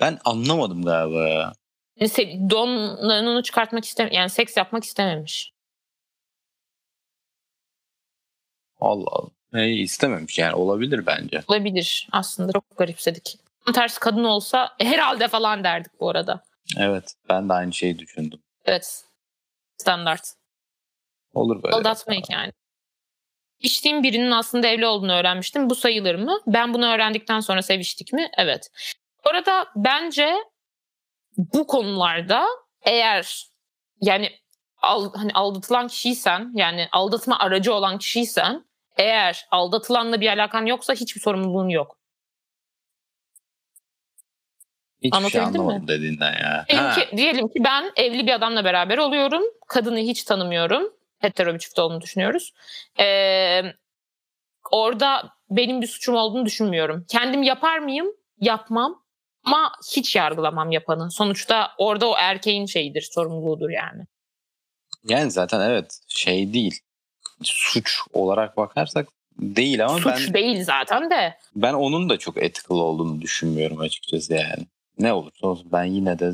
Ben 0.00 0.18
anlamadım 0.24 0.84
galiba 0.84 1.28
ya. 1.28 1.52
Se- 2.00 2.50
donlarını 2.50 3.42
çıkartmak 3.42 3.84
istem 3.84 4.08
yani 4.12 4.30
seks 4.30 4.56
yapmak 4.56 4.84
istememiş. 4.84 5.52
Allah 8.80 9.08
Allah. 9.12 9.30
E, 9.54 9.68
istememiş 9.70 10.38
yani 10.38 10.54
olabilir 10.54 11.06
bence. 11.06 11.42
Olabilir 11.48 12.08
aslında 12.12 12.52
çok 12.52 12.76
garipsedik. 12.78 13.38
Tam 13.64 13.74
tersi 13.74 14.00
kadın 14.00 14.24
olsa 14.24 14.76
"E, 14.80 14.84
herhalde 14.84 15.28
falan 15.28 15.64
derdik 15.64 16.00
bu 16.00 16.10
arada. 16.10 16.42
Evet 16.78 17.14
ben 17.28 17.48
de 17.48 17.52
aynı 17.52 17.72
şeyi 17.72 17.98
düşündüm. 17.98 18.40
Evet. 18.64 19.04
Standart. 19.76 20.34
Olur 21.34 21.62
böyle. 21.62 21.76
Aldatmayık 21.76 22.30
yani. 22.30 22.52
İçtiğim 23.60 24.02
birinin 24.02 24.30
aslında 24.30 24.66
evli 24.66 24.86
olduğunu 24.86 25.12
öğrenmiştim. 25.12 25.70
Bu 25.70 25.74
sayılır 25.74 26.14
mı? 26.14 26.40
Ben 26.46 26.74
bunu 26.74 26.86
öğrendikten 26.94 27.40
sonra 27.40 27.62
seviştik 27.62 28.12
mi? 28.12 28.30
Evet. 28.38 28.68
Bu 29.24 29.30
arada 29.30 29.66
bence 29.76 30.34
bu 31.36 31.66
konularda 31.66 32.46
eğer 32.82 33.46
yani 34.00 34.30
al, 34.82 35.12
hani 35.14 35.32
aldatılan 35.32 35.88
kişiysen 35.88 36.52
yani 36.54 36.88
aldatma 36.92 37.38
aracı 37.38 37.74
olan 37.74 37.98
kişiysen 37.98 38.64
eğer 38.96 39.46
aldatılanla 39.50 40.20
bir 40.20 40.28
alakan 40.28 40.66
yoksa 40.66 40.94
hiçbir 40.94 41.20
sorumluluğun 41.20 41.68
yok. 41.68 42.00
Hiçbir 45.02 45.18
şey 45.18 45.18
Anlatabildim 45.18 45.52
mi? 45.52 45.66
anlamadım 45.66 45.88
dediğinden 45.88 46.32
ya. 46.32 46.66
Diyelim 46.68 46.90
ki, 46.94 47.16
diyelim 47.16 47.48
ki 47.48 47.64
ben 47.64 47.92
evli 47.96 48.26
bir 48.26 48.32
adamla 48.32 48.64
beraber 48.64 48.98
oluyorum. 48.98 49.42
Kadını 49.68 49.98
hiç 49.98 50.24
tanımıyorum. 50.24 50.92
Hetero 51.18 51.54
bir 51.54 51.58
çift 51.58 51.78
olduğunu 51.78 52.00
düşünüyoruz. 52.00 52.52
Ee, 53.00 53.62
orada 54.70 55.30
benim 55.50 55.80
bir 55.80 55.86
suçum 55.86 56.14
olduğunu 56.14 56.46
düşünmüyorum. 56.46 57.06
Kendim 57.08 57.42
yapar 57.42 57.78
mıyım? 57.78 58.06
Yapmam. 58.40 59.02
Ama 59.44 59.72
hiç 59.96 60.16
yargılamam 60.16 60.70
yapanı. 60.72 61.10
Sonuçta 61.10 61.72
orada 61.78 62.10
o 62.10 62.14
erkeğin 62.18 62.66
şeyidir, 62.66 63.08
sorumluluğudur 63.12 63.70
yani. 63.70 64.06
Yani 65.04 65.30
zaten 65.30 65.60
evet 65.60 66.00
şey 66.08 66.52
değil. 66.52 66.80
suç 67.42 68.00
olarak 68.12 68.56
bakarsak 68.56 69.08
değil 69.38 69.84
ama 69.84 69.98
Suç 69.98 70.06
ben 70.28 70.34
değil 70.34 70.64
zaten 70.64 71.10
de. 71.10 71.38
ben 71.56 71.72
onun 71.72 72.08
da 72.10 72.18
çok 72.18 72.36
ethical 72.42 72.78
olduğunu 72.78 73.20
düşünmüyorum 73.20 73.80
açıkçası 73.80 74.34
yani. 74.34 74.66
Ne 74.98 75.12
olursa 75.12 75.46
olsun 75.46 75.68
ben 75.72 75.84
yine 75.84 76.18
de 76.18 76.32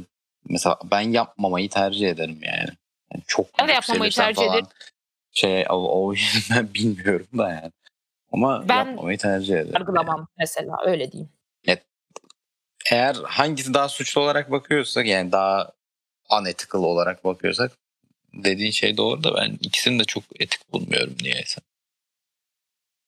mesela 0.48 0.78
ben 0.90 1.00
yapmamayı 1.00 1.68
tercih 1.70 2.08
ederim 2.08 2.38
yani. 2.42 2.68
yani 3.12 3.22
çok 3.26 3.58
Ben 3.58 3.68
de 3.68 3.72
yapmamayı 3.72 4.10
tercih 4.12 4.42
falan 4.42 4.52
ederim. 4.52 4.66
Şey 5.32 5.64
o, 5.68 5.74
o 5.74 6.14
ben 6.50 6.68
bilmiyorum 6.74 7.28
da 7.38 7.48
yani. 7.48 7.72
Ama 8.32 8.68
Ben 8.68 8.76
yapmamayı 8.76 9.18
tercih 9.18 9.54
ederim. 9.54 9.72
Yargılamam 9.74 10.28
mesela 10.38 10.76
öyle 10.86 11.12
diyeyim. 11.12 11.30
Eğer 12.90 13.14
hangisi 13.24 13.74
daha 13.74 13.88
suçlu 13.88 14.20
olarak 14.20 14.50
bakıyorsak 14.50 15.06
yani 15.06 15.32
daha 15.32 15.72
unethical 16.40 16.82
olarak 16.82 17.24
bakıyorsak 17.24 17.72
dediğin 18.34 18.70
şey 18.70 18.96
doğru 18.96 19.24
da 19.24 19.34
ben 19.34 19.58
ikisini 19.62 19.98
de 19.98 20.04
çok 20.04 20.24
etik 20.40 20.72
bulmuyorum 20.72 21.16
niyeyse. 21.22 21.60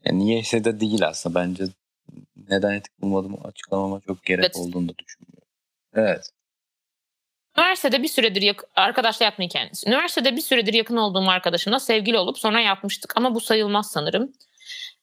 Yani 0.04 0.18
niyeyse 0.18 0.64
de 0.64 0.80
değil 0.80 1.06
aslında 1.06 1.40
bence 1.40 1.64
neden 2.48 2.72
etik 2.72 3.00
bulmadığımı 3.02 3.38
açıklamama 3.44 4.00
çok 4.06 4.24
gerek 4.24 4.44
Evet. 4.44 4.56
olduğunu 4.56 4.88
da 4.88 4.92
düşünmüyorum. 4.98 5.48
Evet. 5.94 6.30
Üniversitede 7.58 8.02
bir 8.02 8.08
süredir 8.08 8.42
yak- 8.42 8.64
arkadaşla 8.76 9.24
yapma 9.24 9.44
hikayesi. 9.44 9.88
Üniversitede 9.88 10.36
bir 10.36 10.40
süredir 10.40 10.74
yakın 10.74 10.96
olduğum 10.96 11.28
arkadaşımla 11.28 11.80
sevgili 11.80 12.18
olup 12.18 12.38
sonra 12.38 12.60
yapmıştık 12.60 13.16
ama 13.16 13.34
bu 13.34 13.40
sayılmaz 13.40 13.90
sanırım. 13.90 14.32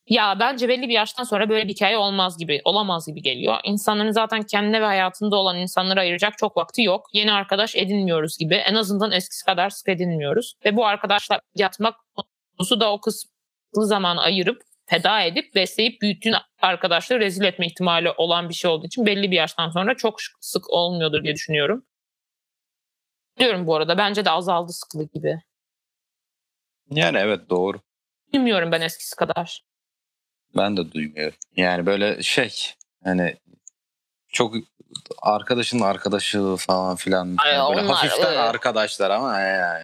Ya 0.09 0.39
bence 0.39 0.69
belli 0.69 0.89
bir 0.89 0.93
yaştan 0.93 1.23
sonra 1.23 1.49
böyle 1.49 1.67
bir 1.67 1.73
hikaye 1.73 1.97
olmaz 1.97 2.37
gibi, 2.37 2.61
olamaz 2.63 3.07
gibi 3.07 3.21
geliyor. 3.21 3.57
İnsanların 3.63 4.11
zaten 4.11 4.43
kendine 4.43 4.81
ve 4.81 4.85
hayatında 4.85 5.35
olan 5.35 5.57
insanlara 5.57 5.99
ayıracak 5.99 6.37
çok 6.37 6.57
vakti 6.57 6.81
yok. 6.83 7.07
Yeni 7.13 7.31
arkadaş 7.31 7.75
edinmiyoruz 7.75 8.37
gibi. 8.37 8.55
En 8.55 8.75
azından 8.75 9.11
eskisi 9.11 9.45
kadar 9.45 9.69
sık 9.69 9.89
edinmiyoruz. 9.89 10.53
Ve 10.65 10.75
bu 10.75 10.85
arkadaşla 10.85 11.41
yatmak 11.55 11.95
konusu 12.57 12.79
da 12.79 12.91
o 12.91 13.01
kısmı 13.01 13.31
zamanı 13.85 14.21
ayırıp 14.21 14.61
feda 14.85 15.21
edip 15.21 15.55
besleyip 15.55 16.01
büyüttüğün 16.01 16.35
arkadaşları 16.61 17.19
rezil 17.19 17.43
etme 17.43 17.65
ihtimali 17.65 18.11
olan 18.11 18.49
bir 18.49 18.53
şey 18.53 18.71
olduğu 18.71 18.85
için 18.85 19.05
belli 19.05 19.31
bir 19.31 19.35
yaştan 19.35 19.69
sonra 19.69 19.95
çok 19.95 20.17
sık 20.41 20.69
olmuyordur 20.69 21.23
diye 21.23 21.35
düşünüyorum. 21.35 21.85
Diyorum 23.39 23.67
bu 23.67 23.75
arada 23.75 23.97
bence 23.97 24.25
de 24.25 24.31
azaldı 24.31 24.71
sıklık 24.73 25.13
gibi. 25.13 25.41
Yani 26.91 27.17
evet 27.17 27.49
doğru. 27.49 27.81
Bilmiyorum 28.33 28.71
ben 28.71 28.81
eskisi 28.81 29.15
kadar. 29.15 29.61
Ben 30.57 30.77
de 30.77 30.91
duymuyorum. 30.91 31.37
Yani 31.55 31.85
böyle 31.85 32.23
şey 32.23 32.73
hani 33.03 33.35
çok 34.27 34.55
arkadaşın 35.21 35.79
arkadaşı 35.79 36.55
falan 36.59 36.95
filan. 36.95 37.35
Ay, 37.37 37.53
Yani 37.53 37.75
böyle 37.75 37.85
onlar, 37.85 37.95
hafiften 37.95 38.27
evet. 38.27 38.37
arkadaşlar 38.37 39.09
ama 39.09 39.39
yani 39.39 39.83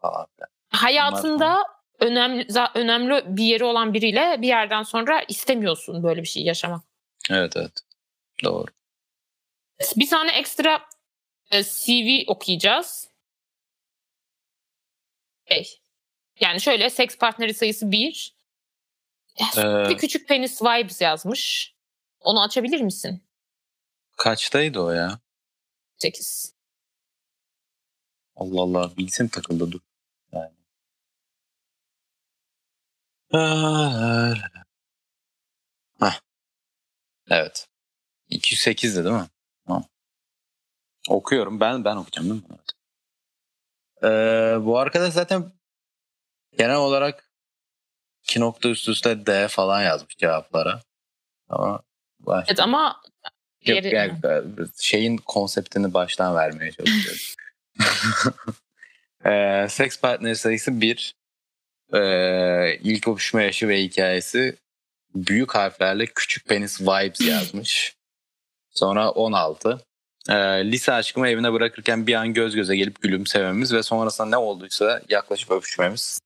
falan 0.00 0.26
filan. 0.36 0.48
Hayatında 0.70 1.62
önemli 2.00 2.46
önemli 2.74 3.24
bir 3.26 3.44
yeri 3.44 3.64
olan 3.64 3.94
biriyle 3.94 4.36
bir 4.42 4.48
yerden 4.48 4.82
sonra 4.82 5.22
istemiyorsun 5.28 6.02
böyle 6.02 6.22
bir 6.22 6.28
şey 6.28 6.42
yaşamak. 6.42 6.82
Evet 7.30 7.56
evet. 7.56 7.72
Doğru. 8.44 8.66
Bir 9.96 10.08
tane 10.08 10.32
ekstra 10.32 10.80
e, 11.50 11.62
CV 11.62 12.22
okuyacağız. 12.26 13.08
Şey, 15.48 15.80
yani 16.40 16.60
şöyle 16.60 16.90
seks 16.90 17.18
partneri 17.18 17.54
sayısı 17.54 17.92
bir. 17.92 18.34
Ee, 19.40 19.88
Bir 19.88 19.98
küçük 19.98 20.28
penis 20.28 20.62
vibes 20.62 21.00
yazmış. 21.00 21.74
Onu 22.20 22.42
açabilir 22.42 22.80
misin? 22.80 23.24
kaçtaydı 24.16 24.80
o 24.80 24.90
ya? 24.90 25.18
8. 25.98 26.54
Allah 28.36 28.60
Allah 28.62 28.96
bilgisayarım 28.96 29.30
takıldı 29.30 29.72
dur. 29.72 29.80
Yani. 30.32 30.52
Hah. 36.00 36.20
Evet. 37.30 37.68
208'di 38.30 39.04
değil 39.04 39.14
mi? 39.16 39.28
Tamam. 39.66 39.84
Okuyorum. 41.08 41.60
Ben 41.60 41.84
ben 41.84 41.96
okuyacağım 41.96 42.30
değil 42.30 42.42
mi? 42.42 42.48
Evet. 42.50 42.70
Ee, 44.02 44.64
bu 44.66 44.78
arkadaş 44.78 45.12
zaten 45.14 45.52
genel 46.58 46.76
olarak 46.76 47.30
iki 48.24 48.40
nokta 48.40 48.68
üst 48.68 48.88
üste 48.88 49.26
D 49.26 49.48
falan 49.48 49.82
yazmış 49.82 50.16
cevaplara. 50.16 50.80
Ama 51.48 51.82
baş... 52.20 52.44
Evet 52.48 52.60
ama 52.60 53.00
Yok, 53.66 53.84
yani 53.84 54.12
şeyin 54.80 55.16
konseptini 55.16 55.94
baştan 55.94 56.34
vermeye 56.36 56.72
çalışıyorum. 56.72 57.20
ee, 59.26 59.66
seks 59.68 60.00
partneri 60.00 60.36
sayısı 60.36 60.80
1. 60.80 61.14
Ee, 61.94 62.76
ilk 62.76 63.08
öpüşme 63.08 63.44
yaşı 63.44 63.68
ve 63.68 63.82
hikayesi 63.82 64.56
büyük 65.14 65.54
harflerle 65.54 66.06
küçük 66.06 66.48
penis 66.48 66.80
vibes 66.80 67.20
yazmış. 67.28 67.94
Sonra 68.70 69.10
16. 69.10 69.80
Ee, 70.28 70.34
lise 70.72 70.92
aşkımı 70.92 71.28
evine 71.28 71.52
bırakırken 71.52 72.06
bir 72.06 72.14
an 72.14 72.32
göz 72.34 72.54
göze 72.54 72.76
gelip 72.76 73.02
gülümsememiz 73.02 73.72
ve 73.72 73.82
sonrasında 73.82 74.28
ne 74.28 74.36
olduysa 74.36 75.02
yaklaşıp 75.08 75.50
öpüşmemiz. 75.50 76.20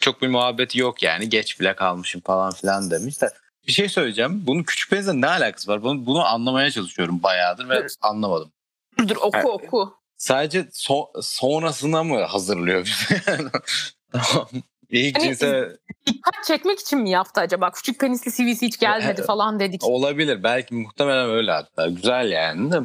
Çok 0.00 0.22
bir 0.22 0.28
muhabbeti 0.28 0.78
yok 0.78 1.02
yani 1.02 1.28
geç 1.28 1.60
bile 1.60 1.74
kalmışım 1.76 2.20
falan 2.20 2.52
filan 2.52 2.90
demiş 2.90 3.22
de. 3.22 3.30
Bir 3.66 3.72
şey 3.72 3.88
söyleyeceğim. 3.88 4.42
Bunun 4.46 4.62
küçük 4.62 4.90
penisle 4.90 5.20
ne 5.20 5.26
alakası 5.28 5.70
var? 5.70 5.82
Bunu, 5.82 6.06
bunu 6.06 6.24
anlamaya 6.26 6.70
çalışıyorum 6.70 7.22
bayağıdır 7.22 7.68
ve 7.68 7.76
Evet. 7.76 7.94
anlamadım. 8.00 8.52
dur 9.08 9.16
oku 9.16 9.30
Evet. 9.34 9.46
oku. 9.46 9.94
Sadece 10.16 10.60
so- 10.60 11.22
sonrasına 11.22 12.02
mı 12.02 12.22
hazırlıyor 12.22 12.84
bizi? 12.84 13.22
tamam. 14.12 14.48
İlk 14.90 15.18
Hani- 15.18 15.24
cinse 15.24 15.76
Dikkat 16.06 16.44
çekmek 16.46 16.80
için 16.80 16.98
mi 16.98 17.10
yaptı 17.10 17.40
acaba? 17.40 17.70
Küçük 17.70 18.00
penisli 18.00 18.30
CV'si 18.32 18.66
hiç 18.66 18.78
gelmedi 18.78 19.22
falan 19.22 19.60
dedik. 19.60 19.84
olabilir. 19.84 20.42
Belki 20.42 20.74
muhtemelen 20.74 21.30
öyle 21.30 21.50
hatta. 21.52 21.86
Güzel 21.86 22.30
yani 22.32 22.72
de. 22.72 22.80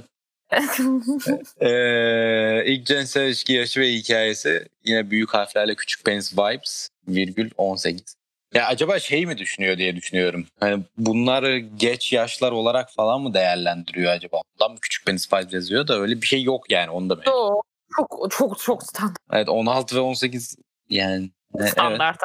Ee, 1.61 2.65
ilk 2.65 2.85
cinsel 2.85 3.27
ilişki 3.27 3.53
yaşı 3.53 3.81
ve 3.81 3.93
hikayesi 3.93 4.67
yine 4.85 5.11
büyük 5.11 5.33
harflerle 5.33 5.75
küçük 5.75 6.05
penis 6.05 6.33
vibes 6.33 6.89
virgül 7.07 7.49
18. 7.57 8.15
Ya 8.53 8.67
acaba 8.67 8.99
şey 8.99 9.25
mi 9.25 9.37
düşünüyor 9.37 9.77
diye 9.77 9.95
düşünüyorum. 9.95 10.45
Hani 10.59 10.83
bunları 10.97 11.57
geç 11.57 12.13
yaşlar 12.13 12.51
olarak 12.51 12.91
falan 12.91 13.21
mı 13.21 13.33
değerlendiriyor 13.33 14.11
acaba? 14.11 14.37
Ondan 14.37 14.71
mı 14.71 14.77
küçük 14.81 15.05
penis 15.05 15.33
vibes 15.33 15.53
yazıyor 15.53 15.87
da 15.87 15.99
öyle 15.99 16.21
bir 16.21 16.27
şey 16.27 16.43
yok 16.43 16.71
yani 16.71 16.89
onu 16.89 17.09
da 17.09 17.21
Yo, 17.25 17.61
çok 17.97 18.31
çok 18.31 18.59
çok 18.59 18.83
standart. 18.83 19.17
Evet 19.33 19.49
16 19.49 19.95
ve 19.95 19.99
18 19.99 20.55
yani 20.89 21.25
e, 21.25 21.29
evet. 21.59 21.69
standart. 21.69 22.19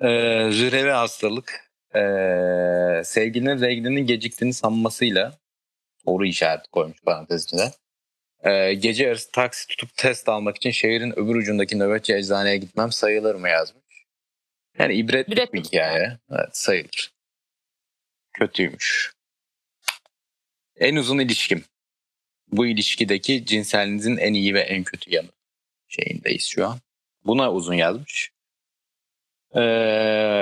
Ee, 0.00 0.48
jürevi 0.52 0.90
hastalık. 0.90 1.68
Ee, 1.94 3.02
sevgilinin 3.04 3.60
reglinin 3.60 4.06
geciktiğini 4.06 4.54
sanmasıyla 4.54 5.38
soru 6.08 6.26
işareti 6.26 6.70
koymuş 6.70 7.00
parantez 7.02 7.44
içine. 7.44 7.70
Ee, 8.44 8.74
gece 8.74 9.04
yarısı 9.04 9.30
taksi 9.30 9.66
tutup 9.66 9.96
test 9.96 10.28
almak 10.28 10.56
için 10.56 10.70
şehrin 10.70 11.18
öbür 11.18 11.34
ucundaki 11.34 11.78
nöbetçi 11.78 12.14
eczaneye 12.14 12.56
gitmem 12.56 12.92
sayılır 12.92 13.34
mı 13.34 13.48
yazmış. 13.48 13.84
Yani 14.78 14.94
ibretlik 14.94 15.28
bir 15.28 15.42
İbretlik 15.42 15.66
hikaye. 15.66 16.18
Evet 16.30 16.56
sayılır. 16.56 17.12
Kötüymüş. 18.32 19.12
En 20.76 20.96
uzun 20.96 21.18
ilişkim. 21.18 21.64
Bu 22.52 22.66
ilişkideki 22.66 23.46
cinselinizin 23.46 24.16
en 24.16 24.34
iyi 24.34 24.54
ve 24.54 24.60
en 24.60 24.84
kötü 24.84 25.14
yanı 25.14 25.28
şeyindeyiz 25.88 26.44
şu 26.44 26.66
an. 26.66 26.78
Buna 27.24 27.52
uzun 27.52 27.74
yazmış. 27.74 28.30
Ee, 29.52 29.60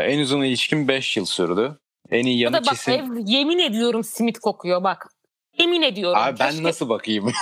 en 0.03 0.19
uzun 0.19 0.43
ilişkim 0.43 0.89
5 0.89 1.17
yıl 1.17 1.25
sürdü. 1.25 1.79
En 2.11 2.27
iyi 2.27 2.39
Bu 2.39 2.43
yanı 2.43 2.55
da 2.55 2.61
bak 2.61 2.71
kesin... 2.71 2.93
ev 2.93 3.05
yemin 3.27 3.59
ediyorum 3.59 4.05
simit 4.05 4.39
kokuyor 4.39 4.85
bak. 4.85 5.16
Yemin 5.59 5.83
ediyorum. 5.83 6.19
Abi 6.19 6.39
ben 6.41 6.51
Keşke- 6.51 6.63
nasıl 6.63 6.89
bakayım? 6.89 7.27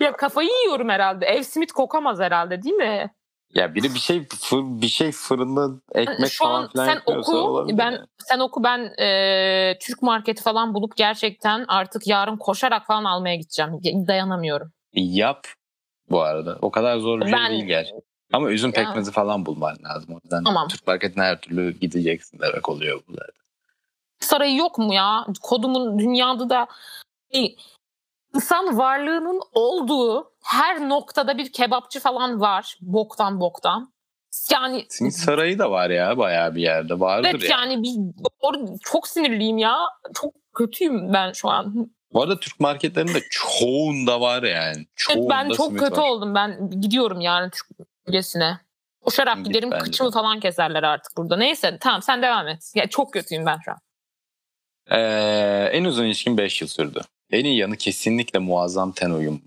Ya 0.00 0.12
kafayı 0.16 0.48
yiyorum 0.64 0.88
herhalde. 0.88 1.26
Ev 1.26 1.42
simit 1.42 1.72
kokamaz 1.72 2.20
herhalde 2.20 2.62
değil 2.62 2.74
mi? 2.74 3.10
ya 3.54 3.74
biri 3.74 3.94
bir 3.94 3.98
şey 3.98 4.26
bir 4.52 4.88
şey 4.88 5.12
fırında 5.12 5.80
ekmek 5.94 6.32
Şu 6.32 6.44
falan 6.44 6.62
an 6.62 6.68
filan 6.68 6.86
sen 6.86 7.00
oku. 7.06 7.36
olabilir 7.38 7.78
Ben 7.78 8.06
sen 8.18 8.38
oku 8.38 8.64
ben 8.64 9.02
e, 9.04 9.78
Türk 9.80 10.02
marketi 10.02 10.42
falan 10.42 10.74
bulup 10.74 10.96
gerçekten 10.96 11.64
artık 11.68 12.06
yarın 12.06 12.36
koşarak 12.36 12.86
falan 12.86 13.04
almaya 13.04 13.36
gideceğim. 13.36 13.70
Dayanamıyorum. 14.08 14.72
Yap 14.94 15.46
bu 16.10 16.22
arada. 16.22 16.58
O 16.62 16.70
kadar 16.70 16.98
zor 16.98 17.20
bir 17.20 17.24
şey 17.24 17.32
Ben- 17.32 17.50
değil 17.50 17.64
gerçekten. 17.64 18.02
Ama 18.32 18.50
üzüm 18.50 18.72
Ya. 18.76 18.84
pekmezi 18.84 19.12
falan 19.12 19.46
bulman 19.46 19.76
lazım. 19.84 20.14
O 20.14 20.18
yüzden 20.24 20.44
Tamam. 20.44 20.68
Türk 20.68 20.86
marketine 20.86 21.22
her 21.24 21.40
türlü 21.40 21.78
gideceksin 21.78 22.38
demek 22.38 22.68
oluyor 22.68 23.00
bu 23.08 23.12
zaten. 23.12 23.41
Sarayı 24.24 24.56
yok 24.56 24.78
mu 24.78 24.94
ya? 24.94 25.26
Kodumun 25.42 25.98
dünyada 25.98 26.50
da 26.50 26.66
bir 27.32 27.56
insan 28.34 28.78
varlığının 28.78 29.40
olduğu 29.54 30.32
her 30.44 30.88
noktada 30.88 31.38
bir 31.38 31.52
kebapçı 31.52 32.00
falan 32.00 32.40
var. 32.40 32.78
Boktan 32.80 33.40
boktan. 33.40 33.92
Yani 34.52 34.86
Simit 34.88 35.14
sarayı 35.14 35.58
da 35.58 35.70
var 35.70 35.90
ya 35.90 36.18
bayağı 36.18 36.54
bir 36.54 36.62
yerde. 36.62 37.00
Vardır 37.00 37.28
evet 37.30 37.42
ya. 37.42 37.48
yani 37.50 37.82
bir 37.82 37.94
doğru, 38.42 38.78
çok 38.82 39.08
sinirliyim 39.08 39.58
ya. 39.58 39.78
Çok 40.14 40.34
kötüyüm 40.54 41.12
ben 41.12 41.32
şu 41.32 41.48
an. 41.48 41.90
Bu 42.12 42.22
arada 42.22 42.40
Türk 42.40 42.60
marketlerinde 42.60 43.20
çoğunda 43.30 44.20
var 44.20 44.42
yani. 44.42 44.86
Çoğunda 44.96 45.30
ben 45.30 45.50
çok 45.50 45.78
kötü 45.78 46.00
var. 46.00 46.08
oldum. 46.08 46.34
Ben 46.34 46.70
gidiyorum 46.80 47.20
yarın 47.20 47.50
Türk 47.50 47.66
bölgesine. 48.06 48.60
Koşarak 49.04 49.36
Git 49.36 49.46
giderim 49.46 49.70
kıçımı 49.70 50.10
de. 50.10 50.14
falan 50.14 50.40
keserler 50.40 50.82
artık 50.82 51.16
burada. 51.16 51.36
Neyse 51.36 51.78
tamam 51.80 52.02
sen 52.02 52.22
devam 52.22 52.48
et. 52.48 52.72
Ya 52.74 52.86
çok 52.86 53.12
kötüyüm 53.12 53.46
ben 53.46 53.58
şu 53.64 53.70
an. 53.70 53.78
Ee, 54.90 55.68
en 55.72 55.84
uzun 55.84 56.04
ilişkim 56.04 56.38
5 56.38 56.60
yıl 56.60 56.68
sürdü. 56.68 57.00
En 57.30 57.44
iyi 57.44 57.56
yanı 57.56 57.76
kesinlikle 57.76 58.38
muazzam 58.38 58.92
ten 58.92 59.10
uyumu. 59.10 59.40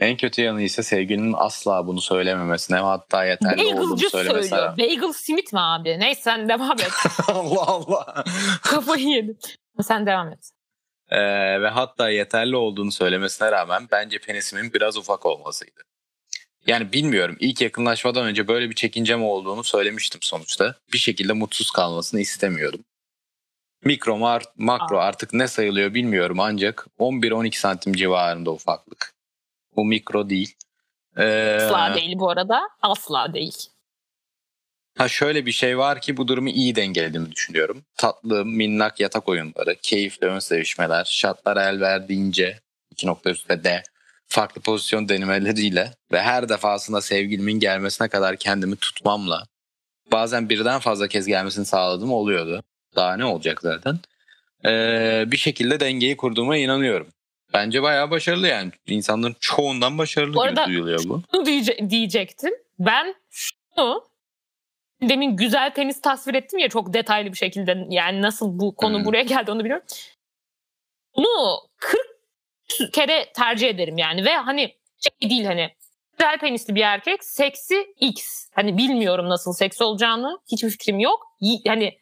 En 0.00 0.16
kötü 0.16 0.42
yanı 0.42 0.62
ise 0.62 0.82
sevgilinin 0.82 1.34
asla 1.36 1.86
bunu 1.86 2.00
söylememesine 2.00 2.76
hatta 2.76 3.24
yeterli 3.24 3.66
olduğunu 3.66 3.90
Bagel'cı 3.90 4.10
söylemesine. 4.10 4.58
söylüyor. 4.58 4.78
Bagel 4.78 5.12
simit 5.12 5.52
mi 5.52 5.60
abi? 5.60 6.00
Neyse 6.00 6.20
sen 6.22 6.48
devam 6.48 6.80
et. 6.80 6.92
Allah 7.28 7.66
Allah. 7.66 8.24
Kafayı 8.62 9.08
yedim. 9.08 9.38
Sen 9.82 10.06
devam 10.06 10.32
et. 10.32 10.50
Ee, 11.10 11.18
ve 11.62 11.68
hatta 11.68 12.10
yeterli 12.10 12.56
olduğunu 12.56 12.92
söylemesine 12.92 13.52
rağmen 13.52 13.88
bence 13.92 14.18
penisimin 14.18 14.72
biraz 14.72 14.96
ufak 14.96 15.26
olmasıydı. 15.26 15.80
Yani 16.66 16.92
bilmiyorum 16.92 17.36
ilk 17.40 17.60
yakınlaşmadan 17.60 18.26
önce 18.26 18.48
böyle 18.48 18.70
bir 18.70 18.74
çekincem 18.74 19.24
olduğunu 19.24 19.64
söylemiştim 19.64 20.20
sonuçta. 20.22 20.74
Bir 20.92 20.98
şekilde 20.98 21.32
mutsuz 21.32 21.70
kalmasını 21.70 22.20
istemiyordum. 22.20 22.84
Mikro 23.84 24.12
mar- 24.18 24.44
makro 24.56 24.98
artık 24.98 25.32
ne 25.32 25.48
sayılıyor 25.48 25.94
bilmiyorum 25.94 26.40
ancak 26.40 26.86
11-12 26.98 27.58
santim 27.58 27.92
civarında 27.92 28.50
ufaklık. 28.50 29.14
Bu 29.76 29.84
mikro 29.84 30.30
değil. 30.30 30.54
Ee, 31.16 31.58
Asla 31.62 31.94
değil 31.94 32.18
bu 32.18 32.30
arada. 32.30 32.60
Asla 32.82 33.34
değil. 33.34 33.56
Ha 34.98 35.08
şöyle 35.08 35.46
bir 35.46 35.52
şey 35.52 35.78
var 35.78 36.00
ki 36.00 36.16
bu 36.16 36.28
durumu 36.28 36.48
iyi 36.48 36.76
dengelediğimi 36.76 37.32
düşünüyorum. 37.32 37.84
Tatlı, 37.96 38.44
minnak 38.44 39.00
yatak 39.00 39.28
oyunları, 39.28 39.76
keyifli 39.82 40.26
ön 40.26 40.38
sevişmeler, 40.38 41.04
şartlar 41.04 41.56
el 41.56 41.80
verdiğince 41.80 42.60
2 42.90 43.06
nokta 43.06 43.30
üstte 43.30 43.64
de 43.64 43.82
farklı 44.26 44.60
pozisyon 44.60 45.08
denemeleriyle 45.08 45.94
ve 46.12 46.22
her 46.22 46.48
defasında 46.48 47.00
sevgilimin 47.00 47.60
gelmesine 47.60 48.08
kadar 48.08 48.36
kendimi 48.36 48.76
tutmamla 48.76 49.46
bazen 50.12 50.48
birden 50.48 50.78
fazla 50.80 51.08
kez 51.08 51.26
gelmesini 51.26 51.66
sağladığım 51.66 52.12
oluyordu. 52.12 52.62
Daha 52.98 53.16
ne 53.16 53.24
olacak 53.24 53.60
zaten. 53.62 53.98
Ee, 54.66 55.24
bir 55.26 55.36
şekilde 55.36 55.80
dengeyi 55.80 56.16
kurduğuma 56.16 56.56
inanıyorum. 56.56 57.08
Bence 57.54 57.82
bayağı 57.82 58.10
başarılı 58.10 58.48
yani. 58.48 58.70
İnsanların 58.86 59.36
çoğundan 59.40 59.98
başarılı 59.98 60.34
Bu 60.34 60.40
gibi 60.42 60.48
arada- 60.48 60.66
duyuluyor 60.66 61.00
bu. 61.04 61.22
Şunu 61.34 61.46
diyece- 61.46 61.90
diyecektim. 61.90 62.52
Ben 62.78 63.14
şunu 63.30 64.04
demin 65.02 65.36
güzel 65.36 65.74
penis 65.74 66.00
tasvir 66.00 66.34
ettim 66.34 66.58
ya 66.58 66.68
çok 66.68 66.92
detaylı 66.94 67.32
bir 67.32 67.36
şekilde. 67.36 67.86
Yani 67.90 68.22
nasıl 68.22 68.58
bu 68.58 68.74
konu 68.76 68.98
Hmm. 68.98 69.04
buraya 69.04 69.22
geldi 69.22 69.50
onu 69.50 69.64
biliyorum. 69.64 69.86
Bunu 71.16 71.58
40 71.76 72.92
kere 72.92 73.32
tercih 73.36 73.68
ederim 73.68 73.98
yani 73.98 74.24
ve 74.24 74.36
hani 74.36 74.74
şey 75.20 75.30
değil 75.30 75.44
hani 75.44 75.70
güzel 76.18 76.38
penisli 76.38 76.74
bir 76.74 76.80
erkek 76.82 77.24
seksi 77.24 77.94
X. 78.00 78.48
Hani 78.54 78.78
bilmiyorum 78.78 79.28
nasıl 79.28 79.52
seks 79.52 79.80
olacağını 79.82 80.38
hiçbir 80.52 80.70
fikrim 80.70 80.98
yok. 80.98 81.26
Hani 81.66 81.98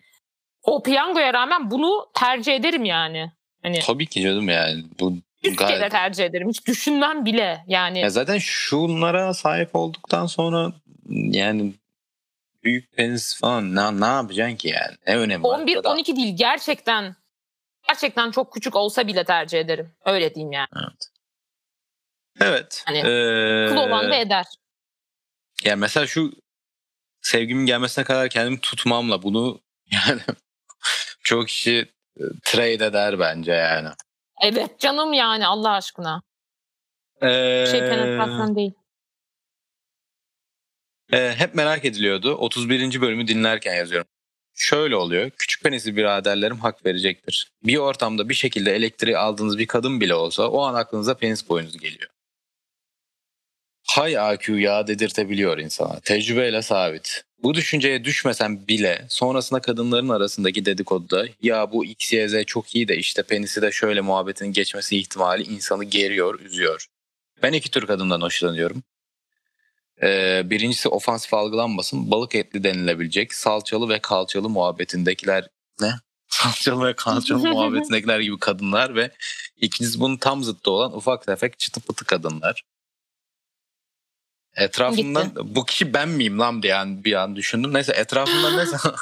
o 0.66 0.82
piyangoya 0.82 1.34
rağmen 1.34 1.70
bunu 1.70 2.06
tercih 2.14 2.54
ederim 2.54 2.84
yani. 2.84 3.32
Hani 3.62 3.78
Tabii 3.78 4.06
ki 4.06 4.22
canım 4.22 4.48
yani. 4.48 4.84
Bu 5.00 5.14
100 5.42 5.56
gayet 5.56 5.78
kere 5.78 5.88
tercih 5.88 6.24
ederim. 6.24 6.48
Hiç 6.48 6.66
düşünmem 6.66 7.24
bile 7.24 7.64
yani. 7.66 7.98
Ya 8.00 8.10
zaten 8.10 8.38
şunlara 8.38 9.34
sahip 9.34 9.76
olduktan 9.76 10.26
sonra 10.26 10.72
yani 11.10 11.74
büyük 12.64 12.92
penis 12.92 13.40
falan 13.40 13.74
ne, 13.74 14.00
ne 14.00 14.06
yapacaksın 14.06 14.56
ki 14.56 14.68
yani? 14.68 14.96
Ne 15.06 15.16
önemi 15.16 15.44
var? 15.44 15.58
11 15.58 15.74
Zaten- 15.74 15.90
12 15.90 16.16
değil 16.16 16.36
gerçekten 16.36 17.16
gerçekten 17.88 18.30
çok 18.30 18.52
küçük 18.52 18.76
olsa 18.76 19.06
bile 19.06 19.24
tercih 19.24 19.60
ederim. 19.60 19.92
Öyle 20.04 20.34
diyeyim 20.34 20.52
yani. 20.52 20.68
Evet. 20.76 21.10
Evet. 22.40 22.82
Hani 22.86 22.98
ee, 22.98 23.66
Kıl 23.68 23.76
olan 23.76 24.10
da 24.10 24.16
eder. 24.16 24.44
yani 25.64 25.80
mesela 25.80 26.06
şu 26.06 26.32
sevgimin 27.22 27.66
gelmesine 27.66 28.04
kadar 28.04 28.28
kendimi 28.28 28.60
tutmamla 28.60 29.22
bunu 29.22 29.60
yani 29.92 30.20
çok 31.26 31.48
kişi 31.48 31.92
e, 32.20 32.22
trade 32.44 32.86
eder 32.86 33.18
bence 33.18 33.52
yani. 33.52 33.88
Evet 34.42 34.78
canım 34.80 35.12
yani 35.12 35.46
Allah 35.46 35.70
aşkına. 35.70 36.22
Ee, 37.22 37.66
Şey 37.70 37.80
penetrasyon 37.80 38.56
değil. 38.56 38.72
Ee, 41.12 41.34
hep 41.36 41.54
merak 41.54 41.84
ediliyordu. 41.84 42.34
31. 42.34 43.00
bölümü 43.00 43.28
dinlerken 43.28 43.74
yazıyorum. 43.74 44.08
Şöyle 44.54 44.96
oluyor. 44.96 45.30
Küçük 45.30 45.62
penisli 45.62 45.96
biraderlerim 45.96 46.58
hak 46.58 46.86
verecektir. 46.86 47.52
Bir 47.64 47.76
ortamda 47.76 48.28
bir 48.28 48.34
şekilde 48.34 48.76
elektriği 48.76 49.18
aldığınız 49.18 49.58
bir 49.58 49.66
kadın 49.66 50.00
bile 50.00 50.14
olsa 50.14 50.48
o 50.48 50.62
an 50.62 50.74
aklınıza 50.74 51.16
penis 51.16 51.48
boyunuz 51.48 51.78
geliyor. 51.78 52.10
Hay 53.88 54.18
AQ 54.18 54.58
ya 54.58 54.86
dedirtebiliyor 54.86 55.58
insana. 55.58 56.00
Tecrübeyle 56.00 56.62
sabit. 56.62 57.25
Bu 57.46 57.54
düşünceye 57.54 58.04
düşmesen 58.04 58.68
bile 58.68 59.06
sonrasında 59.08 59.60
kadınların 59.60 60.08
arasındaki 60.08 60.64
dedikoduda 60.64 61.26
ya 61.42 61.72
bu 61.72 61.84
XYZ 61.84 62.44
çok 62.46 62.74
iyi 62.74 62.88
de 62.88 62.96
işte 62.96 63.22
penisi 63.22 63.62
de 63.62 63.72
şöyle 63.72 64.00
muhabbetin 64.00 64.46
geçmesi 64.46 64.98
ihtimali 64.98 65.42
insanı 65.42 65.84
geriyor, 65.84 66.40
üzüyor. 66.40 66.86
Ben 67.42 67.52
iki 67.52 67.70
tür 67.70 67.86
kadından 67.86 68.20
hoşlanıyorum. 68.20 68.82
Ee, 70.02 70.42
birincisi 70.44 70.88
ofansif 70.88 71.34
algılanmasın. 71.34 72.10
Balık 72.10 72.34
etli 72.34 72.64
denilebilecek 72.64 73.34
salçalı 73.34 73.88
ve 73.88 73.98
kalçalı 73.98 74.48
muhabbetindekiler 74.48 75.48
ne? 75.80 75.92
Salçalı 76.28 76.86
ve 76.86 76.96
kalçalı 76.96 77.38
muhabbetindekiler 77.48 78.20
gibi 78.20 78.38
kadınlar 78.38 78.94
ve 78.94 79.10
ikincisi 79.56 80.00
bunun 80.00 80.16
tam 80.16 80.44
zıttı 80.44 80.70
olan 80.70 80.96
ufak 80.96 81.26
tefek 81.26 81.58
çıtı 81.58 81.80
pıtı 81.80 82.04
kadınlar. 82.04 82.62
Etrafımdan 84.56 85.32
bu 85.44 85.64
kişi 85.64 85.94
ben 85.94 86.08
miyim 86.08 86.38
lan 86.38 86.62
diye 86.62 86.74
an, 86.74 87.04
bir 87.04 87.12
an 87.12 87.36
düşündüm. 87.36 87.74
Neyse 87.74 87.92
etrafımda 87.92 88.56
ne 88.56 88.66
zaman 88.66 88.96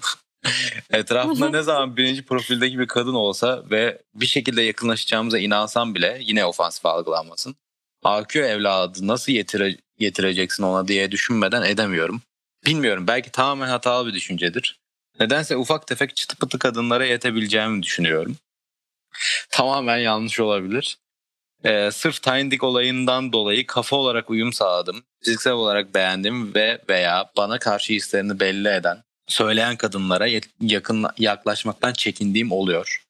etrafımda 0.90 1.50
ne 1.50 1.62
zaman 1.62 1.96
birinci 1.96 2.24
profildeki 2.24 2.78
bir 2.78 2.86
kadın 2.86 3.14
olsa 3.14 3.62
ve 3.70 4.02
bir 4.14 4.26
şekilde 4.26 4.62
yakınlaşacağımıza 4.62 5.38
inansam 5.38 5.94
bile 5.94 6.18
yine 6.20 6.44
ofansif 6.44 6.86
algılanmasın. 6.86 7.56
AQ 8.04 8.40
evladı 8.40 9.06
nasıl 9.06 9.32
yetire, 9.32 9.76
yetireceksin 9.98 10.62
ona 10.62 10.88
diye 10.88 11.10
düşünmeden 11.10 11.62
edemiyorum. 11.62 12.22
Bilmiyorum 12.66 13.06
belki 13.06 13.30
tamamen 13.30 13.68
hatalı 13.68 14.08
bir 14.08 14.14
düşüncedir. 14.14 14.78
Nedense 15.20 15.56
ufak 15.56 15.86
tefek 15.86 16.16
çıtı 16.16 16.36
pıtı 16.36 16.58
kadınlara 16.58 17.04
yetebileceğimi 17.04 17.82
düşünüyorum. 17.82 18.36
Tamamen 19.50 19.98
yanlış 19.98 20.40
olabilir. 20.40 20.98
Ee, 21.64 21.90
sırf 21.92 22.22
Tiny 22.22 22.50
Dick 22.50 22.64
olayından 22.64 23.32
dolayı 23.32 23.66
kafa 23.66 23.96
olarak 23.96 24.30
uyum 24.30 24.52
sağladım. 24.52 25.04
Fiziksel 25.24 25.52
olarak 25.52 25.94
beğendim 25.94 26.54
ve 26.54 26.78
veya 26.88 27.30
bana 27.36 27.58
karşı 27.58 27.92
hislerini 27.92 28.40
belli 28.40 28.68
eden, 28.68 29.02
söyleyen 29.28 29.76
kadınlara 29.76 30.28
yakın 30.60 31.06
yaklaşmaktan 31.18 31.92
çekindiğim 31.92 32.52
oluyor. 32.52 33.02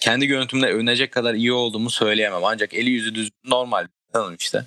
Kendi 0.00 0.26
görüntümde 0.26 0.66
övünecek 0.66 1.12
kadar 1.12 1.34
iyi 1.34 1.52
olduğumu 1.52 1.90
söyleyemem 1.90 2.44
ancak 2.44 2.74
eli 2.74 2.90
yüzü 2.90 3.14
düz 3.14 3.30
normal 3.44 3.86
insanım 4.08 4.36
işte. 4.38 4.64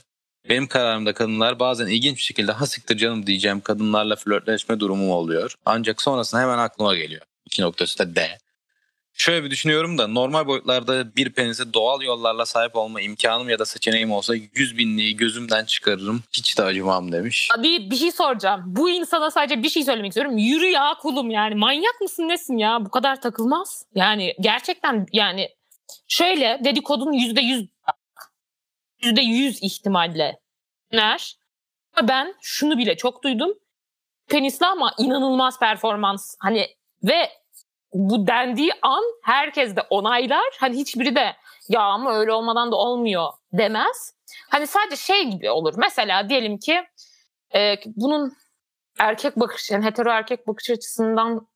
Benim 0.49 0.67
kararımda 0.67 1.13
kadınlar 1.13 1.59
bazen 1.59 1.87
ilginç 1.87 2.17
bir 2.17 2.21
şekilde 2.21 2.51
ha 2.51 2.65
siktir 2.65 2.97
canım 2.97 3.27
diyeceğim 3.27 3.61
kadınlarla 3.61 4.15
flörtleşme 4.15 4.79
durumum 4.79 5.11
oluyor. 5.11 5.55
Ancak 5.65 6.01
sonrasında 6.01 6.41
hemen 6.41 6.57
aklıma 6.57 6.95
geliyor. 6.95 7.21
İki 7.45 7.61
noktası 7.61 7.99
da 7.99 8.15
D. 8.15 8.37
Şöyle 9.17 9.43
bir 9.43 9.51
düşünüyorum 9.51 9.97
da 9.97 10.07
normal 10.07 10.47
boyutlarda 10.47 11.15
bir 11.15 11.33
penise 11.33 11.73
doğal 11.73 12.01
yollarla 12.01 12.45
sahip 12.45 12.75
olma 12.75 13.01
imkanım 13.01 13.49
ya 13.49 13.59
da 13.59 13.65
seçeneğim 13.65 14.11
olsa 14.11 14.35
yüz 14.35 14.77
binliği 14.77 15.17
gözümden 15.17 15.65
çıkarırım. 15.65 16.23
Hiç 16.33 16.57
de 16.57 16.63
acımam 16.63 17.11
demiş. 17.11 17.49
Bir, 17.63 17.89
bir 17.91 17.95
şey 17.95 18.11
soracağım. 18.11 18.63
Bu 18.65 18.89
insana 18.89 19.31
sadece 19.31 19.63
bir 19.63 19.69
şey 19.69 19.83
söylemek 19.83 20.09
istiyorum. 20.09 20.37
Yürü 20.37 20.65
ya 20.65 20.93
kulum 21.01 21.31
yani. 21.31 21.55
Manyak 21.55 22.01
mısın 22.01 22.29
nesin 22.29 22.57
ya? 22.57 22.85
Bu 22.85 22.89
kadar 22.89 23.21
takılmaz. 23.21 23.85
Yani 23.95 24.35
gerçekten 24.39 25.07
yani 25.11 25.49
şöyle 26.07 26.61
yüz 27.41 27.67
yüzde 29.03 29.21
yüz 29.21 29.63
ihtimalle 29.63 30.39
döner. 30.93 31.37
Ben 32.03 32.35
şunu 32.41 32.77
bile 32.77 32.97
çok 32.97 33.23
duydum. 33.23 33.53
Penisli 34.27 34.65
ama 34.65 34.93
inanılmaz 34.97 35.59
performans. 35.59 36.35
Hani 36.39 36.67
ve 37.03 37.29
bu 37.95 38.27
dendiği 38.27 38.71
an 38.81 39.03
herkes 39.23 39.75
de 39.75 39.81
onaylar. 39.89 40.57
Hani 40.59 40.77
hiçbiri 40.77 41.15
de 41.15 41.35
ya 41.69 41.81
ama 41.81 42.15
öyle 42.15 42.33
olmadan 42.33 42.71
da 42.71 42.75
olmuyor 42.75 43.33
demez. 43.53 44.13
Hani 44.49 44.67
sadece 44.67 44.95
şey 44.95 45.23
gibi 45.23 45.49
olur. 45.49 45.73
Mesela 45.77 46.29
diyelim 46.29 46.57
ki 46.57 46.83
e, 47.55 47.75
bunun 47.85 48.37
erkek 48.99 49.39
bakış 49.39 49.71
yani 49.71 49.85
hetero 49.85 50.09
erkek 50.09 50.47
bakış 50.47 50.69
açısından 50.69 51.47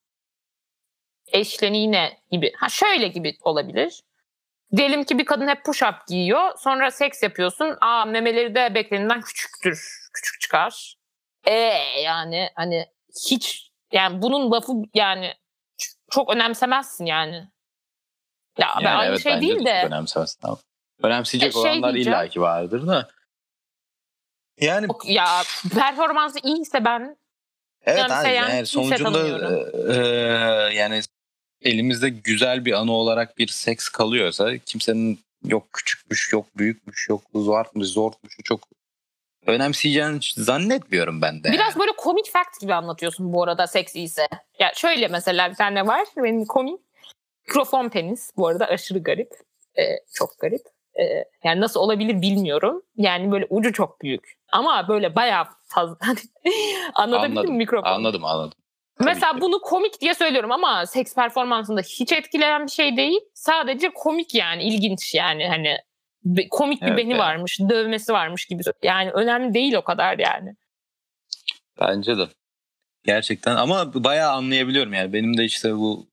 eşleniği 1.28 1.92
ne 1.92 2.18
gibi. 2.32 2.54
Ha 2.58 2.70
şöyle 2.70 3.08
gibi 3.08 3.38
olabilir. 3.42 4.02
Diyelim 4.76 5.04
ki 5.04 5.18
bir 5.18 5.26
kadın 5.26 5.48
hep 5.48 5.66
push 5.66 5.84
up 5.84 6.08
giyiyor. 6.08 6.52
Sonra 6.58 6.92
seks 6.92 7.24
yapıyorsun. 7.24 7.78
Aa 7.82 8.06
memeleri 8.06 8.56
de 8.56 8.76
beklenenden 8.76 9.22
küçüktür. 9.22 10.10
Küçük 10.14 10.42
çıkar. 10.42 10.96
E 11.46 11.54
yani 12.04 12.50
hani 12.56 12.86
hiç 13.30 13.72
yani 13.92 14.22
bunun 14.22 14.52
lafı 14.52 14.74
yani 14.94 15.34
çok 16.12 16.36
önemsemezsin 16.36 17.06
yani. 17.06 17.48
Ya 18.58 18.68
ben 18.78 18.84
Yani 18.84 18.98
aynı 18.98 19.10
evet, 19.12 19.24
şey 19.24 19.42
değil 19.42 19.66
de. 19.66 19.84
önemsemezsin 19.86 20.40
ama. 20.48 20.58
Önemseyecek 21.04 21.50
E, 21.50 21.54
şey 21.54 21.62
olanlar 21.62 21.94
diyeceğim. 21.94 22.20
illaki 22.20 22.42
vardır 22.42 22.88
da. 22.88 23.10
Yani 24.60 24.88
Ya 25.06 25.42
performansı 25.76 26.40
iyiyse 26.44 26.86
ben 26.86 27.18
evet 27.84 28.12
abi, 28.12 28.30
yani 28.30 28.66
sonucunda 28.66 29.28
e, 29.28 29.94
e, 29.94 30.74
yani 30.74 31.02
elimizde 31.62 32.10
güzel 32.10 32.66
bir 32.66 32.74
anı 32.74 32.92
olarak 32.92 33.38
bir 33.38 33.48
seks 33.48 33.90
kalıyorsa 33.90 34.58
kimsenin 34.58 35.20
yok 35.44 35.74
küçükmüş 35.74 36.34
yok 36.34 36.46
büyükmüş 36.58 37.10
yok 37.10 37.24
zormuş 37.36 37.88
zormuş 37.88 38.38
çok 38.44 38.62
önemseyeceğini 39.46 40.20
zannetmiyorum 40.22 41.22
ben 41.22 41.44
de. 41.44 41.52
biraz 41.52 41.80
böyle 41.80 41.92
komik 41.98 42.32
fact 42.32 42.62
gibi 42.62 42.74
anlatıyorsun 42.74 43.34
bu 43.34 43.44
arada 43.44 43.68
seks 43.68 43.96
iyiyse. 43.96 44.28
Ya 44.60 44.72
şöyle 44.76 45.08
mesela 45.08 45.50
bir 45.50 45.56
tane 45.56 45.88
var 45.88 46.08
benim 46.18 46.46
komik. 46.46 46.80
Mikrofon 47.48 47.90
penis 47.90 48.32
bu 48.38 48.48
arada 48.48 48.66
aşırı 48.66 49.00
garip. 49.00 49.32
Ee, 49.80 49.84
çok 50.14 50.40
garip. 50.40 50.62
Ee, 51.00 51.26
yani 51.44 51.62
nasıl 51.62 51.80
olabilir 51.80 52.22
bilmiyorum. 52.22 52.82
Yani 52.96 53.32
böyle 53.32 53.48
ucu 53.50 53.74
çok 53.74 54.02
büyük. 54.02 54.38
Ama 54.52 54.88
böyle 54.88 55.16
bayağı 55.16 55.46
fazla. 55.68 55.98
Anlatabildim 56.94 57.38
Anladım, 57.38 57.52
mi 57.52 57.58
mikrofon? 57.58 57.90
Anladım 57.90 58.26
anladım. 58.26 58.58
Mesela 59.00 59.34
ki. 59.34 59.42
bunu 59.42 59.62
komik 59.62 60.02
diye 60.02 60.14
söylüyorum 60.14 60.52
ama 60.52 60.86
seks 60.86 61.16
performansında 61.16 61.82
hiç 61.82 62.12
etkileyen 62.12 62.66
bir 62.66 62.72
şey 62.72 62.98
değil. 62.98 63.20
Sadece 63.34 63.90
komik 63.90 64.36
yani 64.36 64.64
ilginç 64.64 65.16
yani 65.16 65.48
hani 65.48 65.78
komik 66.52 66.82
bir 66.82 66.88
Evet, 66.88 66.98
beni 66.98 67.12
evet. 67.12 67.22
varmış, 67.22 67.60
dövmesi 67.70 68.14
varmış 68.14 68.46
gibi. 68.46 68.62
Yani 68.84 69.12
önemli 69.12 69.54
değil 69.54 69.74
o 69.74 69.82
kadar 69.82 70.20
yani. 70.20 70.56
Bence 71.82 72.18
de. 72.18 72.28
Gerçekten 73.04 73.56
ama 73.56 74.04
bayağı 74.04 74.32
anlayabiliyorum 74.32 74.94
yani. 74.94 75.14
Benim 75.14 75.38
de 75.38 75.46
işte 75.46 75.76
bu 75.76 76.08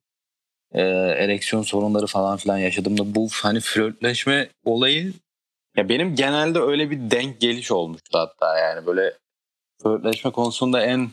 e, 0.73 0.83
ereksiyon 0.83 1.63
sorunları 1.63 2.07
falan 2.07 2.37
filan 2.37 2.59
yaşadığımda 2.59 3.15
bu 3.15 3.29
hani 3.43 3.61
flörtleşme 3.61 4.49
olayı 4.65 5.13
ya 5.77 5.89
benim 5.89 6.15
genelde 6.15 6.59
öyle 6.59 6.91
bir 6.91 7.11
denk 7.11 7.41
geliş 7.41 7.71
olmuştu 7.71 8.19
hatta 8.19 8.59
yani 8.59 8.87
böyle 8.87 9.13
flörtleşme 9.83 10.31
konusunda 10.31 10.83
en 10.83 11.11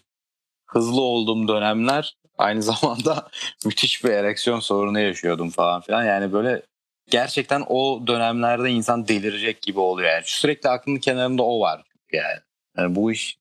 hızlı 0.67 1.01
olduğum 1.01 1.47
dönemler 1.47 2.15
aynı 2.37 2.61
zamanda 2.71 3.27
müthiş 3.65 4.03
bir 4.03 4.09
ereksiyon 4.09 4.59
sorunu 4.59 4.99
yaşıyordum 4.99 5.49
falan 5.49 5.81
filan 5.81 6.03
yani 6.03 6.33
böyle 6.33 6.61
gerçekten 7.09 7.63
o 7.67 8.07
dönemlerde 8.07 8.69
insan 8.69 9.07
delirecek 9.07 9.61
gibi 9.61 9.79
oluyor 9.79 10.09
yani 10.09 10.23
sürekli 10.25 10.69
aklının 10.69 10.99
kenarında 10.99 11.43
o 11.43 11.59
var 11.59 11.83
yani. 12.11 12.39
yani 12.77 12.95
bu 12.95 13.11
iş 13.11 13.37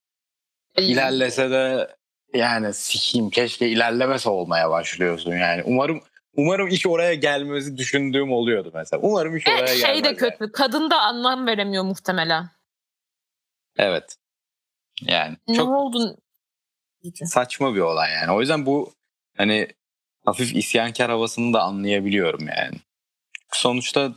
ilerlese 0.78 1.50
de 1.50 1.96
yani 2.34 2.74
sikeyim 2.74 3.30
keşke 3.30 3.68
ilerlemese 3.68 4.30
olmaya 4.30 4.70
başlıyorsun 4.70 5.36
yani. 5.36 5.62
Umarım 5.66 6.02
umarım 6.36 6.68
iş 6.68 6.86
oraya 6.86 7.14
gelmesi 7.14 7.76
düşündüğüm 7.76 8.32
oluyordu 8.32 8.70
mesela. 8.74 9.02
Umarım 9.02 9.36
iş 9.36 9.48
oraya 9.48 9.58
Evet, 9.58 9.68
gelmez. 9.68 9.82
şey 9.94 10.04
de 10.04 10.08
yani. 10.08 10.16
kötü. 10.16 10.52
Kadın 10.52 10.90
da 10.90 11.00
anlam 11.00 11.46
veremiyor 11.46 11.84
muhtemelen. 11.84 12.50
Evet. 13.76 14.16
Yani 15.02 15.36
Ne 15.48 15.54
çok 15.56 15.68
oldu? 15.68 16.16
saçma 17.24 17.74
bir 17.74 17.80
olay 17.80 18.12
yani. 18.12 18.32
O 18.32 18.40
yüzden 18.40 18.66
bu 18.66 18.92
hani 19.36 19.68
hafif 20.24 20.54
isyankar 20.56 21.10
havasını 21.10 21.52
da 21.54 21.62
anlayabiliyorum 21.62 22.48
yani. 22.48 22.76
Sonuçta 23.52 24.12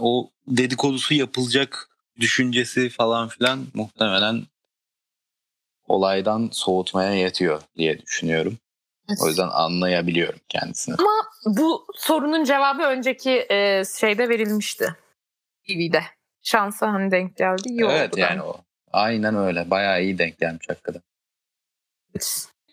o 0.00 0.30
dedikodusu 0.46 1.14
yapılacak 1.14 1.88
düşüncesi 2.20 2.88
falan 2.88 3.28
filan 3.28 3.66
muhtemelen 3.74 4.42
olaydan 5.88 6.48
soğutmaya 6.52 7.14
yetiyor 7.14 7.62
diye 7.76 7.98
düşünüyorum. 8.02 8.58
O 9.22 9.28
yüzden 9.28 9.48
anlayabiliyorum 9.48 10.40
kendisini. 10.48 10.94
Ama 10.98 11.56
bu 11.58 11.86
sorunun 11.96 12.44
cevabı 12.44 12.82
önceki 12.82 13.46
e, 13.50 13.82
şeyde 14.00 14.28
verilmişti. 14.28 14.96
TV'de. 15.66 16.02
Şansa 16.42 16.92
hani 16.92 17.10
denk 17.10 17.36
geldi. 17.36 17.62
İyi 17.68 17.84
evet 17.84 18.12
oldu 18.12 18.20
yani 18.20 18.42
o. 18.42 18.56
Aynen 18.92 19.36
öyle. 19.36 19.70
Bayağı 19.70 20.02
iyi 20.02 20.18
denk 20.18 20.38
gelmiş 20.38 20.66
hakikaten. 20.68 21.02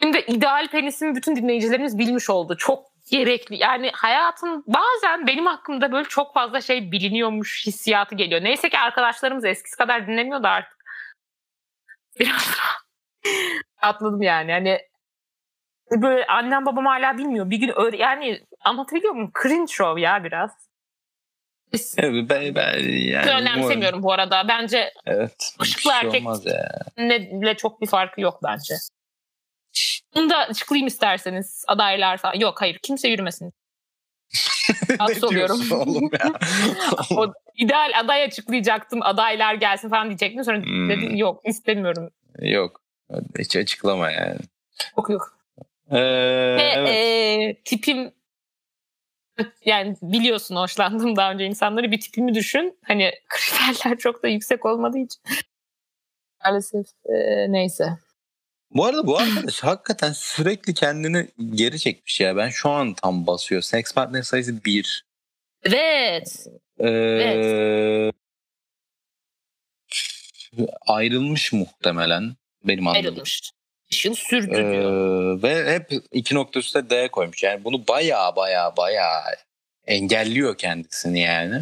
Şimdi 0.01 0.17
ideal 0.28 0.67
penisimi 0.72 1.15
bütün 1.15 1.36
dinleyicilerimiz 1.36 1.97
bilmiş 1.97 2.30
oldu. 2.30 2.57
Çok 2.57 2.91
gerekli. 3.10 3.58
Yani 3.58 3.91
hayatın 3.93 4.64
bazen 4.68 5.28
benim 5.28 5.45
hakkımda 5.45 5.91
böyle 5.91 6.10
çok 6.10 6.34
fazla 6.34 6.62
şey 6.62 6.91
biliniyormuş 6.91 7.68
hissiyatı 7.68 8.16
geliyor. 8.16 8.43
Neyse 8.43 8.70
ki 8.70 8.78
arkadaşlarımız 8.80 9.45
eskisi 9.45 9.78
kadar 9.78 10.08
dinlemiyor 10.08 10.43
da 10.43 10.49
artık. 10.49 10.78
Biraz 12.20 12.56
atladım 13.82 14.22
yani. 14.22 14.52
Hani 14.52 14.80
böyle 15.91 16.26
annem 16.26 16.66
babam 16.66 16.86
hala 16.86 17.18
bilmiyor. 17.18 17.49
Bir 17.49 17.58
gün 17.58 17.72
öyle 17.76 17.97
yani 17.97 18.45
anlatabiliyor 18.60 19.14
muyum? 19.14 19.32
Cringe 19.43 19.72
show 19.74 20.02
ya 20.02 20.24
biraz. 20.24 20.72
Evet, 21.97 22.30
ben, 22.30 22.56
ben, 22.56 22.80
yani 22.89 23.32
önemsemiyorum 23.32 24.04
bu 24.04 24.14
arada. 24.14 24.47
Bence 24.47 24.93
Evet. 25.06 25.56
bir 25.60 25.66
Işıklı 25.66 25.82
şey 25.82 25.99
erkek- 25.99 27.32
ne 27.32 27.56
çok 27.56 27.82
bir 27.82 27.88
farkı 27.88 28.22
yok 28.22 28.39
bence. 28.43 28.76
Bunu 30.16 30.30
da 30.30 30.38
açıklayayım 30.38 30.88
isterseniz 30.88 31.64
adaylar 31.68 32.18
falan. 32.18 32.39
Yok 32.39 32.62
hayır 32.62 32.80
kimse 32.84 33.07
yürümesin. 33.07 33.53
Ne 34.99 35.28
oluyorum. 35.28 35.59
oğlum 35.72 36.09
ya? 36.14 36.34
o 37.18 37.34
ideal 37.55 37.91
aday 37.95 38.24
açıklayacaktım 38.24 39.01
adaylar 39.01 39.53
gelsin 39.53 39.89
falan 39.89 40.07
diyecektim. 40.07 40.43
Sonra 40.43 40.57
Hmm. 40.57 40.89
dedim 40.89 41.16
yok 41.16 41.41
istemiyorum. 41.45 42.09
yok. 42.39 42.82
Hiç 43.39 43.55
açıklama 43.55 44.12
yani. 44.12 44.39
Yok 44.97 45.09
yok. 45.09 45.38
Ee, 45.91 45.97
Ve 46.57 46.72
evet. 46.76 46.89
e, 46.89 47.62
tipim 47.66 48.12
yani 49.66 49.95
biliyorsun 50.01 50.55
hoşlandığım 50.55 51.16
daha 51.16 51.32
önce 51.32 51.45
insanları 51.45 51.91
bir 51.91 51.99
tipimi 51.99 52.34
düşün. 52.34 52.80
Hani 52.86 53.12
kriterler 53.30 53.97
çok 53.97 54.24
da 54.24 54.28
yüksek 54.28 54.66
olmadığı 54.66 54.97
için. 54.97 55.22
Maalesef 56.45 56.86
e, 57.05 57.16
neyse. 57.51 57.97
Bu 58.72 58.86
arada 58.86 59.07
bu 59.07 59.17
arkadaş 59.17 59.63
hakikaten 59.63 60.11
sürekli 60.11 60.74
kendini 60.74 61.28
geri 61.55 61.80
çekmiş 61.80 62.19
ya. 62.19 62.36
Ben 62.38 62.49
şu 62.49 62.69
an 62.69 62.93
tam 62.93 63.28
basıyor. 63.28 63.61
Seks 63.61 63.93
partner 63.93 64.22
sayısı 64.22 64.65
1. 64.65 65.05
Evet. 65.63 66.47
Ee, 66.84 68.11
Ayrılmış 70.88 71.53
muhtemelen. 71.53 72.36
Benim 72.63 72.88
anladığım. 72.88 73.05
Ayrılmış. 73.05 73.51
5 73.91 74.05
yıl 74.05 74.15
sürdü 74.15 74.51
Ee, 74.55 74.72
diyor. 74.72 75.43
ve 75.43 75.74
hep 75.74 75.91
iki 76.11 76.36
nokta 76.36 76.59
üstte 76.59 76.89
D 76.89 77.07
koymuş. 77.07 77.43
Yani 77.43 77.63
bunu 77.63 77.88
baya 77.88 78.36
baya 78.36 78.78
baya 78.78 79.24
engelliyor 79.88 80.57
kendisini 80.57 81.19
yani. 81.19 81.61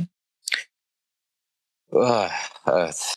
Ah, 1.96 2.32
evet. 2.68 3.16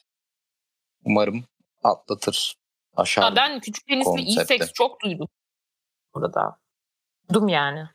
Umarım 1.05 1.45
atlatır. 1.83 2.55
Aşar. 2.97 3.23
Ya 3.23 3.37
ben 3.37 3.61
küçük 3.61 3.87
penisli 3.87 4.21
iyi 4.21 4.45
seks 4.45 4.73
çok 4.73 5.03
duydum. 5.03 5.29
Burada. 6.15 6.59
Duydum 7.29 7.49
yani. 7.49 7.89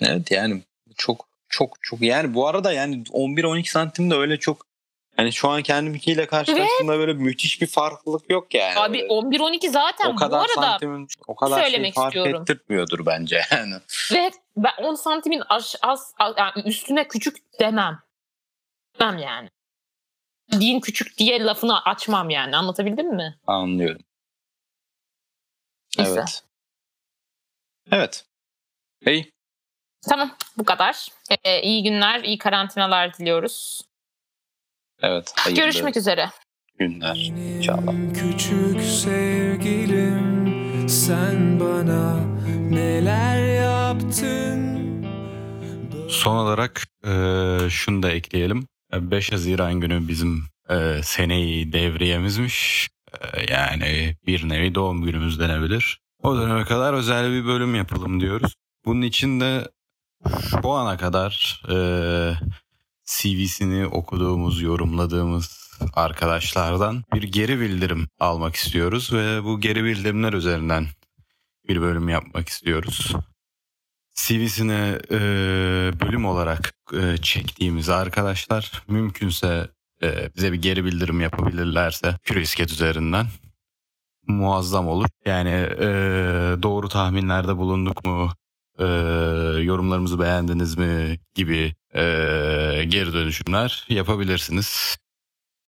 Evet 0.00 0.30
yani 0.30 0.62
çok 0.96 1.28
çok 1.48 1.82
çok 1.82 2.00
yani 2.02 2.34
bu 2.34 2.48
arada 2.48 2.72
yani 2.72 3.02
11-12 3.02 3.70
santim 3.70 4.10
de 4.10 4.14
öyle 4.14 4.38
çok 4.38 4.66
yani 5.18 5.32
şu 5.32 5.48
an 5.48 5.62
kendimkiyle 5.62 6.26
karşılaştığımda 6.26 6.98
böyle 6.98 7.12
müthiş 7.12 7.60
bir 7.60 7.66
farklılık 7.66 8.30
yok 8.30 8.54
yani. 8.54 8.78
Abi 8.78 8.98
Böyle 8.98 9.06
11-12 9.12 9.70
zaten 9.70 10.12
o 10.12 10.16
kadar 10.16 10.30
bu 10.30 10.36
arada 10.36 10.52
santimin 10.54 11.08
o 11.26 11.36
kadar 11.36 11.56
şey 11.60 11.64
söylemek 11.64 11.94
fark 11.94 12.16
istiyorum. 12.16 12.42
ettirmiyordur 12.42 13.06
bence 13.06 13.40
yani. 13.50 13.74
ve 14.12 14.30
ben 14.56 14.72
10 14.82 14.94
santimin 14.94 15.42
az, 15.48 15.76
az, 15.82 16.14
az- 16.18 16.34
yani 16.38 16.52
üstüne 16.64 17.08
küçük 17.08 17.36
demem. 17.60 17.98
Demem 19.00 19.18
yani. 19.18 19.48
Din 20.52 20.80
küçük 20.80 21.18
diye 21.18 21.44
lafını 21.44 21.82
açmam 21.84 22.30
yani. 22.30 22.56
Anlatabildim 22.56 23.14
mi? 23.14 23.38
Anlıyorum. 23.46 24.02
Neyse. 25.98 26.12
Evet. 26.18 26.42
Evet. 27.90 28.24
Hey. 29.04 29.30
Tamam 30.08 30.36
bu 30.58 30.64
kadar. 30.64 31.08
Ee, 31.44 31.62
iyi 31.62 31.82
günler, 31.82 32.24
iyi 32.24 32.38
karantinalar 32.38 33.18
diliyoruz. 33.18 33.80
Evet. 35.02 35.32
Hayırlı 35.36 35.62
Görüşmek 35.62 35.96
üzere. 35.96 36.30
günler 36.78 37.16
inşallah. 37.56 37.92
Küçük 38.14 38.82
sevgilim 38.82 40.36
sen 40.88 41.60
bana 41.60 42.16
neler 42.70 43.54
yaptın 43.54 44.76
Son 46.10 46.36
olarak 46.36 46.82
e, 47.04 47.10
şunu 47.70 48.02
da 48.02 48.10
ekleyelim. 48.10 48.66
E, 48.92 49.10
5 49.10 49.32
Haziran 49.32 49.74
günü 49.80 50.08
bizim 50.08 50.44
e, 50.70 51.00
seneyi 51.02 51.72
devriyemizmiş. 51.72 52.88
E, 53.32 53.52
yani 53.52 54.16
bir 54.26 54.48
nevi 54.48 54.74
doğum 54.74 55.02
günümüz 55.02 55.40
denebilir. 55.40 56.00
O 56.22 56.36
döneme 56.36 56.64
kadar 56.64 56.94
özel 56.94 57.32
bir 57.32 57.46
bölüm 57.46 57.74
yapalım 57.74 58.20
diyoruz. 58.20 58.54
Bunun 58.84 59.02
için 59.02 59.40
de 59.40 59.68
şu 60.50 60.70
ana 60.70 60.96
kadar 60.96 61.62
e, 61.68 61.76
CV'sini 63.06 63.86
okuduğumuz, 63.86 64.62
yorumladığımız 64.62 65.66
arkadaşlardan 65.94 67.04
bir 67.14 67.22
geri 67.22 67.60
bildirim 67.60 68.08
almak 68.20 68.54
istiyoruz 68.54 69.12
ve 69.12 69.44
bu 69.44 69.60
geri 69.60 69.84
bildirimler 69.84 70.32
üzerinden 70.32 70.86
bir 71.68 71.82
bölüm 71.82 72.08
yapmak 72.08 72.48
istiyoruz. 72.48 73.12
CV'sini 74.14 74.98
e, 75.10 75.18
bölüm 76.00 76.24
olarak 76.26 76.74
e, 76.92 77.16
çektiğimiz 77.16 77.88
arkadaşlar 77.88 78.82
mümkünse 78.88 79.68
e, 80.02 80.30
bize 80.36 80.52
bir 80.52 80.62
geri 80.62 80.84
bildirim 80.84 81.20
yapabilirlerse 81.20 82.14
Curioscat 82.24 82.70
üzerinden 82.70 83.26
muazzam 84.26 84.88
olur. 84.88 85.08
Yani 85.24 85.50
e, 85.80 85.86
doğru 86.62 86.88
tahminlerde 86.88 87.56
bulunduk 87.56 88.04
mu, 88.06 88.30
e, 88.78 88.84
yorumlarımızı 89.62 90.20
beğendiniz 90.20 90.78
mi 90.78 91.18
gibi 91.34 91.74
e, 91.94 92.00
geri 92.88 93.12
dönüşümler 93.12 93.86
yapabilirsiniz. 93.88 94.96